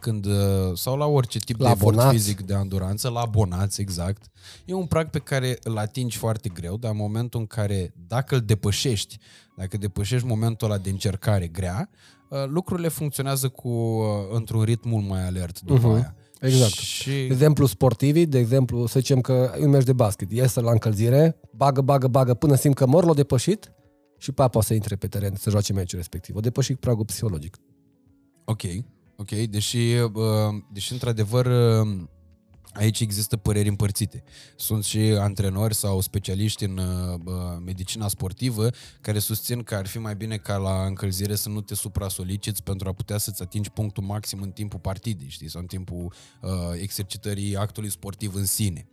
[0.00, 0.34] când, uh,
[0.74, 2.16] sau la orice tip La de efort abonați.
[2.16, 4.22] fizic de anduranță, la abonați, exact.
[4.64, 8.34] E un prag pe care îl atingi foarte greu, dar în momentul în care, dacă
[8.34, 9.18] îl depășești,
[9.56, 11.88] dacă depășești momentul ăla de încercare grea,
[12.28, 15.94] uh, lucrurile funcționează cu, uh, într-un ritm mult mai alert după Mhm.
[15.94, 16.14] aia.
[16.40, 16.72] Exact.
[16.72, 20.60] Și De exemplu, sportivii, de exemplu, să zicem că e un meci de basket, iese
[20.60, 23.72] la încălzire, bagă, bagă, bagă, până simt că mor l-a depășit
[24.18, 26.36] și pe aia poate să intre pe teren să joace meciul respectiv.
[26.36, 27.56] O depășit pragul psihologic.
[28.44, 28.62] Ok,
[29.16, 30.12] ok, deși, uh,
[30.72, 32.00] deși într-adevăr uh,
[32.72, 34.22] aici există păreri împărțite.
[34.56, 37.34] Sunt și antrenori sau specialiști în uh, uh,
[37.64, 38.70] medicina sportivă
[39.00, 42.88] care susțin că ar fi mai bine ca la încălzire să nu te supra-soliciți pentru
[42.88, 46.50] a putea să-ți atingi punctul maxim în timpul partidei, știi, sau în timpul uh,
[46.80, 48.88] exercitării actului sportiv în sine.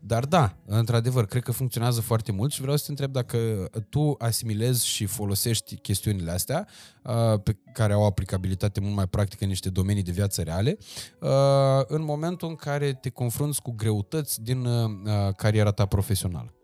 [0.00, 4.14] Dar da, într-adevăr, cred că funcționează foarte mult și vreau să te întreb dacă tu
[4.18, 6.95] asimilezi și folosești chestiunile astea uh,
[7.42, 10.76] pe care au aplicabilitate mult mai practică în niște domenii de viață reale,
[11.20, 11.28] uh,
[11.86, 14.90] în momentul în care te confrunți cu greutăți din uh,
[15.36, 16.54] cariera ta profesională.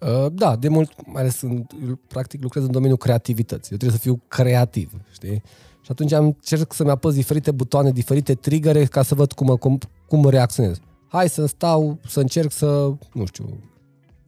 [0.00, 3.72] Uh, Da, de mult, mai ales în, eu, practic lucrez în domeniul creativității.
[3.72, 5.42] Eu trebuie să fiu creativ, știi?
[5.82, 9.56] Și atunci am încerc să-mi apăs diferite butoane, diferite triggere ca să văd cum, mă-
[9.56, 9.78] cum,
[10.08, 10.80] cum reacționez.
[11.08, 13.58] Hai să stau, să încerc să, nu știu,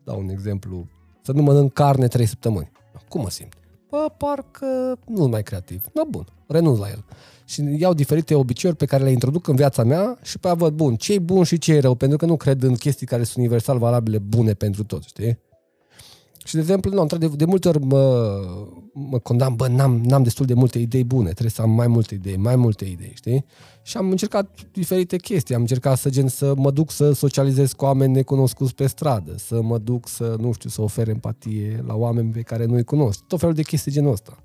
[0.04, 0.86] dau un exemplu,
[1.22, 2.70] să nu mănânc carne trei săptămâni.
[3.08, 3.54] Cum mă simt?
[3.92, 5.84] Bă, parcă nu mai creativ.
[5.92, 7.04] Da, bun, renunț la el.
[7.44, 10.72] Și iau diferite obiceiuri pe care le introduc în viața mea și pe aia văd,
[10.72, 13.22] bun, ce e bun și ce e rău, pentru că nu cred în chestii care
[13.22, 15.38] sunt universal valabile, bune pentru toți, știi?
[16.44, 18.34] Și, de exemplu, nu, într-adevăr, de multe ori mă,
[18.92, 22.14] mă condamn, bă, n-am, n-am destul de multe idei bune, trebuie să am mai multe
[22.14, 23.44] idei, mai multe idei, știi?
[23.82, 27.84] Și am încercat diferite chestii, am încercat să, gen, să mă duc să socializez cu
[27.84, 32.30] oameni necunoscuți pe stradă, să mă duc să, nu știu, să ofer empatie la oameni
[32.30, 34.36] pe care nu-i cunosc, tot felul de chestii genul ăsta.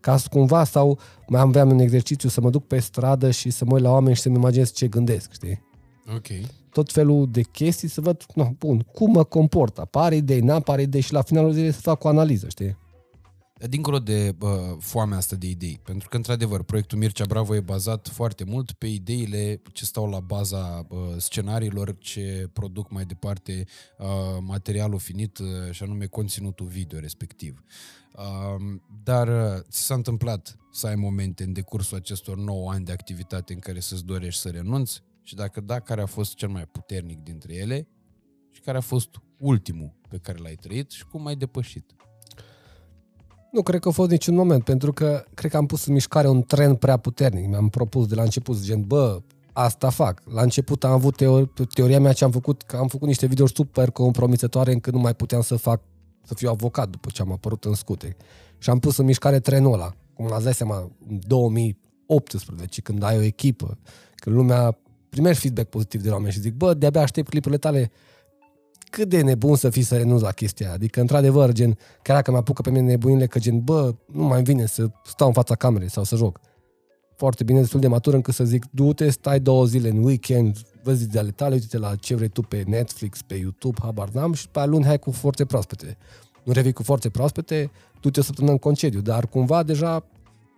[0.00, 0.98] Ca să cumva, sau
[1.28, 4.14] mai aveam un exercițiu să mă duc pe stradă și să mă uit la oameni
[4.14, 5.62] și să-mi imaginez ce gândesc, știi?
[6.14, 6.26] Ok.
[6.70, 11.00] tot felul de chestii să văd, no, bun, cum mă comport, apare idei, n-apare idei
[11.00, 12.76] și la finalul zilei să fac o analiză, știi?
[13.68, 18.08] Dincolo de uh, foamea asta de idei, pentru că, într-adevăr, proiectul Mircea Bravo e bazat
[18.08, 23.64] foarte mult pe ideile ce stau la baza uh, scenariilor ce produc mai departe
[23.98, 24.06] uh,
[24.40, 27.62] materialul finit uh, și anume conținutul video respectiv.
[28.12, 32.92] Uh, dar uh, ți s-a întâmplat să ai momente în decursul acestor 9 ani de
[32.92, 35.02] activitate în care să-ți dorești să renunți?
[35.26, 37.88] Și dacă da, care a fost cel mai puternic dintre ele?
[38.50, 41.94] Și care a fost ultimul pe care l-ai trăit și cum ai depășit?
[43.52, 46.28] Nu cred că a fost niciun moment, pentru că cred că am pus în mișcare
[46.28, 47.48] un tren prea puternic.
[47.48, 49.22] Mi-am propus de la început, gen, bă,
[49.52, 50.22] asta fac.
[50.24, 53.54] La început am avut teori, teoria mea ce am făcut, că am făcut niște videouri
[53.54, 55.82] super compromisătoare încât nu mai puteam să fac,
[56.22, 58.16] să fiu avocat după ce am apărut în scute.
[58.58, 59.94] Și am pus în mișcare trenul ăla.
[60.14, 63.78] Cum l-ați dat seama, în 2018, când ai o echipă,
[64.14, 64.78] când lumea
[65.16, 67.90] primești feedback pozitiv de la oameni și zic, bă, de-abia aștept clipurile tale,
[68.90, 70.74] cât de nebun să fii să renunți la chestia aia.
[70.74, 74.42] Adică, într-adevăr, gen, chiar dacă mă apucă pe mine nebunile, că gen, bă, nu mai
[74.42, 76.40] vine să stau în fața camerei sau să joc.
[77.16, 81.08] Foarte bine, destul de matur încât să zic, du-te, stai două zile în weekend, vezi
[81.08, 84.48] de ale tale, uite la ce vrei tu pe Netflix, pe YouTube, habar n-am, și
[84.48, 85.96] pe aia luni hai cu forțe proaspete.
[86.44, 87.70] Nu revii cu forțe proaspete,
[88.00, 90.04] du-te o săptămână în concediu, dar cumva deja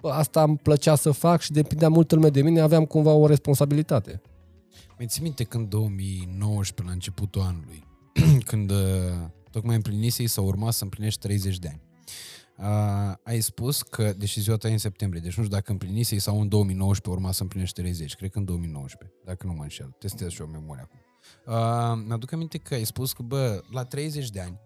[0.00, 3.26] bă, asta îmi plăcea să fac și depindea multă lume de mine, aveam cumva o
[3.26, 4.20] responsabilitate.
[4.96, 7.84] Mai ții minte când 2019, la începutul anului,
[8.50, 8.78] când uh,
[9.50, 11.82] tocmai împlinisei sau urma să împlinești 30 de ani,
[12.58, 16.18] uh, ai spus că, deși ziua ta e în septembrie, deci nu știu dacă împlinisei
[16.18, 19.94] sau în 2019 urma să împlinești 30, cred că în 2019, dacă nu mă înșel,
[19.98, 20.98] testez și o memorie acum.
[21.46, 24.60] Uh, mi-aduc aminte că ai spus că, bă, la 30 de ani,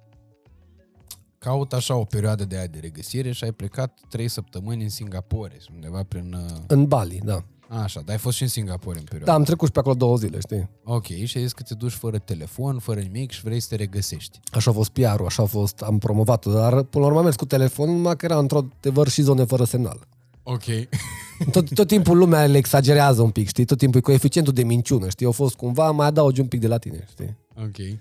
[1.38, 5.56] caut așa o perioadă de aia de regăsire și ai plecat 3 săptămâni în Singapore,
[5.74, 6.32] undeva prin...
[6.32, 7.44] Uh, În Bali, da.
[7.80, 9.94] Așa, dar ai fost și în Singapore în perioada Da, am trecut și pe acolo
[9.94, 10.70] două zile, știi?
[10.84, 13.76] Ok, și ai zis că te duci fără telefon, fără nimic și vrei să te
[13.76, 14.40] regăsești.
[14.52, 17.36] Așa a fost PR-ul, așa a fost, am promovat-o, dar până la urmă am mers
[17.36, 20.06] cu telefonul, numai că era într-o adevăr și zone fără semnal.
[20.42, 20.64] Ok.
[21.52, 23.64] Tot, tot timpul lumea le exagerează un pic, știi?
[23.64, 25.26] Tot timpul e coeficientul de minciună, știi?
[25.26, 27.36] Au fost cumva, mai adaugi un pic de la tine, știi?
[27.56, 27.98] ok.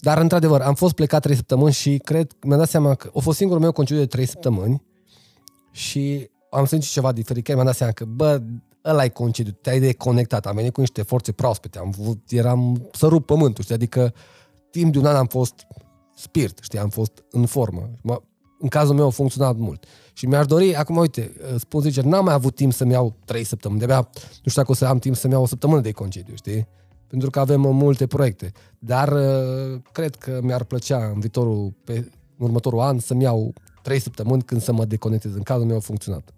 [0.00, 3.36] Dar, într-adevăr, am fost plecat trei săptămâni și cred, mi-am dat seama că a fost
[3.36, 4.82] singurul meu concediu de trei săptămâni
[5.70, 8.42] și am simțit ceva diferit, că mi-am dat seama că, bă,
[8.84, 13.06] ăla e concediu, te-ai deconectat, am venit cu niște forțe proaspete, am vrut, eram să
[13.06, 13.74] rup pământul, știi?
[13.74, 14.14] Adică
[14.70, 15.66] timp de un an am fost
[16.14, 16.78] spirit, știi?
[16.78, 17.90] Am fost în formă.
[18.02, 18.22] Mă,
[18.58, 19.84] în cazul meu a funcționat mult.
[20.12, 23.78] Și mi-aș dori, acum uite, spun sincer, n-am mai avut timp să-mi iau trei săptămâni.
[23.78, 26.68] De-abia, nu știu dacă o să am timp să-mi iau o săptămână de concediu, știi?
[27.06, 28.52] Pentru că avem uh, multe proiecte.
[28.78, 33.52] Dar uh, cred că mi-ar plăcea în viitorul, pe în următorul an, să-mi iau
[33.82, 35.34] trei săptămâni când să mă deconectez.
[35.34, 36.32] În cazul meu a funcționat.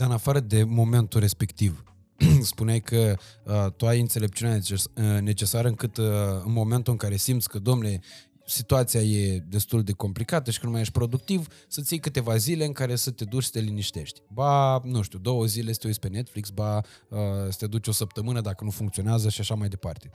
[0.00, 1.84] Dar în afară de momentul respectiv,
[2.52, 6.06] spuneai că uh, tu ai înțelepciunea neces- uh, necesară încât uh,
[6.44, 8.00] în momentul în care simți că, domnule,
[8.46, 12.64] situația e destul de complicată și că nu mai ești productiv, să-ți iei câteva zile
[12.64, 14.20] în care să te duci să te liniștești.
[14.28, 17.18] Ba, nu știu, două zile să te uiți pe Netflix, ba uh,
[17.48, 20.10] să te duci o săptămână dacă nu funcționează și așa mai departe.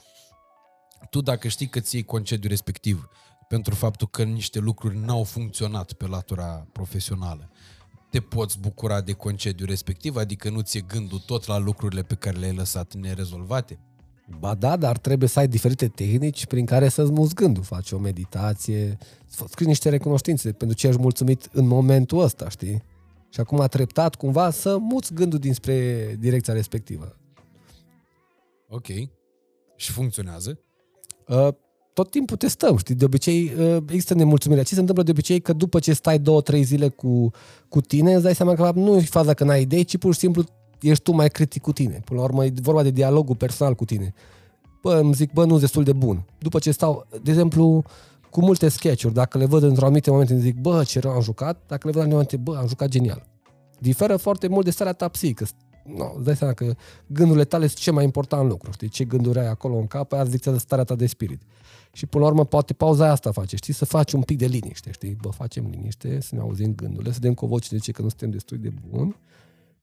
[1.10, 3.10] Tu dacă știi că ți iei concediu respectiv
[3.48, 7.50] pentru faptul că niște lucruri n-au funcționat pe latura profesională,
[8.16, 12.38] te poți bucura de concediu respectiv, adică nu ți-e gândul tot la lucrurile pe care
[12.38, 13.80] le-ai lăsat nerezolvate?
[14.40, 17.64] Ba da, dar trebuie să ai diferite tehnici prin care să-ți muți gândul.
[17.64, 18.98] Faci o meditație,
[19.50, 22.84] scrii niște recunoștințe pentru ce ești mulțumit în momentul ăsta, știi?
[23.30, 27.16] Și acum a treptat cumva să muți gândul dinspre direcția respectivă.
[28.70, 28.88] Ok.
[29.76, 30.60] Și funcționează?
[31.96, 32.96] Uh, tot timpul testăm, știi?
[32.96, 34.64] De obicei uh, există nemulțumirea.
[34.64, 37.32] Ce se întâmplă de obicei că după ce stai două, trei zile cu,
[37.70, 40.20] cu tine, îți dai seama că nu e faza că n-ai idei, ci pur și
[40.20, 40.44] simplu
[40.82, 42.02] ești tu mai critic cu tine.
[42.06, 44.14] Până la urmă e vorba de dialogul personal cu tine.
[44.82, 46.26] Bă, îmi zic, bă, nu destul de bun.
[46.40, 47.84] După ce stau, de exemplu,
[48.30, 51.22] cu multe sketch-uri, dacă le văd într-o anumite momente, îmi zic, bă, ce rău am
[51.22, 53.26] jucat, dacă le văd în momente, bă, am jucat genial.
[53.80, 55.46] Diferă foarte mult de starea ta psihică.
[55.98, 56.74] No, îți dai seama că
[57.08, 58.90] gândurile tale sunt ce mai important lucru, știi?
[58.90, 61.42] Ce gânduri ai acolo în cap, aia dictează starea ta de spirit.
[61.96, 63.74] Și până la urmă, poate pauza aia asta face, știi?
[63.74, 65.18] Să faci un pic de liniște, știi?
[65.22, 68.02] Bă, facem liniște, să ne auzim gândurile, să dăm cu o voce de ce că
[68.02, 69.16] nu suntem destul de buni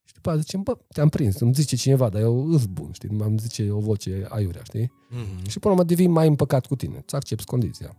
[0.05, 3.09] și după aceea zicem, bă, te-am prins, îmi zice cineva, dar eu îs bun, știi,
[3.09, 4.87] nu îmi zice o voce aiurea, știi?
[4.87, 5.49] Mm-hmm.
[5.49, 7.97] Și până la urmă devii mai împăcat cu tine, îți accepti condiția.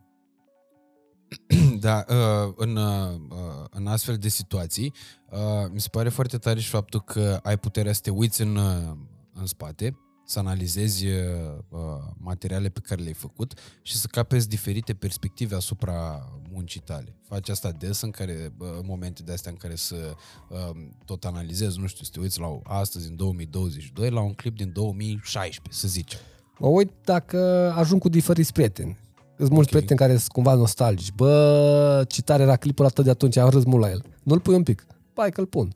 [1.80, 3.19] Da, uh, în, uh,
[3.69, 4.94] în astfel de situații,
[5.31, 8.57] uh, mi se pare foarte tare și faptul că ai puterea să te uiți în,
[9.34, 11.05] în spate, să analizezi
[12.17, 17.15] materiale pe care le-ai făcut și să capezi diferite perspective asupra muncii tale.
[17.27, 19.95] Faci asta des în care, în momente de astea în care să
[21.05, 24.71] tot analizezi, nu știu, să te uiți la astăzi, în 2022, la un clip din
[24.73, 26.19] 2016, să zicem.
[26.59, 27.37] Mă uit dacă
[27.75, 28.97] ajung cu diferiți prieteni.
[29.37, 29.81] Sunt mulți okay.
[29.81, 31.11] prieteni care sunt cumva nostalgici.
[31.11, 34.03] Bă, ce tare era clipul atât de atunci, am râs mult la el.
[34.23, 34.85] Nu-l pui un pic.
[35.13, 35.75] Pai că-l pun.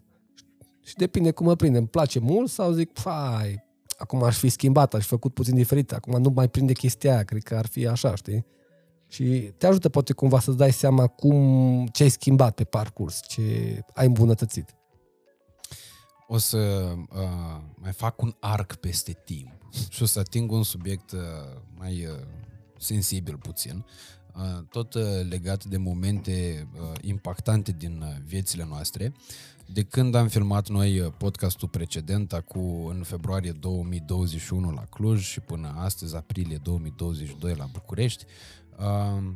[0.84, 1.78] Și depinde cum mă prinde.
[1.78, 3.66] Îmi place mult sau zic, fai,
[3.98, 7.24] acum aș fi schimbat, aș fi făcut puțin diferit, acum nu mai prinde chestia aia,
[7.24, 8.46] cred că ar fi așa, știi?
[9.08, 9.24] Și
[9.58, 14.06] te ajută poate cumva să-ți dai seama cum, ce ai schimbat pe parcurs, ce ai
[14.06, 14.76] îmbunătățit.
[16.28, 16.58] O să
[17.10, 19.52] uh, mai fac un arc peste timp
[19.90, 21.20] și o să ating un subiect uh,
[21.78, 22.26] mai uh,
[22.78, 23.86] sensibil puțin,
[24.36, 29.14] uh, tot uh, legat de momente uh, impactante din uh, viețile noastre.
[29.74, 35.40] De când am filmat noi uh, podcastul precedent, acum în februarie 2021 la Cluj și
[35.40, 38.26] până astăzi, aprilie 2022 la București,
[38.78, 39.34] uh,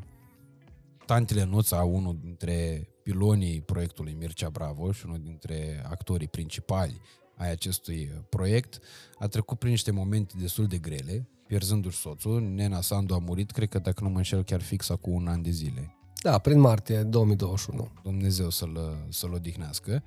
[1.06, 7.02] Tantele Nuța, unul dintre pilonii proiectului Mircea Bravo și unul dintre actorii principali
[7.38, 8.80] ai acestui uh, proiect,
[9.20, 12.42] a trecut prin niște momente destul de grele, pierzându-și soțul.
[12.42, 15.42] Nena Sandu a murit, cred că dacă nu mă înșel, chiar fix acum un an
[15.42, 15.96] de zile.
[16.22, 17.88] Da, prin martie 2021.
[18.04, 20.04] Dumnezeu să-l, să-l odihnească.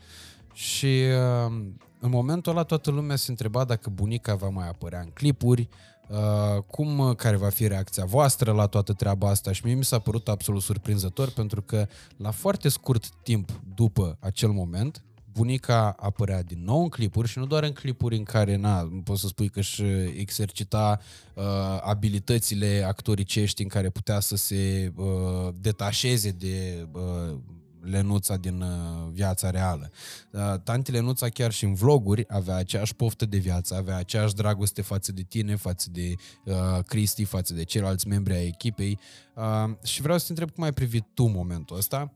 [0.53, 1.03] Și
[1.47, 1.53] uh,
[2.01, 5.69] în momentul ăla toată lumea se întreba dacă bunica va mai apărea în clipuri,
[6.09, 9.99] uh, cum, care va fi reacția voastră la toată treaba asta și mie mi s-a
[9.99, 11.86] părut absolut surprinzător pentru că
[12.16, 15.03] la foarte scurt timp după acel moment,
[15.35, 19.20] bunica apărea din nou în clipuri și nu doar în clipuri în care, na, poți
[19.20, 19.82] să spui că își
[20.16, 21.01] exercita
[21.35, 21.44] uh,
[21.81, 27.36] abilitățile actoricești în care putea să se uh, detașeze de uh,
[27.85, 28.69] Lenuța din uh,
[29.12, 29.90] viața reală.
[30.31, 34.82] Uh, tanti Lenuța chiar și în vloguri avea aceeași poftă de viață, avea aceeași dragoste
[34.82, 36.55] față de tine, față de uh,
[36.86, 38.98] Cristi, față de ceilalți membri ai echipei
[39.35, 42.12] uh, și vreau să te întreb cum ai privit tu momentul ăsta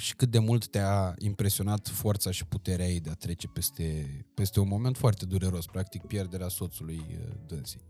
[0.00, 4.60] și cât de mult te-a impresionat forța și puterea ei de a trece peste, peste
[4.60, 7.80] un moment foarte dureros, practic pierderea soțului uh, dânsii.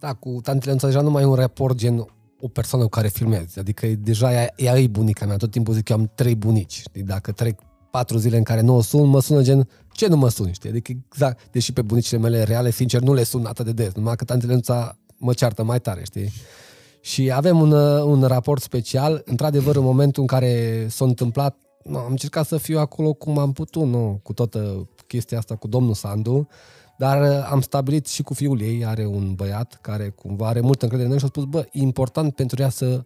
[0.00, 2.06] Da, cu tantele deja nu mai e un raport gen
[2.40, 5.84] o persoană cu care filmezi, adică deja ea, ea e bunica mea, tot timpul zic
[5.84, 7.02] că eu am trei bunici, știi?
[7.02, 10.28] dacă trec patru zile în care nu o sun, mă sună gen, ce nu mă
[10.28, 10.68] suni, știi?
[10.68, 14.16] Adică exact, deși pe bunicile mele reale, sincer, nu le sun atât de des, numai
[14.16, 14.60] că tantele
[15.16, 16.32] mă ceartă mai tare, știi?
[17.00, 21.98] Și avem un, uh, un raport special, într-adevăr, în momentul în care s-a întâmplat, nu,
[21.98, 25.94] am încercat să fiu acolo cum am putut, nu, cu toată chestia asta cu domnul
[25.94, 26.48] Sandu,
[26.98, 30.84] dar uh, am stabilit și cu fiul ei, are un băiat care cumva are multă
[30.84, 33.04] încredere în noi și a spus, bă, e important pentru ea să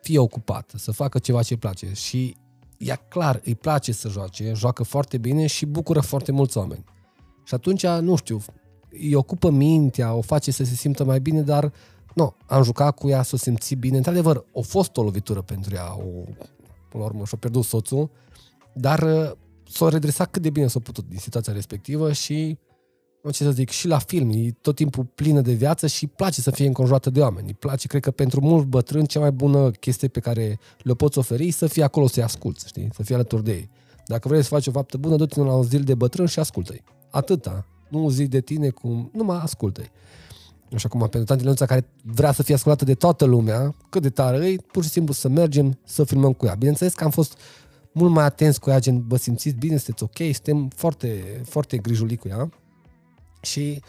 [0.00, 1.92] fie ocupată, să facă ceva ce îi place.
[1.92, 2.36] Și
[2.78, 6.84] ea clar îi place să joace, joacă foarte bine și bucură foarte mulți oameni.
[7.44, 8.40] Și atunci, nu știu,
[8.90, 11.72] îi ocupă mintea, o face să se simtă mai bine, dar
[12.14, 13.96] nu, am jucat cu ea să o simți bine.
[13.96, 15.96] Într-adevăr, a fost o lovitură pentru ea.
[15.96, 16.22] O,
[16.88, 18.10] până la urmă și-a pierdut soțul,
[18.74, 19.30] dar uh,
[19.70, 22.58] s-a redresat cât de bine s-a putut din situația respectivă și
[23.22, 26.10] nu ce să zic, și la film, e tot timpul plină de viață și îi
[26.16, 27.46] place să fie înconjurată de oameni.
[27.46, 31.18] Îi place, cred că pentru mulți bătrâni, cea mai bună chestie pe care le poți
[31.18, 32.88] oferi să fie acolo să-i asculți, știi?
[32.92, 33.70] Să fie alături de ei.
[34.06, 36.82] Dacă vrei să faci o faptă bună, du-te la un zil de bătrân și ascultă-i.
[37.10, 37.66] Atâta.
[37.88, 39.10] Nu zi de tine cum...
[39.12, 39.90] Numai ascultă-i.
[40.74, 44.10] Așa cum pentru tantele Lenuța care vrea să fie ascultată de toată lumea, cât de
[44.10, 46.54] tare e, pur și simplu să mergem să filmăm cu ea.
[46.54, 47.38] Bineînțeles că am fost
[47.92, 52.16] mult mai atenți cu ea, gen, bă, simțiți bine, sunteți ok, suntem foarte, foarte grijuli
[52.16, 52.48] cu ea.
[53.42, 53.82] Și,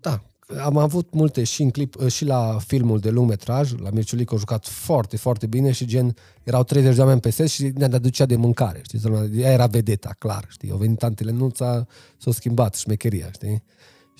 [0.00, 0.22] da,
[0.58, 4.36] am avut multe și în clip, și la filmul de lung metraj, la Mirciulic a
[4.36, 8.26] jucat foarte, foarte bine și gen, erau 30 de oameni pe set și ne aducea
[8.26, 9.00] de mâncare, știi,
[9.34, 11.86] ea era vedeta, clar, știi, au venit tantele Nuța,
[12.18, 13.62] s-a schimbat șmecheria, știi,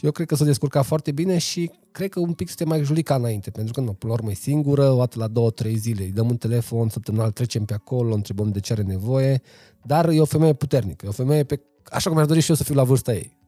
[0.00, 2.82] și eu cred că s-a descurcat foarte bine și cred că un pic suntem mai
[2.84, 5.50] juli ca înainte, pentru că nu, până la urmă e singură, o dată la două,
[5.50, 9.42] trei zile, îi dăm un telefon, săptămânal trecem pe acolo, întrebăm de ce are nevoie,
[9.82, 12.56] dar e o femeie puternică, e o femeie pe, așa cum mi-aș dori și eu
[12.56, 13.38] să fiu la vârsta ei.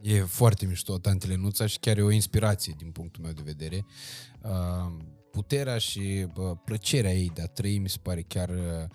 [0.00, 3.84] E foarte mișto, Tante Lenuța, și chiar e o inspirație din punctul meu de vedere.
[4.42, 4.92] Uh,
[5.30, 8.88] puterea și uh, plăcerea ei de a trăi mi se pare chiar uh,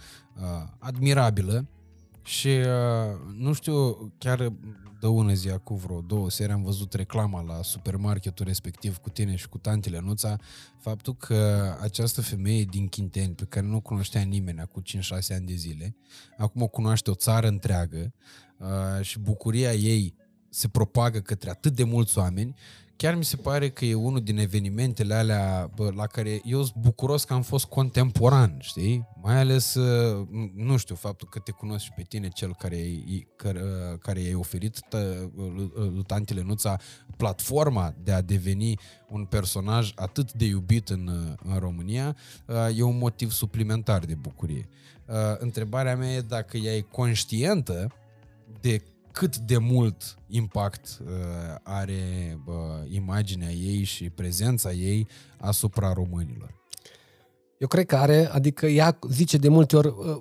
[0.80, 1.68] admirabilă
[2.24, 2.50] și
[3.38, 4.54] nu știu, chiar
[5.00, 9.36] de ună zi, cu vreo două seri, am văzut reclama la supermarketul respectiv cu tine
[9.36, 10.36] și cu Tante Lenuța,
[10.80, 14.88] faptul că această femeie din Chinteni, pe care nu cunoștea nimeni acum 5-6
[15.30, 15.96] ani de zile,
[16.38, 18.14] acum o cunoaște o țară întreagă
[19.02, 20.16] și bucuria ei
[20.50, 22.56] se propagă către atât de mulți oameni,
[22.98, 26.76] chiar mi se pare că e unul din evenimentele alea bă, la care eu sunt
[26.76, 29.08] bucuros că am fost contemporan, știi?
[29.22, 32.78] Mai ales, ă, nu știu, faptul că te cunosc și pe tine, cel care,
[33.36, 33.62] care,
[34.00, 34.80] care i-ai oferit
[35.76, 36.78] lui Tanti Lenuța
[37.18, 38.80] platforma de a deveni
[39.10, 42.16] un personaj atât de iubit în, în România,
[42.50, 44.70] ă, e un motiv suplimentar de bucurie.
[45.10, 47.92] Ă, întrebarea mea e dacă ea e conștientă
[48.62, 48.82] de
[49.18, 51.08] cât de mult impact uh,
[51.64, 52.54] are uh,
[52.90, 55.08] imaginea ei și prezența ei
[55.38, 56.54] asupra românilor.
[57.58, 60.18] Eu cred că are, adică ea zice de multe ori, uh,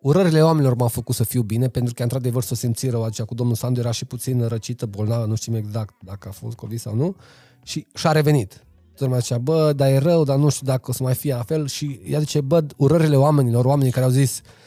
[0.00, 3.54] urările oamenilor m-au făcut să fiu bine, pentru că într-adevăr s-o simți rău, cu domnul
[3.54, 7.16] Sandu era și puțin răcită, bolnavă, nu știm exact dacă a fost COVID sau nu,
[7.62, 8.64] și și-a revenit.
[8.96, 11.34] Tot mai zicea, bă, dar e rău, dar nu știu dacă o să mai fie
[11.34, 14.64] la fel și ea zice, bă, urările oamenilor, oamenii care au zis, uh,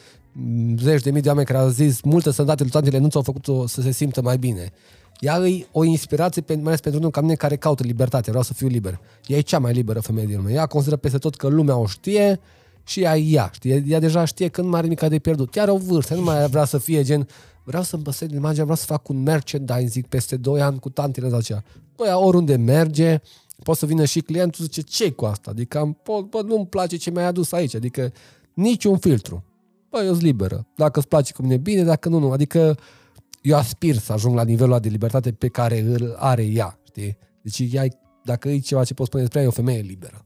[0.78, 3.80] zeci de mii de oameni care au zis multe sănătate luțantele nu ți-au făcut să
[3.80, 4.72] se simtă mai bine.
[5.20, 8.54] Ea e o inspirație, mai ales pentru unul ca mine care caută libertate, vreau să
[8.54, 9.00] fiu liber.
[9.26, 10.52] Ea e cea mai liberă femeie din lume.
[10.52, 12.40] Ea consideră peste tot că lumea o știe
[12.84, 13.84] și ea ea, știe.
[13.86, 15.56] Ea deja știe că nu mai are nimic de pierdut.
[15.56, 17.28] Ea are o vârstă, nu mai vrea să fie gen
[17.64, 21.38] vreau să-mi păstrez imaginea, vreau să fac un merchandising peste 2 ani cu tantele sau
[21.38, 21.64] aceea.
[21.96, 23.20] Băi, oriunde merge,
[23.62, 25.50] poate să vină și clientul zice, ce cu asta?
[25.50, 25.98] Adică am,
[26.30, 27.74] bă, nu-mi place ce mi-ai adus aici.
[27.74, 28.12] Adică
[28.54, 29.44] niciun filtru
[29.90, 30.66] bă, eu sunt liberă.
[30.76, 32.30] Dacă îți place cu mine, bine, dacă nu, nu.
[32.30, 32.78] Adică
[33.42, 37.16] eu aspir să ajung la nivelul de libertate pe care îl are ea, știi?
[37.42, 37.86] Deci ea,
[38.24, 40.24] dacă e ceva ce poți spune despre ea, e o femeie liberă.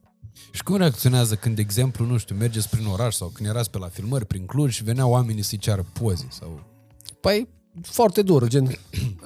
[0.51, 3.79] Și cum reacționează când, de exemplu, nu știu, mergeți prin oraș sau când erați pe
[3.79, 6.65] la filmări prin Cluj și veneau oamenii să-i ceară poze sau...
[7.21, 7.49] Păi,
[7.83, 8.67] foarte dur, gen...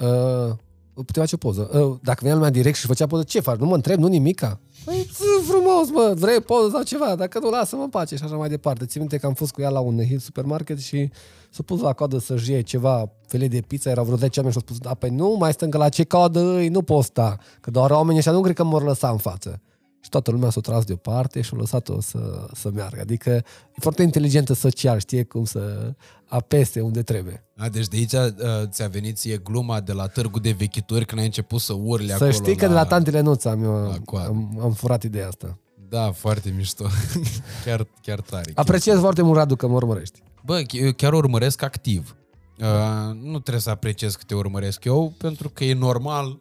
[0.01, 0.55] Uh,
[1.03, 1.69] putea face o poză.
[1.73, 3.57] Uh, dacă venea lumea direct și făcea poză, ce faci?
[3.57, 4.59] Nu mă întreb, nu nimica?
[4.85, 5.09] Păi,
[5.47, 7.15] frumos, mă, vrei poză sau ceva?
[7.15, 8.85] Dacă nu, lasă-mă în pace și așa mai departe.
[8.85, 11.09] Țin minte că am fost cu ea la un Hill supermarket și
[11.49, 14.61] s-a pus la coadă să-și iei ceva fele de pizza, erau vreo 10 oameni și
[14.61, 17.71] au spus, da, păi nu, mai stâng la ce coadă îi, nu poți sta, că
[17.71, 19.61] doar oamenii ăștia nu cred că mă lăsa în față.
[20.01, 22.99] Și toată lumea s-a tras deoparte și a lăsat-o să, să meargă.
[23.01, 25.93] Adică e foarte inteligentă social, știe cum să
[26.25, 27.45] apese unde trebuie.
[27.57, 28.29] A, deci de aici uh,
[28.65, 32.13] ți-a venit ție gluma de la târgul de vechituri când ai început să urli să
[32.13, 32.31] acolo.
[32.31, 32.59] Să știi la...
[32.59, 33.65] că de la tantele Nuț am,
[34.13, 35.57] am, am furat ideea asta.
[35.89, 36.85] Da, foarte mișto.
[37.65, 38.51] chiar, chiar tare.
[38.55, 39.03] Apreciez chiar.
[39.03, 40.23] foarte mult, Radu, că mă urmărești.
[40.45, 42.15] Bă, eu chiar urmăresc activ.
[42.59, 46.39] Uh, nu trebuie să apreciez că te urmăresc eu, pentru că e normal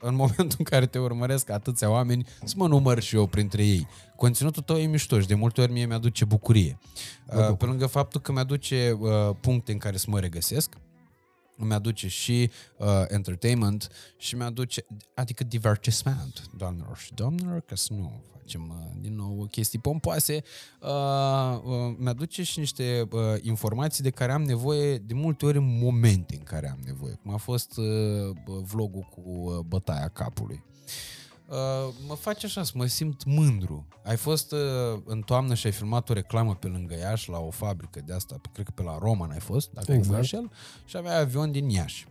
[0.00, 3.86] în momentul în care te urmăresc atâția oameni, să mă număr și eu printre ei.
[4.16, 6.78] Conținutul tău e mișto și de multe ori mie mi-aduce bucurie.
[7.26, 9.10] Uh, pe lângă faptul că mi-aduce uh,
[9.40, 10.74] puncte în care să mă regăsesc,
[11.64, 14.84] mi-aduce și uh, entertainment și mi-aduce,
[15.14, 20.42] adică divertisment, doamnelor și domnilor, ca să nu facem uh, din nou chestii pompoase,
[20.80, 25.78] uh, uh, mi-aduce și niște uh, informații de care am nevoie de multe ori în
[25.78, 27.84] momente în care am nevoie, cum a fost uh,
[28.62, 30.62] vlogul cu uh, bătaia capului.
[30.64, 31.19] Uh,
[32.06, 33.86] mă face așa să mă simt mândru.
[34.04, 34.58] Ai fost uh,
[35.04, 38.40] în toamnă și ai filmat o reclamă pe lângă Iași la o fabrică de asta,
[38.52, 40.10] cred că pe la Roman ai fost, dacă exact.
[40.10, 40.50] nu înșel,
[40.84, 42.06] și avea avion din Iași.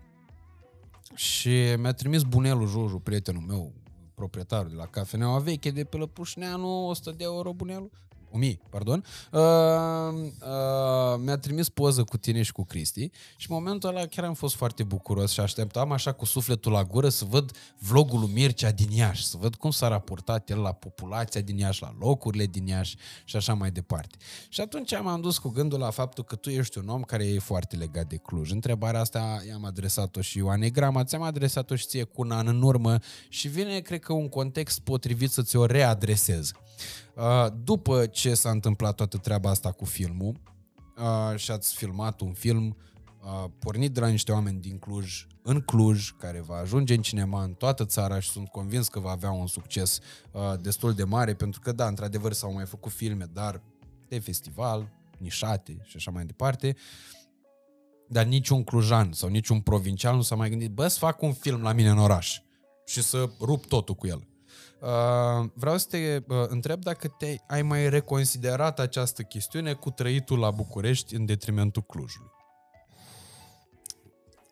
[1.16, 3.74] Și mi-a trimis bunelul Joju, prietenul meu,
[4.16, 7.92] proprietarul de la cafeneaua veche de pe Lăpușneanu, 100 de euro bunelul.
[8.32, 13.90] 1000, pardon, uh, uh, mi-a trimis poză cu tine și cu Cristi și în momentul
[13.90, 17.52] ăla chiar am fost foarte bucuros și așteptam așa cu sufletul la gură să văd
[17.80, 21.82] vlogul lui Mircea din Iași, să văd cum s-a raportat el la populația din Iași,
[21.82, 22.96] la locurile din Iași
[23.26, 24.18] și așa mai departe.
[24.50, 27.40] Și atunci m-am dus cu gândul la faptul că tu ești un om care e
[27.40, 28.52] foarte legat de Cluj.
[28.52, 32.62] Întrebarea asta i-am adresat-o și Ioane Grama, ți-am adresat-o și ție cu un an în
[32.62, 32.98] urmă
[33.30, 36.52] și vine, cred că, un context potrivit să ți-o readresez.
[37.16, 40.42] Uh, după ce s-a întâmplat toată treaba asta cu filmul
[40.98, 42.78] uh, și ați filmat un film
[43.24, 47.44] uh, pornit de la niște oameni din Cluj, în Cluj, care va ajunge în cinema
[47.44, 50.00] în toată țara și sunt convins că va avea un succes
[50.62, 53.62] destul de mare, pentru că, da, într-adevăr s-au mai făcut filme, dar
[54.08, 56.76] de festival, nișate și așa mai departe,
[58.08, 61.62] dar niciun clujan sau niciun provincial nu s-a mai gândit, bă, să fac un film
[61.62, 62.40] la mine în oraș
[62.86, 64.29] și să rup totul cu el.
[64.82, 65.98] Uh, vreau să te
[66.28, 71.82] uh, întreb dacă te ai mai reconsiderat această chestiune cu trăitul la București în detrimentul
[71.82, 72.32] Clujului.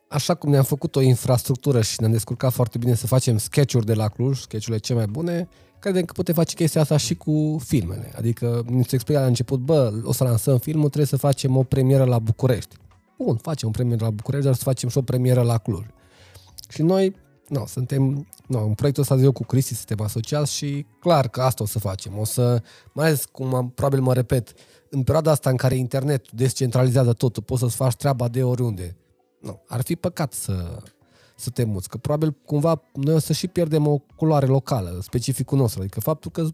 [0.08, 3.94] Așa cum ne-am făcut o infrastructură și ne-am descurcat foarte bine să facem sketch-uri de
[3.94, 5.48] la Cluj, sketch-urile cele mai bune,
[5.78, 8.12] credem că putem face chestia asta și cu filmele.
[8.16, 11.62] Adică ni se explica la început, bă, o să lansăm filmul, trebuie să facem o
[11.62, 12.76] premieră la București.
[13.18, 15.86] Bun, facem o premieră la București, dar să facem și o premieră la Cluj.
[16.68, 17.16] Și noi
[17.48, 21.62] no, suntem, no, în proiectul ăsta eu cu Cristi suntem asociați și clar că asta
[21.62, 22.18] o să facem.
[22.18, 22.62] O să,
[22.92, 24.52] mai ales cum am, probabil mă repet,
[24.90, 28.96] în perioada asta în care internetul descentralizează totul, poți să-ți faci treaba de oriunde.
[29.40, 30.82] No, ar fi păcat să,
[31.36, 35.58] să te muți, că probabil cumva noi o să și pierdem o culoare locală, specificul
[35.58, 36.46] nostru, adică faptul că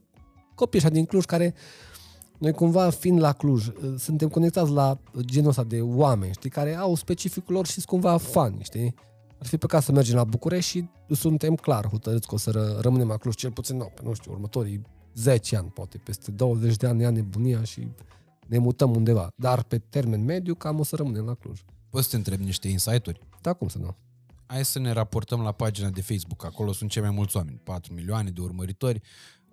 [0.54, 1.54] copii așa din Cluj care
[2.38, 3.66] noi cumva fiind la Cluj,
[3.98, 8.16] suntem conectați la genul ăsta de oameni, știi, care au specificul lor și sunt cumva
[8.16, 8.94] fani, știi?
[9.39, 12.78] Ar fi păcat să mergem la București și suntem clar hotărâți că o să ră,
[12.81, 14.82] rămânem la Cluj cel puțin, nu, nu știu, următorii
[15.15, 17.89] 10 ani, poate peste 20 de ani ia nebunia și
[18.47, 19.28] ne mutăm undeva.
[19.36, 21.65] Dar pe termen mediu cam o să rămânem la Cluj.
[21.90, 23.20] Poți să te întreb niște insight-uri?
[23.40, 23.97] Da, cum să nu?
[24.47, 26.44] Hai să ne raportăm la pagina de Facebook.
[26.44, 29.01] Acolo sunt cei mai mulți oameni, 4 milioane de urmăritori.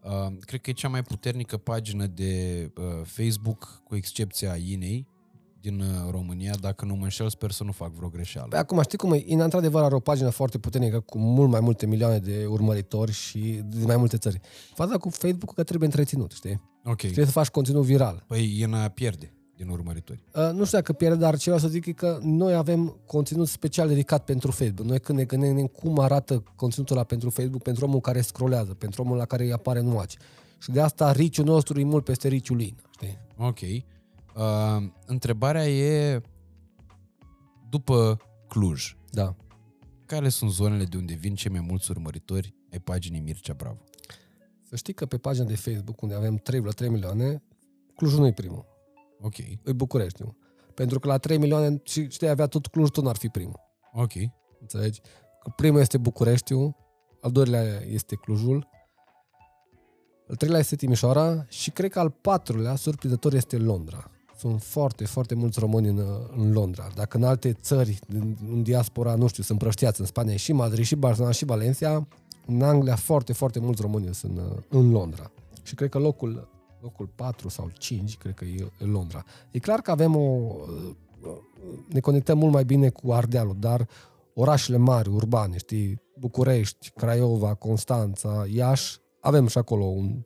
[0.03, 5.07] Uh, cred că e cea mai puternică pagină de uh, Facebook, cu excepția Inei,
[5.61, 8.47] din uh, România, dacă nu mă înșel, sper să nu fac vreo greșeală.
[8.47, 9.23] Păi acum știi cum e?
[9.25, 13.61] Ina într-adevăr are o pagină foarte puternică cu mult mai multe milioane de urmăritori și
[13.65, 14.39] din mai multe țări.
[14.73, 16.61] Faza cu Facebook că trebuie întreținut, știi?
[16.85, 16.97] Ok.
[16.97, 18.23] Trebuie să faci conținut viral.
[18.27, 20.23] Păi Ina pierde din urmăritori.
[20.35, 23.47] Uh, nu știu dacă pierde, dar ce vreau să zic e că noi avem conținut
[23.47, 24.87] special dedicat pentru Facebook.
[24.87, 29.01] Noi când ne gândim cum arată conținutul ăla pentru Facebook, pentru omul care scrollează, pentru
[29.01, 30.15] omul la care îi apare în watch.
[30.57, 33.19] Și de asta riciul nostru e mult peste riciul lui, știi?
[33.37, 33.59] Ok.
[34.35, 36.21] Uh, întrebarea e
[37.69, 38.95] după Cluj.
[39.09, 39.35] Da.
[40.05, 43.83] Care sunt zonele de unde vin cei mai mulți urmăritori ai paginii Mircea Bravo?
[44.69, 46.41] Să știi că pe pagina de Facebook, unde avem
[46.83, 47.43] 3,3 milioane,
[47.95, 48.65] Clujul nu e primul.
[49.21, 49.37] Ok.
[49.37, 50.37] E București, nu?
[50.73, 53.59] Pentru că la 3 milioane, și știi, avea tot Cluj, tot n-ar fi primul.
[53.93, 54.11] Ok.
[54.59, 55.01] Înțelegi?
[55.43, 56.75] Că primul este Bucureștiu,
[57.21, 58.69] al doilea este Clujul,
[60.27, 65.35] al treilea este Timișoara și cred că al patrulea, surprinzător, este Londra sunt foarte, foarte
[65.35, 66.01] mulți români în,
[66.37, 66.87] în Londra.
[66.95, 70.85] Dacă în alte țări, în, în diaspora, nu știu, sunt prăștiați în Spania și Madrid,
[70.85, 72.07] și Barcelona, și Valencia,
[72.45, 75.31] în Anglia foarte, foarte mulți români sunt în, în Londra.
[75.63, 76.47] Și cred că locul,
[76.81, 79.23] locul 4 sau 5, cred că e în Londra.
[79.51, 80.55] E clar că avem o...
[81.87, 83.87] ne conectăm mult mai bine cu Ardealul, dar
[84.33, 90.21] orașele mari, urbane, știi, București, Craiova, Constanța, Iași, avem și acolo un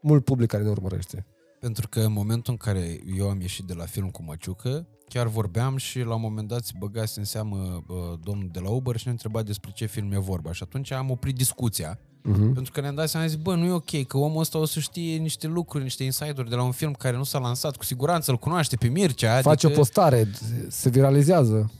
[0.00, 1.26] mult public care ne urmărește.
[1.64, 5.26] Pentru că în momentul în care eu am ieșit de la film cu Măciucă, chiar
[5.26, 8.96] vorbeam și la un moment dat se băgase în seamă uh, domnul de la Uber
[8.96, 10.52] și ne întreba despre ce film e vorba.
[10.52, 11.98] Și atunci am oprit discuția.
[11.98, 12.52] Uh-huh.
[12.54, 14.80] Pentru că ne-am dat seama, zis, bă, nu e ok, că omul ăsta o să
[14.80, 18.30] știe niște lucruri, niște insight de la un film care nu s-a lansat, cu siguranță
[18.30, 19.40] îl cunoaște pe Mircea.
[19.40, 19.66] Face adică...
[19.66, 20.30] o postare,
[20.68, 21.72] se viralizează.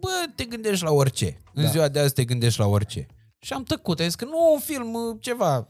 [0.00, 1.42] Bă, te gândești la orice.
[1.54, 1.68] În da.
[1.68, 3.06] ziua de azi te gândești la orice.
[3.38, 5.66] Și am tăcut, am zis că nu un film, uh, ceva,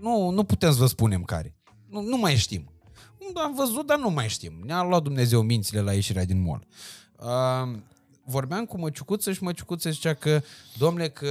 [0.00, 1.54] nu, nu putem să vă spunem care.
[1.90, 2.70] Nu, nu mai știm.
[3.34, 4.52] Am văzut, dar nu mai știm.
[4.64, 6.66] Ne-a luat Dumnezeu mințile la ieșirea din mall.
[7.18, 7.78] Uh,
[8.24, 10.42] vorbeam cu Măciucuță și Măciucuță zicea că,
[10.78, 11.28] domnule, că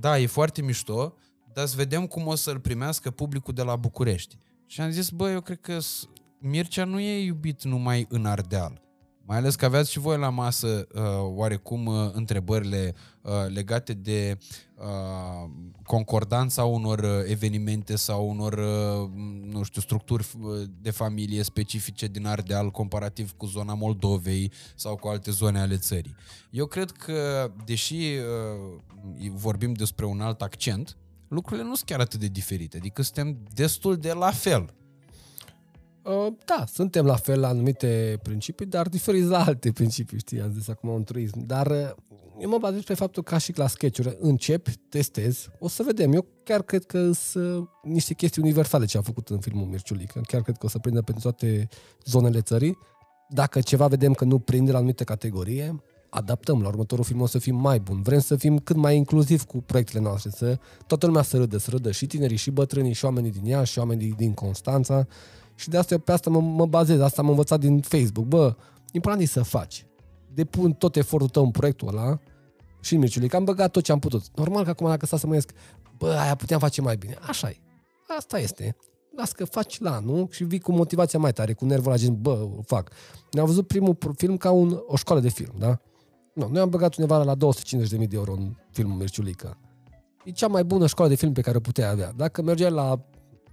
[0.00, 1.14] da, e foarte mișto,
[1.52, 4.38] dar să vedem cum o să-l primească publicul de la București.
[4.66, 5.78] Și am zis, bă, eu cred că
[6.38, 8.83] Mircea nu e iubit numai în Ardeal.
[9.26, 14.38] Mai ales că aveați și voi la masă uh, oarecum uh, întrebările uh, legate de
[14.74, 15.50] uh,
[15.84, 19.10] concordanța unor uh, evenimente sau unor, uh,
[19.42, 25.08] nu știu, structuri uh, de familie specifice din Ardeal comparativ cu zona Moldovei sau cu
[25.08, 26.14] alte zone ale țării.
[26.50, 30.96] Eu cred că, deși uh, vorbim despre un alt accent,
[31.28, 34.74] lucrurile nu sunt chiar atât de diferite, adică suntem destul de la fel.
[36.04, 40.52] Uh, da, suntem la fel la anumite principii, dar diferiți la alte principii, știi, am
[40.52, 41.46] zis acum un turism.
[41.46, 41.90] Dar uh,
[42.40, 46.12] eu mă bazez pe faptul că ca și la sketch încep, testez, o să vedem.
[46.12, 50.20] Eu chiar cred că sunt uh, niște chestii universale ce am făcut în filmul Mirciulică.
[50.26, 51.68] Chiar cred că o să prindă pentru toate
[52.04, 52.78] zonele țării.
[53.28, 57.38] Dacă ceva vedem că nu prinde la anumite categorie, adaptăm la următorul film, o să
[57.38, 58.02] fim mai bun.
[58.02, 61.70] Vrem să fim cât mai inclusiv cu proiectele noastre, să toată lumea să râdă, să
[61.70, 65.06] râdă și tinerii, și bătrânii, și oamenii din Iași, și oamenii din Constanța.
[65.54, 68.26] Și de asta, pe asta mă, mă bazez, asta am învățat din Facebook.
[68.26, 68.56] Bă,
[68.92, 69.86] important e să faci.
[70.34, 72.18] Depun tot efortul tău în proiectul ăla
[72.80, 74.22] și în Mirciului, că am băgat tot ce am putut.
[74.34, 75.50] Normal că acum dacă stau să mă iesc,
[75.98, 77.16] bă, aia puteam face mai bine.
[77.28, 77.56] Așa e.
[78.16, 78.76] Asta este.
[79.16, 82.20] Las că faci la nu și vii cu motivația mai tare, cu nervul la gen,
[82.20, 82.90] bă, fac.
[83.30, 85.80] Ne-am văzut primul film ca un, o școală de film, da?
[86.34, 89.58] Nu, noi am băgat undeva la 250.000 de euro în filmul Mirciulică.
[90.24, 92.12] E cea mai bună școală de film pe care o puteai avea.
[92.16, 93.00] Dacă mergeai la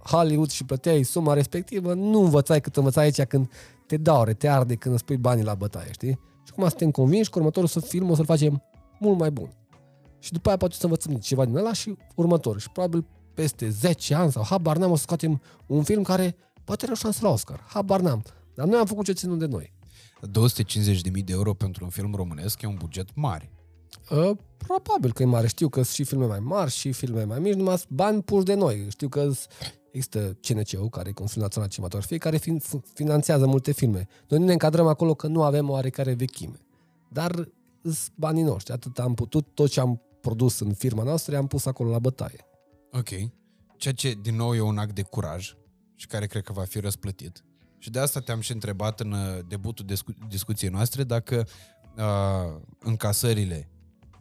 [0.04, 3.50] Hollywood și plăteai suma respectivă, nu învățai cât învățai aici când
[3.86, 6.18] te daure, te arde când îți pui banii la bătaie, știi?
[6.44, 8.62] Și acum suntem convinși că următorul film o să-l facem
[8.98, 9.52] mult mai bun.
[10.18, 12.60] Și după aia poate să învățăm ceva din ăla și următorul.
[12.60, 16.84] Și probabil peste 10 ani sau habar n-am o să scoatem un film care poate
[16.84, 17.64] are o șansă la Oscar.
[17.68, 18.22] Habar n-am.
[18.54, 19.72] Dar noi am făcut ce ținut de noi.
[20.26, 23.50] 250.000 de euro pentru un film românesc e un buget mare.
[24.10, 25.46] Uh, probabil că e mare.
[25.46, 28.54] Știu că sunt și filme mai mari și filme mai mici, numai bani puși de
[28.54, 28.86] noi.
[28.90, 29.30] Știu că
[29.92, 32.62] există CNC-ul, care e Consiliul Național Cinematografie, care fin-
[32.94, 34.08] finanțează multe filme.
[34.28, 36.60] Noi nu ne încadrăm acolo că nu avem oarecare vechime.
[37.08, 37.48] Dar
[37.82, 38.72] sunt banii noștri.
[38.72, 42.46] Atât am putut, tot ce am produs în firma noastră, am pus acolo la bătaie.
[42.92, 43.08] Ok.
[43.76, 45.54] Ceea ce, din nou, e un act de curaj
[45.94, 47.44] și care cred că va fi răsplătit.
[47.78, 51.46] Și de asta te-am și întrebat în uh, debutul discu- discuției noastre dacă
[51.96, 53.68] uh, încasările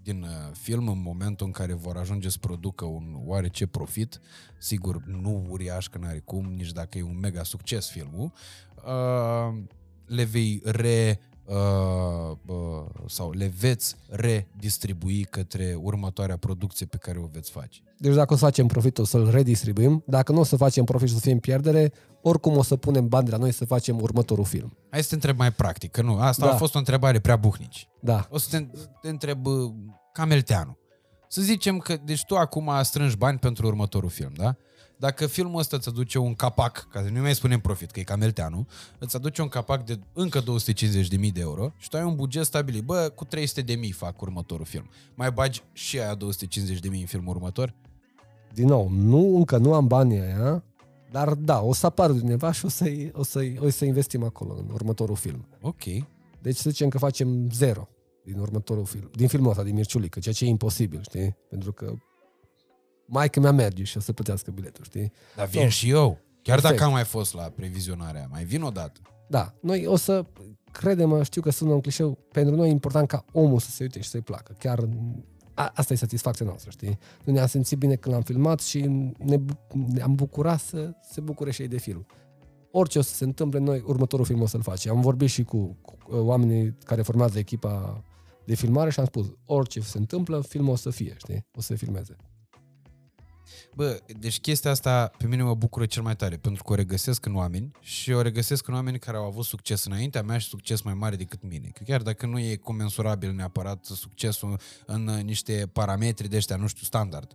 [0.04, 4.22] din uh, film în momentul în care vor ajunge să producă un oarece profit,
[4.60, 8.32] sigur nu uriaș că n-are cum, nici dacă e un mega succes filmul,
[8.86, 9.64] uh,
[10.06, 17.26] le vei re uh, uh, sau le veți redistribui către următoarea producție pe care o
[17.32, 17.82] veți face.
[17.98, 20.04] Deci dacă o să facem profit, o să-l redistribuim.
[20.08, 21.92] Dacă nu o să facem profit și o să fie în pierdere,
[22.22, 24.78] oricum o să punem bani de la noi să facem următorul film.
[24.90, 26.54] Hai să te întreb mai practic, că nu, asta da.
[26.54, 27.90] a fost o întrebare prea buhnici.
[28.02, 28.28] Da.
[28.30, 28.68] O să te,
[29.02, 29.72] te întreb uh,
[30.14, 30.78] Camelteanu.
[31.28, 34.56] Să zicem că, deci tu acum strângi bani pentru următorul film, da?
[34.98, 38.04] Dacă filmul ăsta îți aduce un capac, ca să nu mai spunem profit, că e
[38.04, 38.68] Camelteanu,
[39.00, 40.46] îți aduce un capac de încă 250.000
[41.34, 43.30] de euro și tu ai un buget stabilit, bă, cu 300.000
[43.92, 44.90] fac următorul film.
[45.16, 46.20] Mai bagi și aia 250.000
[46.84, 47.74] în filmul următor?
[48.54, 50.64] Din nou, nu, încă nu am banii aia,
[51.12, 54.56] dar da, o să apară cineva și o să, o să, o să investim acolo
[54.58, 55.48] în următorul film.
[55.62, 55.84] Ok.
[56.42, 57.88] Deci să zicem că facem zero
[58.24, 61.38] din următorul film, din filmul ăsta, din Mirciulică, ceea ce e imposibil, știi?
[61.50, 61.94] Pentru că
[63.06, 65.12] mai că mi-a merge și o să plătească biletul, știi?
[65.36, 66.20] Dar vin so, și eu.
[66.42, 66.62] Chiar Perfect.
[66.62, 69.00] dacă am mai fost la previzionarea, mai vin o dată.
[69.28, 70.26] Da, noi o să,
[70.72, 74.02] credem, știu că sună un clișeu, pentru noi e important ca omul să se uite
[74.02, 74.56] și să-i placă.
[74.60, 74.88] Chiar
[75.54, 76.98] a, asta e satisfacția noastră, știi?
[77.24, 78.80] Noi ne-am simțit bine când l-am filmat și
[79.18, 79.38] ne,
[79.88, 82.06] ne-am bucurat să se bucure și ei de film.
[82.72, 84.96] Orice o să se întâmple, noi următorul film o să-l facem.
[84.96, 88.04] Am vorbit și cu, cu oamenii care formează echipa
[88.46, 91.46] de filmare și am spus, orice se întâmplă, filmul o să fie, știi?
[91.56, 92.16] O să se filmeze.
[93.76, 97.26] Bă, deci chestia asta pe mine mă bucură cel mai tare, pentru că o regăsesc
[97.26, 100.82] în oameni și o regăsesc în oameni care au avut succes înaintea mea și succes
[100.82, 101.70] mai mare decât mine.
[101.74, 106.86] Că chiar dacă nu e comensurabil neapărat succesul în niște parametri de ăștia, nu știu,
[106.86, 107.32] standard,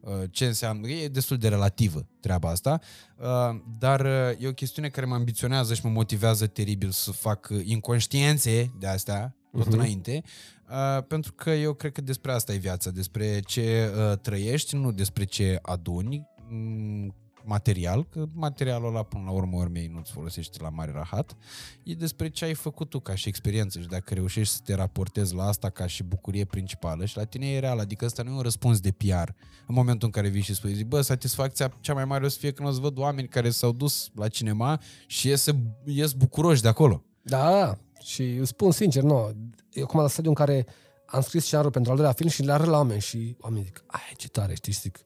[0.00, 2.80] uh, ce înseamnă, e destul de relativă treaba asta,
[3.16, 7.48] uh, dar uh, e o chestiune care mă ambiționează și mă motivează teribil să fac
[7.64, 9.76] inconștiențe de astea, tot uh-huh.
[9.76, 10.22] înainte,
[10.70, 14.92] Uh, pentru că eu cred că despre asta e viața, despre ce uh, trăiești, nu
[14.92, 17.14] despre ce aduni mm,
[17.44, 21.36] material, că materialul ăla până la urmă urmei nu-ți folosești la mare rahat,
[21.82, 25.34] e despre ce ai făcut tu ca și experiență și dacă reușești să te raportezi
[25.34, 28.34] la asta ca și bucurie principală și la tine e real, adică asta nu e
[28.34, 29.28] un răspuns de PR.
[29.66, 32.38] În momentul în care vii și spui, zic, bă, satisfacția cea mai mare o să
[32.38, 35.46] fie când o să văd oameni care s-au dus la cinema și ies,
[35.84, 37.02] ies bucuroși de acolo.
[37.22, 39.32] Da, și îți spun sincer, nu,
[39.72, 40.66] eu acum la stadiul în care
[41.06, 43.84] am scris scenariul pentru al doilea film și le arăt la oameni și oamenii zic,
[43.86, 44.98] ai ce tare, știi, și zic,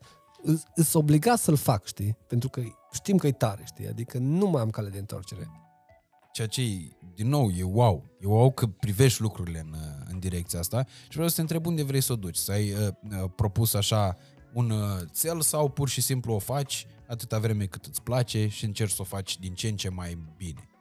[0.75, 2.63] îți obligat să-l fac, știi, pentru că
[2.93, 5.51] știm că e tare, știi, adică nu mai am cale de întoarcere.
[6.33, 6.63] Ceea ce,
[7.15, 8.05] din nou, e wow.
[8.21, 9.75] E wow că privești lucrurile în,
[10.11, 12.37] în direcția asta și vreau să te întreb unde vrei să o duci.
[12.37, 12.89] Să ai uh,
[13.23, 14.17] uh propus așa
[14.53, 18.65] un uh, cel sau pur și simplu o faci atâta vreme cât îți place și
[18.65, 20.72] încerci să o faci din ce în ce mai bine.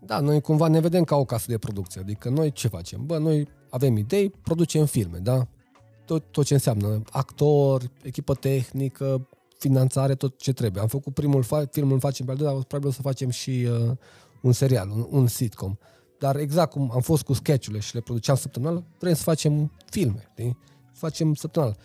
[0.00, 2.00] Da, noi cumva ne vedem ca o casă de producție.
[2.00, 3.06] Adică noi ce facem?
[3.06, 5.46] Bă, noi avem idei, producem filme, da?
[6.04, 9.28] Tot, tot ce înseamnă actor, echipă tehnică,
[9.58, 10.82] finanțare, tot ce trebuie.
[10.82, 13.68] Am făcut primul fa- film, îl facem pe al doilea, probabil o să facem și
[13.70, 13.90] uh,
[14.42, 15.76] un serial, un, un sitcom.
[16.18, 20.28] Dar exact cum am fost cu sketch și le produceam săptămânal, vrem să facem filme,
[20.30, 20.58] știi?
[20.92, 21.76] Să facem săptămânal.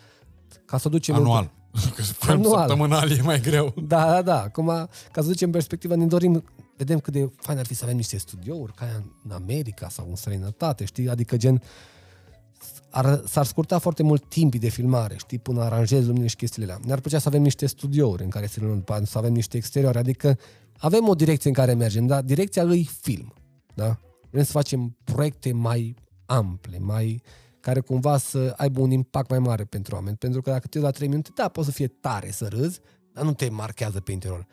[0.64, 1.14] Ca să ducem...
[1.14, 1.52] Anual.
[2.20, 2.58] Că Anual.
[2.58, 3.74] săptămânal e mai greu.
[3.86, 4.42] Da, da, da.
[4.42, 4.66] Acum,
[5.12, 6.44] ca să ducem perspectiva, ne dorim,
[6.76, 10.06] vedem cât de fain ar fi să avem niște studiouri, ca aia în America sau
[10.08, 11.08] în străinătate, știi?
[11.08, 11.62] Adică gen,
[12.90, 16.84] ar, s-ar scurta foarte mult timpii de filmare, știi, până aranjezi lumine și chestiile alea.
[16.86, 19.56] Ne-ar plăcea să avem niște studiouri în care să filmăm, după aia să avem niște
[19.56, 20.38] exterioare, adică
[20.78, 23.32] avem o direcție în care mergem, dar direcția lui film,
[23.74, 23.98] da?
[24.30, 25.94] Vrem să facem proiecte mai
[26.26, 27.22] ample, mai
[27.60, 30.16] care cumva să aibă un impact mai mare pentru oameni.
[30.16, 32.80] Pentru că dacă te uiți la 3 minute, da, poți să fie tare să râzi,
[33.12, 34.46] dar nu te marchează pe interior.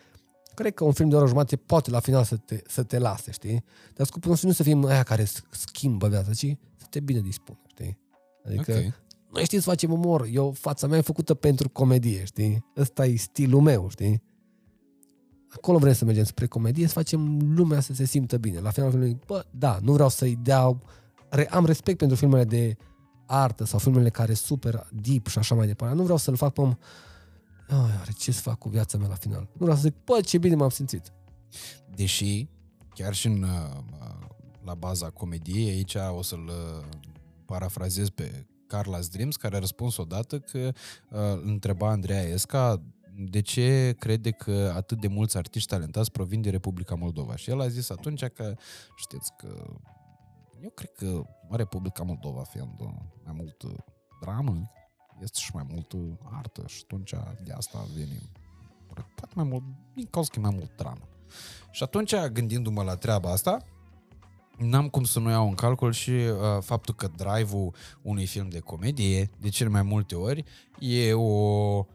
[0.54, 2.98] Cred că un film de o oră jumătate poate la final să te, să te
[2.98, 3.64] lase, știi?
[3.96, 7.60] Dar scopul nostru nu să fim aia care schimbă viața, ci să te bine dispună,
[7.68, 7.98] știi?
[8.46, 8.94] Adică Ok.
[9.34, 10.28] noi știm să facem umor.
[10.32, 12.66] Eu, fața mea e făcută pentru comedie, știi?
[12.78, 14.24] Ăsta e stilul meu, știi?
[15.56, 18.60] Acolo vrem să mergem spre comedie, să facem lumea să se simtă bine.
[18.60, 20.78] La finalul filmului, bă, da, nu vreau să-i dea...
[21.30, 22.78] Re, am respect pentru filmele de
[23.26, 25.96] artă sau filmele care super deep și așa mai departe.
[25.96, 26.76] Nu vreau să-l fac pe om...
[27.72, 29.42] Ai, oare ce să fac cu viața mea la final?
[29.42, 31.12] Nu vreau să zic, bă, ce bine m-am simțit.
[31.96, 32.48] Deși,
[32.94, 33.84] chiar și în, uh,
[34.64, 36.86] la baza comediei, aici o să-l uh,
[37.46, 42.82] parafrazez pe Carla's Dreams, care a răspuns odată că uh, îl întreba Andreea Esca
[43.16, 47.36] de ce crede că atât de mulți artiști talentați provin din Republica Moldova.
[47.36, 48.56] Și el a zis atunci că,
[48.96, 49.78] știți că
[50.64, 52.88] eu cred că Republica Moldova fiind uh,
[53.24, 53.74] mai mult uh,
[54.22, 54.72] dramă,
[55.24, 58.22] este și mai mult uh, artă și atunci de asta vine
[58.94, 61.08] poate mai mult, din cauza că e mai mult dramă.
[61.72, 63.66] Și atunci, gândindu-mă la treaba asta,
[64.58, 68.60] n-am cum să nu iau în calcul și uh, faptul că drive-ul unui film de
[68.60, 70.44] comedie, de cele mai multe ori,
[70.80, 71.86] e o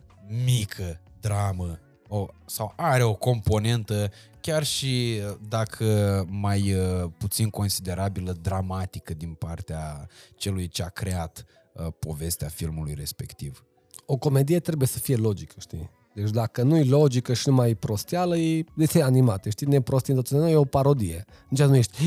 [0.44, 1.78] mică dramă
[2.08, 9.34] o, sau are o componentă chiar și uh, dacă mai uh, puțin considerabilă dramatică din
[9.34, 11.44] partea celui ce a creat
[11.78, 13.64] uh, povestea filmului respectiv.
[14.06, 15.90] O comedie trebuie să fie logică, știi?
[16.14, 19.66] Deci dacă nu e logică și nu mai e prosteală, e desene animate, știi?
[19.66, 21.24] Ne prostim tot noi, e o parodie.
[21.48, 22.02] Nici nu ești,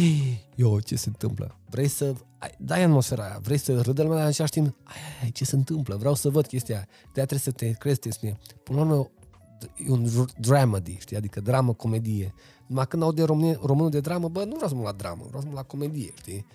[0.55, 1.59] eu, ce se întâmplă?
[1.69, 4.95] Vrei să ai, dai atmosfera aia, vrei să râdă lumea, dar în același timp, ai,
[4.95, 5.95] ai, ai, ce se întâmplă?
[5.95, 6.85] Vreau să văd chestia aia.
[7.13, 8.37] De-aia trebuie să te crezi, te spune.
[8.63, 9.09] Până la urmă,
[9.87, 11.17] e un dramedy, știi?
[11.17, 12.33] Adică dramă, comedie.
[12.67, 15.23] Numai când aud de român, românul de dramă, bă, nu vreau să mă la dramă,
[15.27, 16.45] vreau să mă la comedie, știi?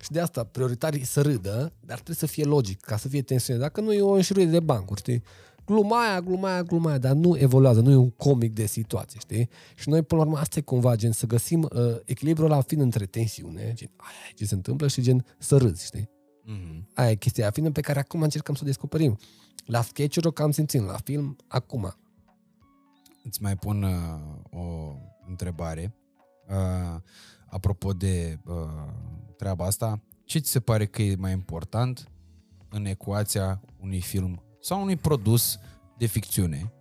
[0.00, 3.60] Și de asta, prioritarii să râdă, dar trebuie să fie logic, ca să fie tensiune.
[3.60, 5.22] Dacă nu e o înșiruire de bancuri, știi?
[5.66, 9.20] Gluma aia, gluma aia, gluma aia, dar nu evoluează, nu e un comic de situație,
[9.20, 9.48] știi?
[9.74, 12.82] Și noi, până la urmă, asta e cumva, gen, să găsim uh, echilibrul ăla fiind
[12.82, 16.10] între tensiune, gen, aia, ce se întâmplă, și gen, să râzi, știi?
[16.48, 16.94] Mm-hmm.
[16.94, 19.18] Aia e chestia aia fiind pe care acum încercăm să o descoperim.
[19.64, 21.96] La sketch-uri o cam simțim, la film, acum.
[23.24, 24.94] Îți mai pun uh, o
[25.28, 25.94] întrebare.
[26.48, 27.00] Uh,
[27.50, 28.54] apropo de uh,
[29.36, 32.10] treaba asta, ce ți se pare că e mai important
[32.68, 35.58] în ecuația unui film sau unui produs
[35.98, 36.72] de ficțiune?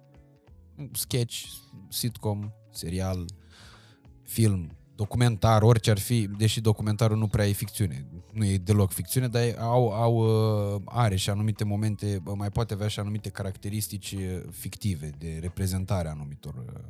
[0.92, 1.44] Sketch,
[1.90, 3.26] sitcom, serial,
[4.24, 9.28] film, documentar, orice ar fi, deși documentarul nu prea e ficțiune, nu e deloc ficțiune,
[9.28, 10.16] dar au, au,
[10.76, 15.38] uh, are și anumite momente, bă, mai poate avea și anumite caracteristici uh, fictive de
[15.42, 16.82] reprezentare a anumitor uh,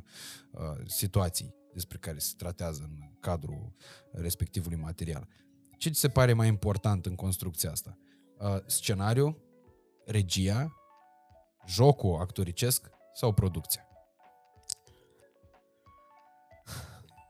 [0.50, 3.72] uh, situații despre care se tratează în cadrul
[4.10, 5.28] respectivului material.
[5.78, 7.98] Ce ți se pare mai important în construcția asta?
[8.38, 9.36] Uh, scenariu,
[10.06, 10.72] regia,
[11.66, 13.82] jocul actoricesc sau producția?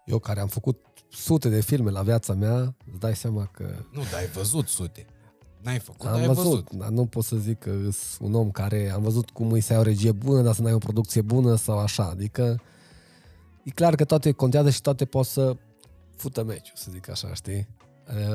[0.04, 4.00] Eu care am făcut sute de filme la viața mea, îți dai seama că Nu,
[4.10, 5.06] dar ai văzut sute.
[5.62, 6.72] N-ai făcut, am dar ai văzut, văzut.
[6.72, 9.72] dar nu pot să zic că sunt un om care am văzut cum îi să
[9.72, 12.04] ai o regie bună, dar să n-ai o producție bună sau așa.
[12.04, 12.60] Adică
[13.68, 15.56] e clar că toate contează și toate pot să
[16.16, 17.68] fută meciul, să zic așa, știi?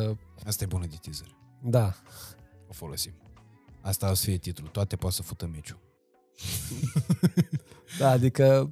[0.10, 1.28] Uh, Asta e bună de teaser.
[1.64, 1.94] Da.
[2.70, 3.12] O folosim.
[3.82, 4.70] Asta o să fie titlul.
[4.70, 5.80] Toate poate să fută meciul.
[8.00, 8.70] Da, adică,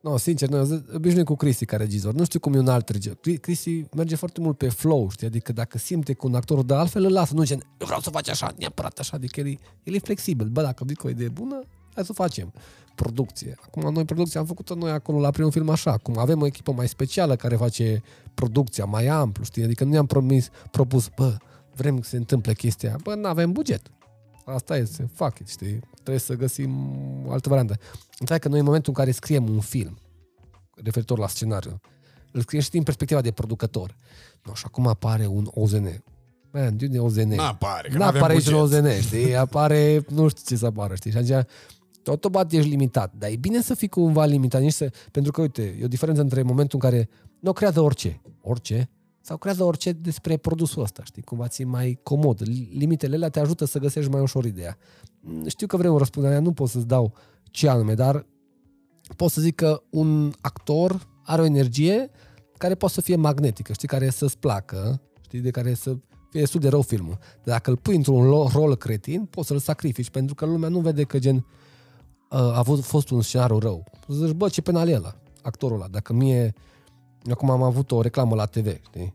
[0.00, 2.14] nu, sincer, noi obișnuim cu Cristi ca regizor.
[2.14, 3.16] Nu știu cum e un alt regizor.
[3.16, 5.26] Cri- Cristi merge foarte mult pe flow, știi?
[5.26, 7.34] Adică dacă simte cu un actor de altfel, îl lasă.
[7.34, 9.16] Nu gen, eu vreau să faci așa, neapărat așa.
[9.16, 10.48] Adică el e, el e flexibil.
[10.48, 11.62] Bă, dacă vii cu o idee bună,
[11.98, 12.52] hai să o facem.
[12.94, 13.54] Producție.
[13.60, 15.90] Acum noi producția am făcut-o noi acolo la primul film așa.
[15.90, 18.02] Acum avem o echipă mai specială care face
[18.34, 19.62] producția mai amplu, știi?
[19.62, 21.36] Adică nu ne-am promis, propus, bă,
[21.74, 22.96] vrem să se întâmple chestia.
[23.02, 23.90] Bă, nu avem buget.
[24.44, 25.80] Asta este, fuck it, știi?
[25.94, 26.90] Trebuie să găsim
[27.26, 27.76] o altă variantă.
[28.18, 29.98] Înțeleg că noi în momentul în care scriem un film
[30.74, 31.80] referitor la scenariu,
[32.32, 33.96] îl scriem și din perspectiva de producător.
[34.42, 36.02] Nu, și acum apare un OZN.
[36.50, 37.34] Man, de unde OZN?
[37.34, 38.84] N-apare, că Nu n-avem apare aici un buget.
[38.84, 39.36] OZN, știi?
[39.36, 41.10] Apare, nu știu ce să apară, știi?
[41.10, 41.46] Și atunci
[42.04, 43.14] automat ești limitat.
[43.18, 46.20] Dar e bine să fii cumva limitat, nici să, pentru că, uite, e o diferență
[46.20, 47.08] între momentul în care
[47.40, 52.42] nu creează orice, orice, sau creează orice despre produsul ăsta, știi, cumva ți mai comod.
[52.72, 54.78] Limitele alea te ajută să găsești mai ușor ideea.
[55.46, 58.26] Știu că vrem răspunderea, nu pot să-ți dau ce anume, dar
[59.16, 62.10] pot să zic că un actor are o energie
[62.56, 65.96] care poate să fie magnetică, știi, care să-ți placă, știi, de care să
[66.30, 67.18] fie destul de rău filmul.
[67.44, 71.18] Dacă îl pui într-un rol cretin, poți să-l sacrifici, pentru că lumea nu vede că
[71.18, 71.42] gen uh,
[72.28, 73.84] a avut, fost un scenariu rău.
[74.08, 75.88] Zici, bă, ce penal e ăla, actorul ăla.
[75.88, 76.54] Dacă mie,
[77.30, 79.14] acum am avut o reclamă la TV, știi?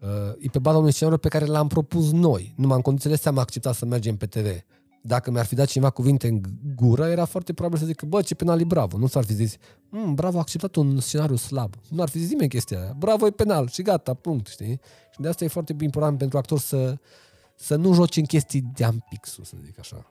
[0.00, 0.08] Uh,
[0.38, 2.54] e pe baza unui scenariu pe care l-am propus noi.
[2.56, 4.46] Numai în condițiile astea am acceptat să mergem pe TV.
[5.02, 6.40] Dacă mi-ar fi dat cineva cuvinte în
[6.76, 8.98] gură, era foarte probabil să zic, bă, ce penal e bravo.
[8.98, 9.56] Nu s-ar fi zis,
[9.88, 11.74] mm, bravo, a acceptat un scenariu slab.
[11.88, 12.94] Nu ar fi zis nimeni chestia aia.
[12.98, 14.80] Bravo, e penal și gata, punct, știi?
[15.12, 16.98] Și de asta e foarte important pentru actor să,
[17.56, 20.06] să nu joci în chestii de ampixul, să zic așa.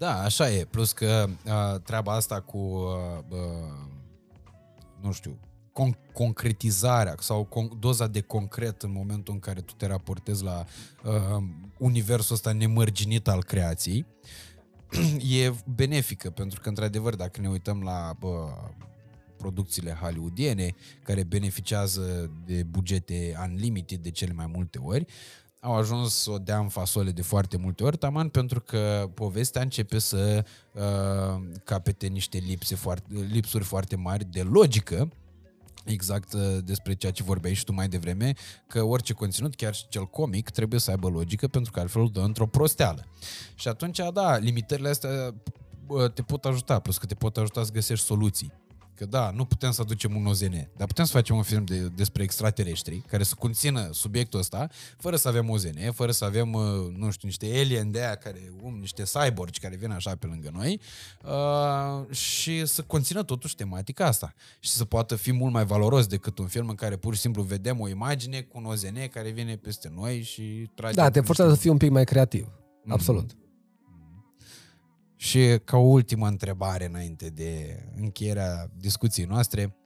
[0.00, 0.64] Da, așa e.
[0.64, 3.38] Plus că uh, treaba asta cu, uh, uh,
[5.00, 5.38] nu știu,
[5.72, 10.64] con- concretizarea sau con- doza de concret în momentul în care tu te raportezi la
[11.04, 11.42] uh,
[11.78, 14.06] universul ăsta nemărginit al creației,
[15.40, 18.30] e benefică, pentru că, într-adevăr, dacă ne uităm la uh,
[19.36, 25.06] producțiile hollywoodiene, care beneficiază de bugete unlimited de cele mai multe ori,
[25.60, 29.62] au ajuns să o dea în fasole de foarte multe ori, taman pentru că povestea
[29.62, 35.08] începe să uh, capete niște lipse foarte, lipsuri foarte mari de logică
[35.84, 38.32] exact uh, despre ceea ce vorbeai și tu mai devreme,
[38.66, 42.10] că orice conținut, chiar și cel comic, trebuie să aibă logică pentru că altfel îl
[42.12, 43.06] dă într-o prosteală.
[43.54, 45.34] Și atunci, da, limitările astea
[46.14, 48.52] te pot ajuta, plus că te pot ajuta să găsești soluții.
[49.00, 51.78] Că da, nu putem să aducem un OZN, dar putem să facem un film de,
[51.78, 54.68] despre extraterestri care să conțină subiectul ăsta,
[54.98, 56.62] fără să avem OZN, fără să avem, uh,
[56.96, 60.50] nu știu, niște alien de aia care, um, niște cyborgi care vin așa pe lângă
[60.52, 60.80] noi
[61.24, 66.38] uh, și să conțină totuși tematica asta și să poată fi mult mai valoros decât
[66.38, 69.56] un film în care pur și simplu vedem o imagine cu un OZN care vine
[69.56, 70.94] peste noi și trage...
[70.94, 72.46] Da, te forțează să fii un pic mai creativ.
[72.46, 72.92] Mm-hmm.
[72.92, 73.39] Absolut.
[75.20, 79.76] Și ca o ultimă întrebare înainte de încheierea discuției noastre,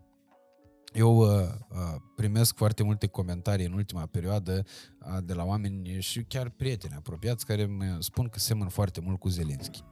[0.92, 4.64] eu uh, uh, primesc foarte multe comentarii în ultima perioadă
[5.00, 9.18] uh, de la oameni și chiar prieteni apropiați care îmi spun că semăn foarte mult
[9.18, 9.82] cu Zelenski.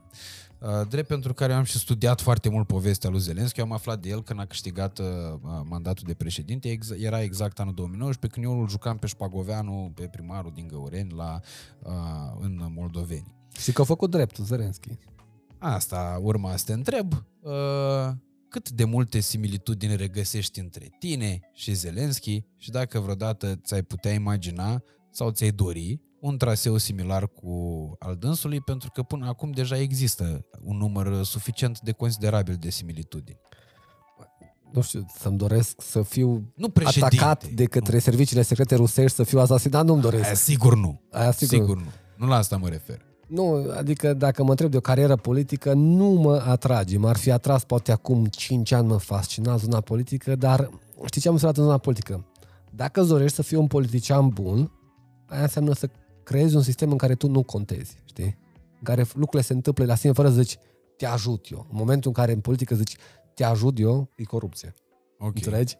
[0.59, 4.09] Uh, drept pentru care am și studiat foarte mult povestea lui Zelenski, am aflat de
[4.09, 5.05] el când a câștigat uh,
[5.63, 10.07] mandatul de președinte, ex- era exact anul 2019, când eu îl jucam pe Șpagoveanu, pe
[10.07, 11.39] primarul din Găureni, la,
[11.79, 11.91] uh,
[12.39, 13.33] în Moldoveni.
[13.57, 14.97] Și că a făcut dreptul Zelenski.
[15.63, 17.13] Asta urma să te întreb.
[17.39, 17.51] Uh,
[18.49, 24.83] cât de multe similitudini regăsești între tine și Zelenski și dacă vreodată ți-ai putea imagina
[25.11, 27.51] sau ți-ai dori un traseu similar cu
[27.99, 33.39] al dânsului, pentru că până acum deja există un număr suficient de considerabil de similitudini.
[34.71, 37.99] Nu știu, să-mi doresc să fiu nu atacat de către nu.
[37.99, 40.25] serviciile secrete rusești, să fiu asasinat, nu-mi doresc.
[40.25, 41.01] Aia sigur nu.
[41.11, 41.89] Aia sigur, sigur nu.
[42.17, 43.12] Nu la asta mă refer.
[43.33, 46.97] Nu, adică dacă mă întreb de o carieră politică, nu mă atrage.
[46.97, 50.69] M-ar fi atras poate acum 5 ani, mă fascina zona politică, dar
[51.05, 52.25] știi ce am înțeles în zona politică?
[52.69, 54.71] Dacă îți dorești să fii un politician bun,
[55.25, 55.89] aia înseamnă să
[56.23, 58.37] creezi un sistem în care tu nu contezi, știi?
[58.77, 60.57] În care lucrurile se întâmplă la sine fără să zici,
[60.97, 61.67] te ajut eu.
[61.71, 62.95] În momentul în care în politică zici,
[63.33, 64.73] te ajut eu, e corupție.
[65.17, 65.31] Okay.
[65.35, 65.77] Înțelegi?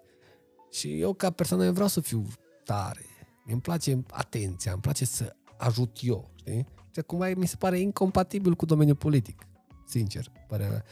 [0.71, 2.27] Și eu ca persoană vreau să fiu
[2.65, 3.05] tare.
[3.45, 6.67] Îmi place atenția, îmi place să ajut eu, știi?
[7.01, 9.47] Cumva mi se pare incompatibil cu domeniul politic,
[9.87, 10.83] sincer, părerea mea.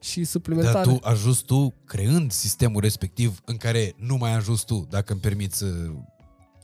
[0.00, 0.72] Și suplimentar...
[0.72, 5.20] Dar tu ajuns tu creând sistemul respectiv în care nu mai ajuns tu, dacă îmi
[5.20, 5.70] permiți uh,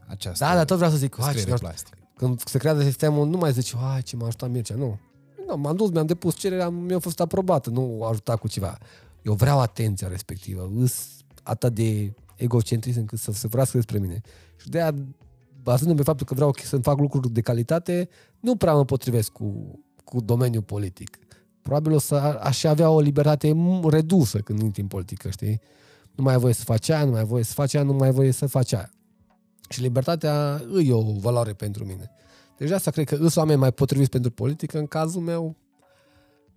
[0.06, 1.96] această Da, dar tot vreau să zic, ce plastic.
[2.16, 4.98] când se creează sistemul, nu mai zici, hai, ce m-a ajutat Mircea, nu.
[5.46, 8.78] Nu, m-am dus, mi-am depus cererea, mi-a fost aprobată, nu a ajutat cu ceva.
[9.22, 11.08] Eu vreau atenția respectivă, îs
[11.42, 14.20] atât de egocentrist încât să se vrească despre mine.
[14.56, 14.94] Și de aia
[15.66, 18.08] bazându-mi pe faptul că vreau să-mi fac lucruri de calitate,
[18.40, 21.18] nu prea mă potrivesc cu, cu domeniul politic.
[21.62, 23.56] Probabil o să aș avea o libertate
[23.88, 25.60] redusă când intri în politică, știi?
[26.14, 27.92] Nu mai ai voie să faci aia, nu mai ai voie să faci aia, nu
[27.92, 28.90] mai ai voie să faci aia.
[29.68, 32.10] Și libertatea e o valoare pentru mine.
[32.58, 34.78] Deci asta cred că sunt oameni mai potriviți pentru politică.
[34.78, 35.56] În cazul meu,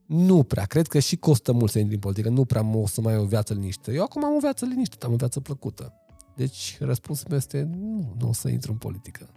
[0.05, 0.65] nu prea.
[0.65, 2.29] Cred că și costă mult să intri în politică.
[2.29, 3.91] Nu prea o să mai ai o viață liniștită.
[3.91, 5.93] Eu acum am o viață liniștită, am o viață plăcută.
[6.39, 9.29] Deci răspunsul meu este nu, nu o să intru în politică.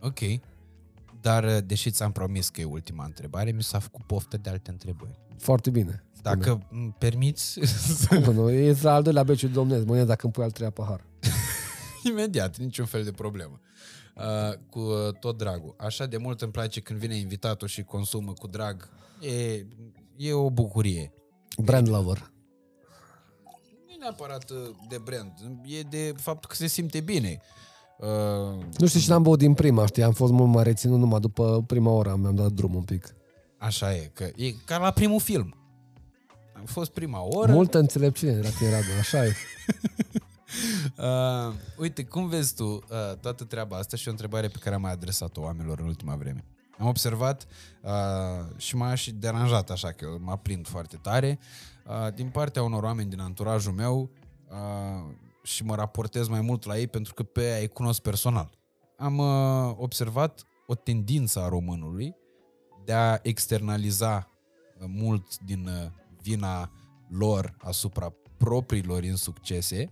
[0.00, 0.18] Ok.
[1.20, 4.70] Dar, uh, deși ți-am promis că e ultima întrebare, mi s-a făcut poftă de alte
[4.70, 5.18] întrebări.
[5.38, 6.04] Foarte bine.
[6.12, 6.34] Spune.
[6.34, 7.60] Dacă îmi permiți...
[8.10, 11.04] Nu, nu, e al doilea beciu domnesc, mâine dacă îmi pui al treia pahar.
[12.10, 13.60] Imediat, niciun fel de problemă.
[14.16, 15.74] Uh, cu uh, tot dragul.
[15.78, 18.88] Așa de mult îmi place când vine invitatul și consumă cu drag.
[19.20, 19.66] E,
[20.16, 21.12] e o bucurie.
[21.58, 22.32] Brand lover.
[23.98, 24.56] Nu e neapărat uh,
[24.88, 25.32] de brand,
[25.64, 27.40] e de faptul că se simte bine.
[27.98, 31.20] Uh, Nu știu și n-am băut din prima, știi, am fost mult mai reținut numai
[31.20, 33.14] după prima oră, mi-am dat drum un pic.
[33.58, 35.54] așa e, că e ca la primul film.
[36.52, 37.52] A fost prima oră.
[37.52, 39.32] Multă înțelepciune era tine, Radu, așa e.
[40.98, 44.80] Uh, uite, cum vezi tu uh, toată treaba asta și o întrebare pe care am
[44.80, 46.44] mai adresat-o oamenilor în ultima vreme.
[46.78, 47.46] Am observat
[47.82, 47.90] uh,
[48.56, 51.46] și m-a și deranjat așa că mă aprind foarte tare uh,
[52.14, 54.10] din partea unor oameni din anturajul meu
[54.50, 58.50] uh, și mă raportez mai mult la ei pentru că pe aia îi cunosc personal.
[58.96, 62.16] Am uh, observat o tendință a românului
[62.84, 64.30] de a externaliza
[64.78, 65.90] uh, mult din uh,
[66.22, 66.70] vina
[67.08, 69.90] lor asupra propriilor insuccese.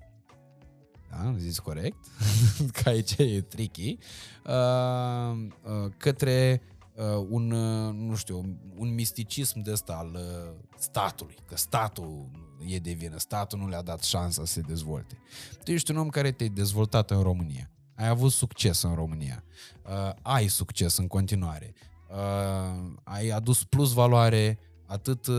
[1.10, 2.06] Da, am zis corect,
[2.82, 3.98] că aici e tricky,
[4.46, 6.62] uh, uh, către
[6.96, 12.30] uh, un, uh, nu știu, un misticism de ăsta al uh, statului, că statul
[12.66, 15.18] e de vină, statul nu le-a dat șansa să se dezvolte.
[15.64, 19.44] Tu ești un om care te-ai dezvoltat în România, ai avut succes în România,
[19.86, 21.74] uh, ai succes în continuare,
[22.10, 25.36] uh, ai adus plus valoare atât uh,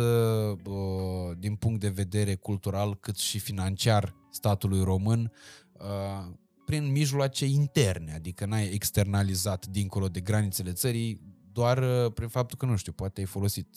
[0.66, 5.32] uh, din punct de vedere cultural cât și financiar statului român
[5.74, 6.34] uh,
[6.66, 11.22] prin mijloace interne, adică n-ai externalizat dincolo de granițele țării
[11.58, 13.68] doar uh, prin faptul că, nu știu, poate ai folosit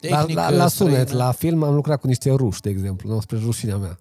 [0.00, 1.24] La, tehnică la, la sunet, străină.
[1.24, 3.98] la film am lucrat cu niște ruși, de exemplu, nu spre rușinea mea.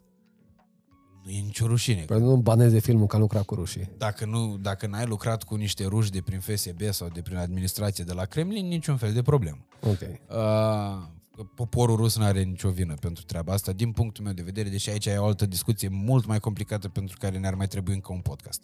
[1.23, 2.01] Nu e nicio rușine.
[2.01, 3.89] Pentru nu baneze filmul că am lucrat cu rușii.
[3.97, 8.03] Dacă, nu, dacă n-ai lucrat cu niște ruși de prin FSB sau de prin administrație
[8.03, 9.57] de la Kremlin, niciun fel de problemă.
[9.81, 9.99] Ok.
[10.01, 11.07] Uh,
[11.43, 14.89] poporul rus nu are nicio vină pentru treaba asta, din punctul meu de vedere, deși
[14.89, 18.19] aici e o altă discuție mult mai complicată pentru care ne-ar mai trebui încă un
[18.19, 18.63] podcast.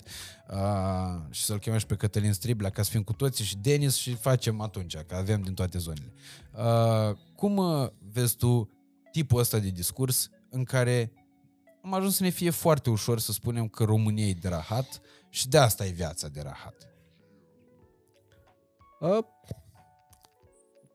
[0.49, 3.95] Uh, și să-l chemăm și pe Cătălin Striblea ca să fim cu toții și Denis
[3.95, 6.13] și facem atunci, că avem din toate zonele.
[6.57, 8.69] Uh, cum uh, vezi tu
[9.11, 11.11] tipul ăsta de discurs în care
[11.83, 15.47] am ajuns să ne fie foarte ușor să spunem că România e de rahat și
[15.47, 16.75] de asta e viața de rahat.
[18.99, 19.25] Uh,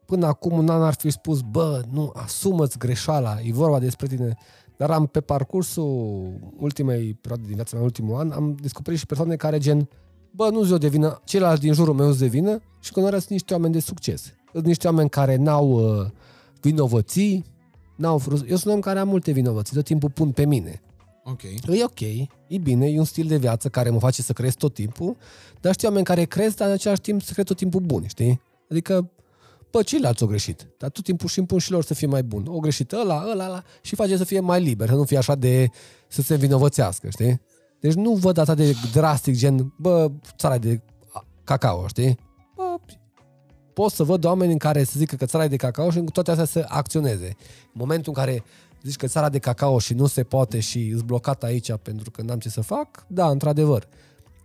[0.07, 4.37] Până acum un an ar fi spus, bă, nu, asumă-ți greșeala, e vorba despre tine.
[4.77, 9.37] Dar am pe parcursul ultimei perioade din viața, în ultimul an, am descoperit și persoane
[9.37, 9.89] care gen,
[10.31, 13.01] bă, nu zi eu de vină, ceilalți din jurul meu sunt de vină și că
[13.01, 14.33] sunt niște oameni de succes.
[14.53, 16.07] Sunt niște oameni care n-au uh,
[16.61, 17.45] vinovății,
[17.97, 20.81] n-au frus- Eu sunt un om care am multe vinovății, tot timpul pun pe mine.
[21.25, 21.43] Ok.
[21.43, 22.01] E ok,
[22.47, 25.17] e bine, e un stil de viață care mă face să cresc tot timpul,
[25.61, 28.41] dar știi oameni care cresc, dar în același timp să cred tot timpul buni, știi?
[28.71, 29.11] Adică,
[29.77, 32.47] bă, ceilalți au greșit, dar tot timpul și impun și lor să fie mai bun.
[32.49, 35.35] O greșit ăla, ăla, ăla și face să fie mai liber, să nu fie așa
[35.35, 35.69] de
[36.09, 37.41] să se învinovățească, știi?
[37.81, 40.81] Deci nu văd atât de drastic, gen, bă, țara e de
[41.45, 42.19] cacao, știi?
[42.55, 42.77] Bă,
[43.73, 46.07] pot să văd oameni în care să zică că țara e de cacao și în
[46.07, 47.37] toate astea să acționeze.
[47.65, 48.45] În momentul în care
[48.83, 52.23] zici că țara de cacao și nu se poate și îți blocat aici pentru că
[52.23, 53.89] n-am ce să fac, da, într-adevăr.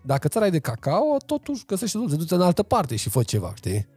[0.01, 3.53] Dacă țara e de cacao, totuși găsește soluție, du-te în altă parte și fă ceva,
[3.55, 3.87] știi?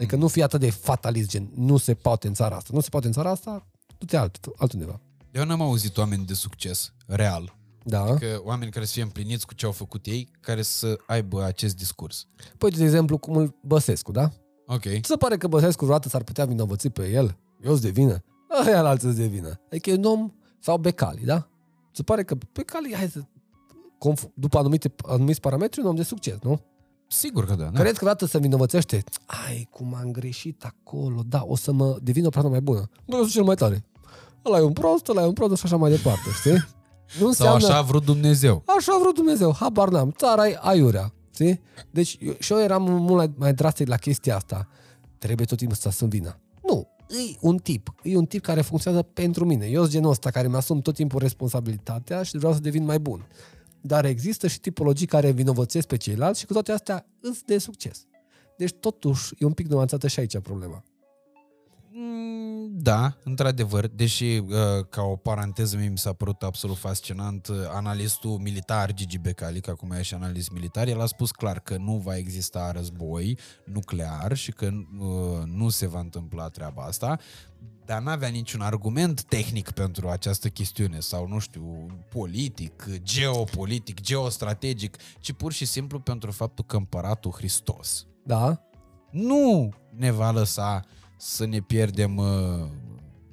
[0.00, 2.70] Adică nu fi atât de fatalist, gen, nu se poate în țara asta.
[2.72, 3.66] Nu se poate în țara asta,
[3.98, 5.00] du-te alt, altundeva.
[5.30, 8.14] Eu n-am auzit oameni de succes real, Da?
[8.14, 11.76] că oameni care să fie împliniți cu ce au făcut ei, care să aibă acest
[11.76, 12.26] discurs.
[12.58, 14.30] Păi, de exemplu, cum îl Băsescu, da?
[14.66, 14.82] Ok.
[14.82, 17.36] Ți se pare că Băsescu vreodată s-ar putea vinovăți pe el?
[17.64, 18.22] Eu sunt de vină?
[18.66, 19.60] Aia la alții de vină.
[19.66, 21.38] Adică e un om, sau Becali, da?
[21.38, 23.20] Ți se pare că Becali, hai să,
[24.08, 26.60] conf- după anumite, anumiți parametri, un om de succes, nu?
[27.12, 27.64] Sigur că da.
[27.64, 27.70] da.
[27.70, 29.04] Credeți că vreodată se vinovățește?
[29.26, 32.90] Ai, cum am greșit acolo, da, o să mă devin o persoană mai bună.
[33.06, 33.84] Bă, eu sunt cel mai tare.
[34.44, 36.52] Ăla e un prost, ăla e un prost și așa mai departe, știi?
[36.52, 36.58] Nu
[37.18, 37.66] Sau înseamnă...
[37.66, 38.62] așa a vrut Dumnezeu.
[38.78, 41.60] Așa a vrut Dumnezeu, habar n-am, țara e aiurea, știi?
[41.90, 44.68] Deci eu, și eu eram mult mai, mai drastic la chestia asta.
[45.18, 46.38] Trebuie tot timpul să sunt vina.
[46.68, 49.66] Nu, e un tip, e un tip care funcționează pentru mine.
[49.66, 53.26] Eu sunt genul ăsta care mi-asum tot timpul responsabilitatea și vreau să devin mai bun.
[53.80, 58.06] Dar există și tipologii care vinovățesc pe ceilalți și cu toate astea îs de succes.
[58.56, 60.84] Deci totuși e un pic nuanțată și aici problema.
[62.02, 64.46] Mm, Da, într-adevăr, deși uh,
[64.88, 69.70] ca o paranteză mie mi s-a părut absolut fascinant, uh, analistul militar Gigi Becali, că
[69.70, 74.36] acum e și analist militar, el a spus clar că nu va exista război nuclear
[74.36, 74.66] și că
[74.98, 77.18] uh, nu se va întâmpla treaba asta,
[77.84, 85.32] dar n-avea niciun argument tehnic pentru această chestiune sau, nu știu, politic, geopolitic, geostrategic, ci
[85.32, 88.64] pur și simplu pentru faptul că împăratul Hristos Da?
[89.10, 90.84] nu ne va lăsa
[91.20, 92.66] să ne pierdem uh,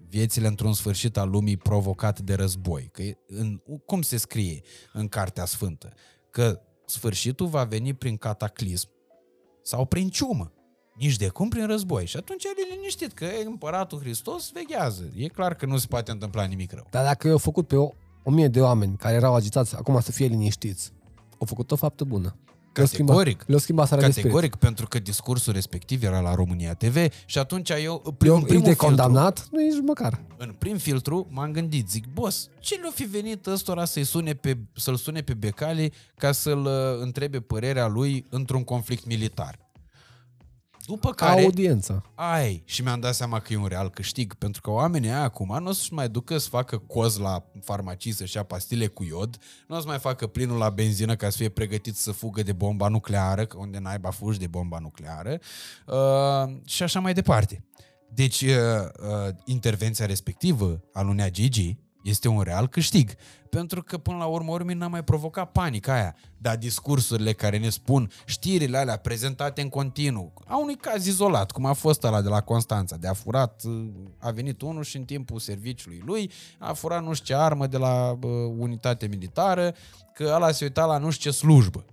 [0.10, 2.90] viețile într-un sfârșit al lumii provocat de război.
[2.92, 4.62] Că e în, cum se scrie
[4.94, 5.94] în Cartea Sfântă?
[6.30, 8.90] Că sfârșitul va veni prin cataclism
[9.64, 10.52] sau prin ciumă.
[10.96, 12.06] Nici de cum prin război.
[12.06, 15.12] Și atunci el e liniștit că împăratul Hristos veghează.
[15.16, 16.88] E clar că nu se poate întâmpla nimic rău.
[16.90, 17.90] Dar dacă eu făcut pe o,
[18.24, 20.92] o mie de oameni care erau agitați acum să fie liniștiți,
[21.40, 22.38] au făcut o faptă bună.
[22.78, 23.44] Le-au schimbat- Categoric.
[23.48, 24.32] Le-au schimbat starea de spirit.
[24.32, 28.42] Categoric, pentru că discursul respectiv era la România TV și atunci eu, prin, Eu, în
[28.42, 29.48] e primul de filtru, condamnat?
[29.52, 30.22] Nu nici măcar.
[30.38, 34.58] în prim filtru m-am gândit, zic, boss, ce le-o fi venit ăstora să-i sune pe,
[34.76, 36.72] să-l sune pe Becali ca să-l uh,
[37.02, 39.60] întrebe părerea lui într-un conflict militar?
[40.88, 42.04] După Ca care, audiență.
[42.16, 45.58] ai, și mi-am dat seama că e un real câștig, pentru că oamenii aia acum
[45.62, 49.38] nu o să-și mai ducă să facă coz la farmacii să-și ia pastile cu iod,
[49.68, 52.54] nu o să mai facă plinul la benzină ca să fie pregătit să fugă de
[52.54, 55.40] bomba nucleară, că unde naiba fugi de bomba nucleară,
[55.86, 57.64] uh, și așa mai departe.
[58.10, 63.12] Deci, uh, uh, intervenția respectivă a lui Nea Gigi este un real câștig.
[63.50, 66.16] Pentru că, până la urmă, urmei, n-a mai provocat panica aia.
[66.38, 71.66] Dar discursurile care ne spun știrile alea prezentate în continuu, a unui caz izolat, cum
[71.66, 73.88] a fost ăla de la Constanța, de a furat, uh,
[74.18, 77.78] a venit unul și în timpul serviciului lui a furat nu știu ce armă de
[77.78, 79.76] la uh, unitate militară,
[80.14, 81.86] că ăla se uita la nu știu ce slujbă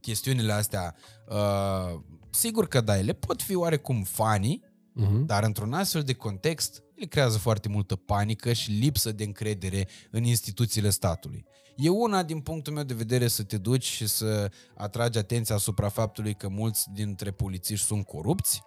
[0.00, 0.94] chestiunile astea,
[1.28, 4.64] uh, sigur că da, ele pot fi oarecum funny,
[5.02, 5.26] Uh-huh.
[5.26, 10.24] dar într-un astfel de context, ele creează foarte multă panică și lipsă de încredere în
[10.24, 11.44] instituțiile statului.
[11.76, 15.88] E una, din punctul meu de vedere, să te duci și să atragi atenția asupra
[15.88, 18.62] faptului că mulți dintre polițiști sunt corupți,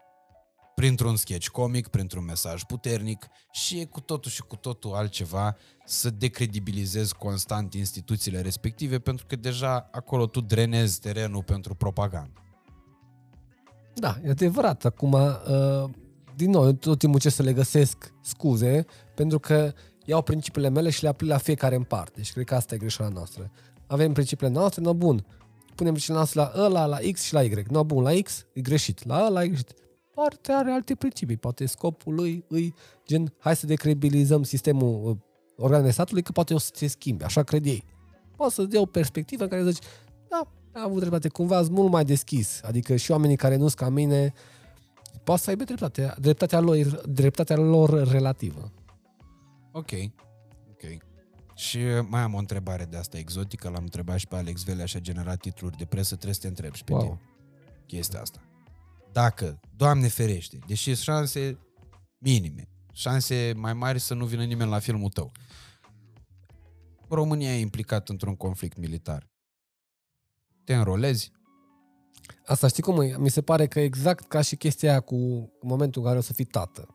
[0.75, 6.09] printr-un sketch comic, printr-un mesaj puternic și e cu totul și cu totul altceva să
[6.09, 12.43] decredibilizezi constant instituțiile respective pentru că deja acolo tu drenezi terenul pentru propagandă.
[13.95, 14.85] Da, e adevărat.
[14.85, 15.89] Acum, uh,
[16.39, 18.85] din nou, eu tot timpul ce să le găsesc scuze,
[19.15, 19.73] pentru că
[20.05, 22.21] iau principiile mele și le aplic la fiecare în parte.
[22.21, 23.51] Și cred că asta e greșeala noastră.
[23.87, 25.25] Avem principiile noastre, no bun.
[25.75, 27.63] Punem principiile noastre la ăla, la X și la Y.
[27.69, 29.73] No bun, la X e greșit, la ăla e greșit.
[30.13, 32.73] Poate are alte principii, poate scopul lui îi
[33.07, 35.17] gen, hai să decredibilizăm sistemul uh,
[35.57, 37.83] organele statului, că poate o să se schimbe, așa cred ei.
[38.35, 39.83] Poți să dea o perspectivă în care zici,
[40.29, 42.61] da, am avut dreptate, cumva sunt mult mai deschis.
[42.63, 44.33] Adică și oamenii care nu sunt ca mine
[45.29, 48.71] poate să aibă dreptate, dreptatea lor, dreptatea lor relativă.
[49.71, 49.91] Ok,
[50.69, 50.83] ok.
[51.55, 54.85] Și uh, mai am o întrebare de asta exotică, l-am întrebat și pe Alex Velea
[54.85, 57.01] și a generat titluri de presă, trebuie să te întreb și pe Wow.
[57.01, 57.19] tine
[57.85, 58.41] chestia asta.
[59.11, 61.57] Dacă, Doamne ferește, deși sunt șanse
[62.17, 65.31] minime, șanse mai mari să nu vină nimeni la filmul tău,
[67.09, 69.29] România e implicat într-un conflict militar.
[70.63, 71.31] Te înrolezi?
[72.45, 73.15] Asta știi cum e?
[73.17, 76.33] Mi se pare că exact ca și chestia aia cu momentul în care o să
[76.33, 76.87] fii tată.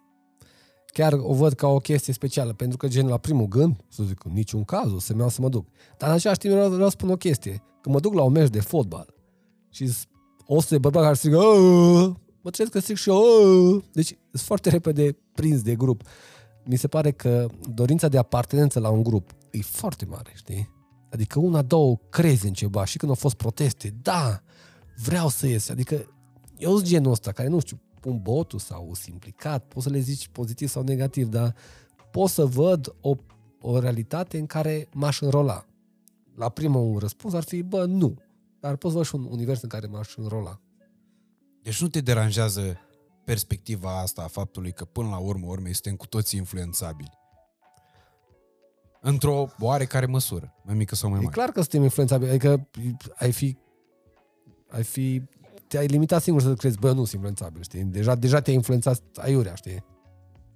[0.87, 4.25] Chiar o văd ca o chestie specială, pentru că gen la primul gând, să zic,
[4.25, 5.67] în niciun caz o să-mi iau să mă duc.
[5.99, 7.63] Dar în același timp vreau, vreau să spun o chestie.
[7.81, 9.15] Când mă duc la un meci de fotbal
[9.71, 9.91] și
[10.47, 13.83] o să de bărbați care strigă "Aaaa!", mă trebuie că strig și eu "Aaaa!".
[13.93, 16.03] Deci sunt foarte repede prins de grup.
[16.65, 20.73] Mi se pare că dorința de apartenență la un grup e foarte mare, știi?
[21.11, 24.43] Adică una, două, crezi în ceva și când au fost proteste, da,
[24.97, 25.69] vreau să ies.
[25.69, 26.15] Adică
[26.59, 29.99] eu sunt genul ăsta care, nu știu, pun botul sau sunt implicat, poți să le
[29.99, 31.55] zici pozitiv sau negativ, dar
[32.11, 33.15] pot să văd o,
[33.61, 35.67] o realitate în care m-aș înrola.
[36.37, 38.15] La primul răspuns ar fi, bă, nu.
[38.61, 40.61] Dar pot să văd și un univers în care m-aș înrola.
[41.63, 42.79] Deci nu te deranjează
[43.25, 47.13] perspectiva asta a faptului că până la urmă urmei suntem cu toții influențabili.
[49.01, 51.35] Într-o oarecare măsură, mai mică sau mai E mare.
[51.35, 52.69] clar că suntem influențabili, adică
[53.15, 53.57] ai fi,
[54.75, 55.23] ai fi,
[55.67, 57.83] te-ai limitat singur să crezi, bă, nu sunt influențabil, știi?
[57.83, 59.85] Deja, deja te-ai influențat aiurea, știi?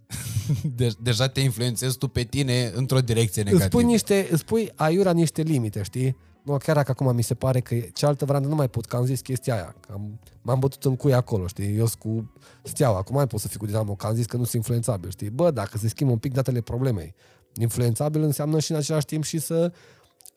[0.77, 3.81] De- deja te influențezi tu pe tine într-o direcție Îți negativă.
[3.83, 6.17] pui, niște, îți pui aiurea niște limite, știi?
[6.45, 9.05] Nu, chiar dacă acum mi se pare că cealaltă variantă nu mai pot, că am
[9.05, 9.75] zis chestia aia.
[9.81, 11.77] Că am, m-am bătut în cui acolo, știi?
[11.77, 12.33] Eu sunt cu
[12.63, 15.11] steaua, acum mai pot să fiu cu Dinamo, că am zis că nu sunt influențabil,
[15.11, 15.31] știi?
[15.31, 17.15] Bă, dacă se schimbă un pic datele problemei,
[17.61, 19.73] influențabil înseamnă și în același timp și să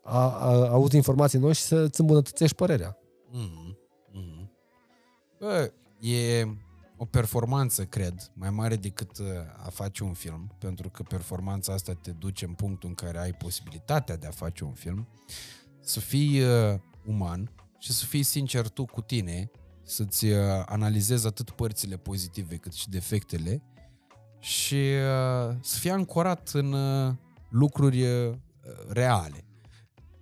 [0.03, 2.97] a, a, auzi informații noi și să îți îmbunătățești părerea.
[3.31, 3.70] Mhm, mhm.
[5.41, 6.47] Bă, e
[6.97, 9.27] o performanță, cred, mai mare decât uh,
[9.65, 13.31] a face un film, pentru că performanța asta te duce în punctul în care ai
[13.31, 15.07] posibilitatea de a face un film,
[15.79, 19.51] să fii uh, uman și să fii sincer tu cu tine,
[19.83, 23.63] să-ți uh, analizezi atât părțile pozitive cât și defectele
[24.39, 27.13] și uh, să fii ancorat în uh,
[27.49, 28.33] lucruri uh,
[28.89, 29.45] reale.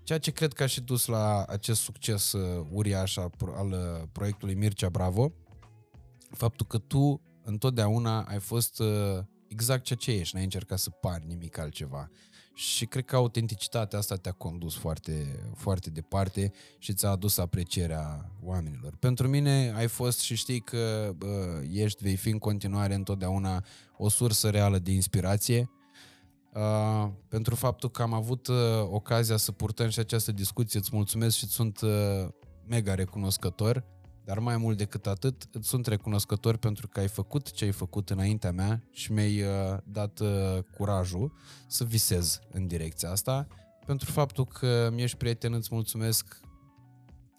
[0.09, 3.71] Ceea ce cred că a și dus la acest succes uh, uriaș al, pro- al
[3.71, 5.31] uh, proiectului Mircea Bravo,
[6.31, 8.87] faptul că tu întotdeauna ai fost uh,
[9.47, 12.09] exact ceea ce ești, n-ai încercat să pari nimic altceva.
[12.53, 18.95] și cred că autenticitatea asta te-a condus foarte, foarte departe și ți-a adus aprecierea oamenilor.
[18.95, 23.63] Pentru mine ai fost și știi că bă, ești, vei fi în continuare întotdeauna
[23.97, 25.69] o sursă reală de inspirație
[26.53, 28.55] uh, pentru faptul că am avut uh,
[28.89, 30.79] ocazia să purtăm și această discuție.
[30.79, 32.27] Îți mulțumesc și sunt uh,
[32.67, 33.83] mega recunoscător
[34.29, 38.09] dar mai mult decât atât, îți sunt recunoscător pentru că ai făcut ce ai făcut
[38.09, 41.33] înaintea mea și mi-ai uh, dat uh, curajul
[41.67, 43.47] să visez în direcția asta.
[43.85, 46.39] Pentru faptul că mi-ești prieten, îți mulțumesc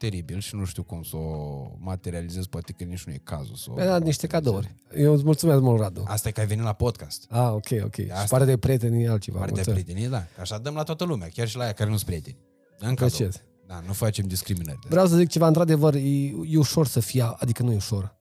[0.01, 3.67] teribil și nu știu cum să o materializez, poate că nici nu e cazul să
[3.71, 3.75] o...
[3.75, 4.75] Mi-a dat niște cadouri.
[4.97, 6.05] Eu îți mulțumesc mult, Radu.
[6.07, 7.27] Asta e că ai venit la podcast.
[7.29, 7.97] Ah, ok, ok.
[7.97, 9.39] De și pare de prieteni altceva.
[9.39, 10.25] Pare de prieteni, da.
[10.41, 12.37] Așa dăm la toată lumea, chiar și la aia care nu sunt prieteni.
[12.79, 13.29] În cadou.
[13.67, 14.79] Da, nu facem discriminări.
[14.89, 15.99] Vreau să zic ceva, într-adevăr, e,
[16.47, 18.17] e ușor să fie, adică nu e ușor.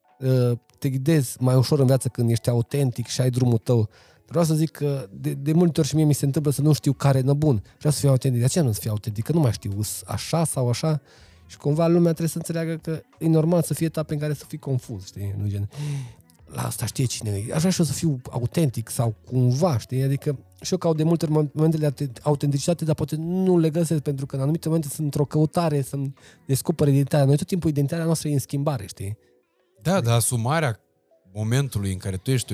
[0.80, 3.90] Te ghidezi mai ușor în viață când ești autentic și ai drumul tău.
[4.28, 6.74] Vreau să zic că de, de multe ori și mie mi se întâmplă să nu
[6.74, 7.64] știu care e bun.
[7.78, 8.40] Vreau să fiu autentic.
[8.40, 9.24] De aceea nu să fiu autentic?
[9.24, 11.02] Că nu mai știu așa sau așa.
[11.50, 14.46] Și cumva lumea trebuie să înțeleagă că e normal să fie etape în care să
[14.48, 15.36] fii confuz, știi?
[15.38, 15.70] Nu gen,
[16.46, 17.54] la asta știe cine e.
[17.54, 20.04] Aș vrea și eu să fiu autentic sau cumva, știi?
[20.04, 24.02] Adică și eu caut de multe ori momentele de autenticitate, dar poate nu le găsesc
[24.02, 26.14] pentru că în anumite momente sunt într-o căutare să-mi
[26.46, 27.26] descoper identitatea.
[27.26, 29.18] Noi tot timpul identitatea noastră e în schimbare, știi?
[29.82, 30.80] Da, dar asumarea
[31.34, 32.54] momentului în care tu ești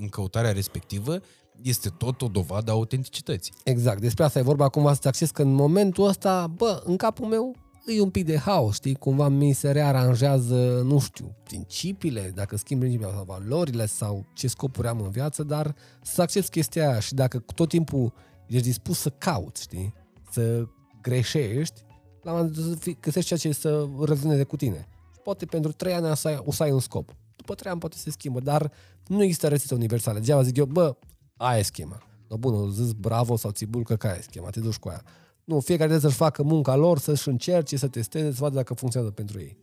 [0.00, 1.20] în căutarea respectivă
[1.62, 3.52] este tot o dovadă a autenticității.
[3.64, 7.26] Exact, despre asta e vorba acum să acces că în momentul ăsta, bă, în capul
[7.26, 7.56] meu
[7.86, 8.94] e un pic de haos, știi?
[8.94, 14.88] Cumva mi se rearanjează, nu știu, principiile, dacă schimb principiile sau valorile sau ce scopuri
[14.88, 18.12] am în viață, dar să accept chestia aia și dacă tot timpul
[18.46, 19.94] ești dispus să cauți, știi?
[20.30, 20.66] Să
[21.02, 21.84] greșești,
[22.22, 24.88] la un moment dat găsești ceea ce să rezoneze cu tine.
[25.22, 27.14] Poate pentru trei ani o să, ai, o să ai un scop.
[27.36, 28.72] După trei ani poate se schimbă, dar
[29.06, 30.18] nu există rețetă universală.
[30.18, 30.96] Degeaba zic eu, bă,
[31.36, 32.02] aia e schema.
[32.28, 35.02] No, bun, zis bravo sau țibul că aia e schema, te duci cu aia.
[35.50, 39.14] Nu, fiecare trebuie să-și facă munca lor, să-și încerce, să testeze, să vadă dacă funcționează
[39.14, 39.56] pentru ei.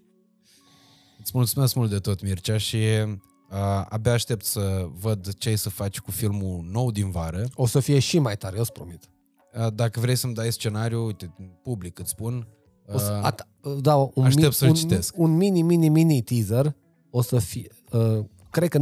[1.19, 5.69] Îți mulțumesc mult de tot, Mircea, și uh, abia aștept să văd ce ai să
[5.69, 7.47] faci cu filmul nou din vară.
[7.53, 9.09] O să fie și mai tare, eu îți promit.
[9.53, 11.34] Uh, dacă vrei să-mi dai scenariu, uite,
[11.64, 12.47] public îți spun.
[12.85, 13.47] Uh, o să, at,
[13.81, 15.18] da, un aștept să-l un, citesc.
[15.18, 16.76] Un mini, mini, mini teaser
[17.09, 18.81] o să fie, uh, cred că 90%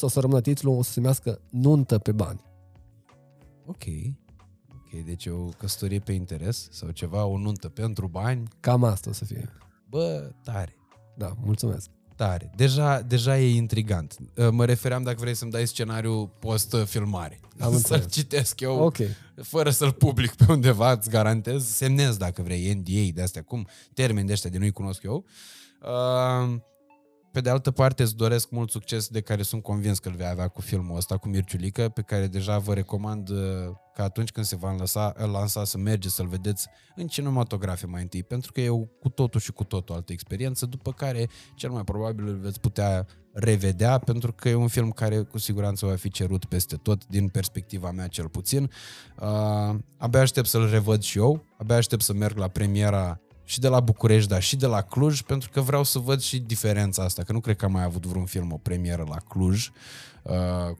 [0.00, 2.44] o să rămână titlul, o să se numească Nuntă pe bani.
[3.66, 3.84] Ok
[4.96, 8.48] deci o căsătorie pe interes sau ceva, o nuntă pentru bani.
[8.60, 9.52] Cam asta o să fie.
[9.88, 10.76] Bă, tare.
[11.16, 11.90] Da, mulțumesc.
[12.16, 12.50] Tare.
[12.56, 14.16] Deja, deja e intrigant.
[14.36, 17.40] Uh, mă refeream dacă vrei să-mi dai scenariu post-filmare.
[17.58, 19.08] Am să-l citesc eu, okay.
[19.42, 21.66] fără să-l public pe undeva, îți garantez.
[21.66, 25.24] Semnez dacă vrei NDA de astea, cum termeni de ăștia de nu-i cunosc eu.
[25.82, 26.60] Uh,
[27.32, 30.26] pe de altă parte, îți doresc mult succes de care sunt convins că îl vei
[30.26, 33.38] avea cu filmul ăsta, cu Mirciulică, pe care deja vă recomand uh,
[33.94, 38.22] că atunci când se va lansa, lansa să mergeți să-l vedeți în cinematografe mai întâi,
[38.22, 41.84] pentru că e o, cu totul și cu totul altă experiență, după care cel mai
[41.84, 46.10] probabil îl veți putea revedea, pentru că e un film care cu siguranță va fi
[46.10, 48.70] cerut peste tot, din perspectiva mea cel puțin.
[49.20, 53.68] Uh, abia aștept să-l revăd și eu, abia aștept să merg la premiera și de
[53.68, 57.22] la București, dar și de la Cluj, pentru că vreau să văd și diferența asta,
[57.22, 59.70] că nu cred că am mai avut vreun film o premieră la Cluj,
[60.22, 60.32] uh,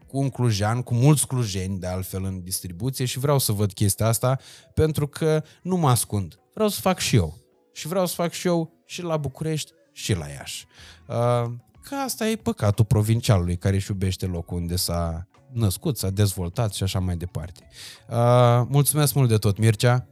[0.07, 4.07] cu un clujean, cu mulți clujeni de altfel în distribuție și vreau să văd chestia
[4.07, 4.39] asta,
[4.73, 6.39] pentru că nu mă ascund.
[6.53, 7.37] Vreau să fac și eu.
[7.73, 10.65] Și vreau să fac și eu și la București și la Iași.
[11.07, 11.51] Uh,
[11.83, 16.83] că asta e păcatul provincialului care își iubește locul unde s-a născut, s-a dezvoltat și
[16.83, 17.67] așa mai departe.
[18.09, 20.07] Uh, mulțumesc mult de tot, Mircea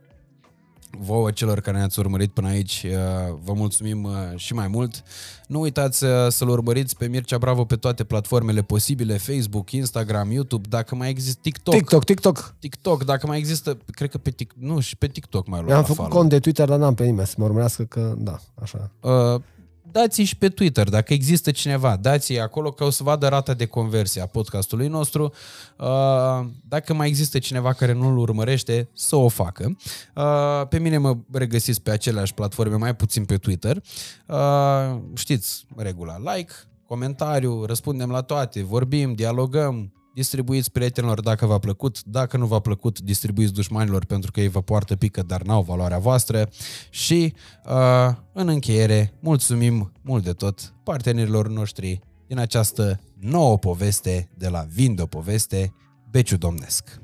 [1.00, 5.04] vouă celor care ne-ați urmărit până aici, uh, vă mulțumim uh, și mai mult.
[5.48, 10.68] Nu uitați uh, să-l urmăriți pe Mircea Bravo pe toate platformele posibile, Facebook, Instagram, YouTube,
[10.70, 11.74] dacă mai există TikTok.
[11.74, 12.56] TikTok, TikTok.
[12.60, 15.84] TikTok, dacă mai există, cred că pe TikTok, nu, și pe TikTok mai luat Am
[15.84, 18.92] făcut cont de Twitter, dar n-am pe nimeni să mă urmărească că, da, așa.
[19.00, 19.42] Uh,
[19.92, 23.66] dați și pe Twitter, dacă există cineva, dați acolo că o să vadă rata de
[23.66, 25.34] conversie a podcastului nostru.
[25.78, 29.76] Uh, dacă mai există cineva care nu-l urmărește, să o facă.
[30.16, 33.82] Uh, pe mine mă regăsiți pe aceleași platforme, mai puțin pe Twitter.
[34.28, 36.54] Uh, știți regula, like,
[36.86, 43.00] comentariu, răspundem la toate, vorbim, dialogăm, distribuiți prietenilor dacă v-a plăcut, dacă nu v-a plăcut,
[43.00, 46.50] distribuiți dușmanilor pentru că ei vă poartă pică, dar n-au valoarea voastră
[46.90, 47.34] și
[47.66, 54.66] uh, în încheiere, mulțumim mult de tot partenerilor noștri din această nouă poveste de la
[54.70, 55.74] Vindo Poveste,
[56.10, 57.02] Beciu Domnesc.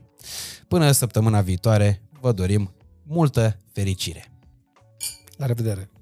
[0.68, 2.74] Până săptămâna viitoare, vă dorim
[3.04, 4.32] multă fericire!
[5.38, 5.97] La revedere!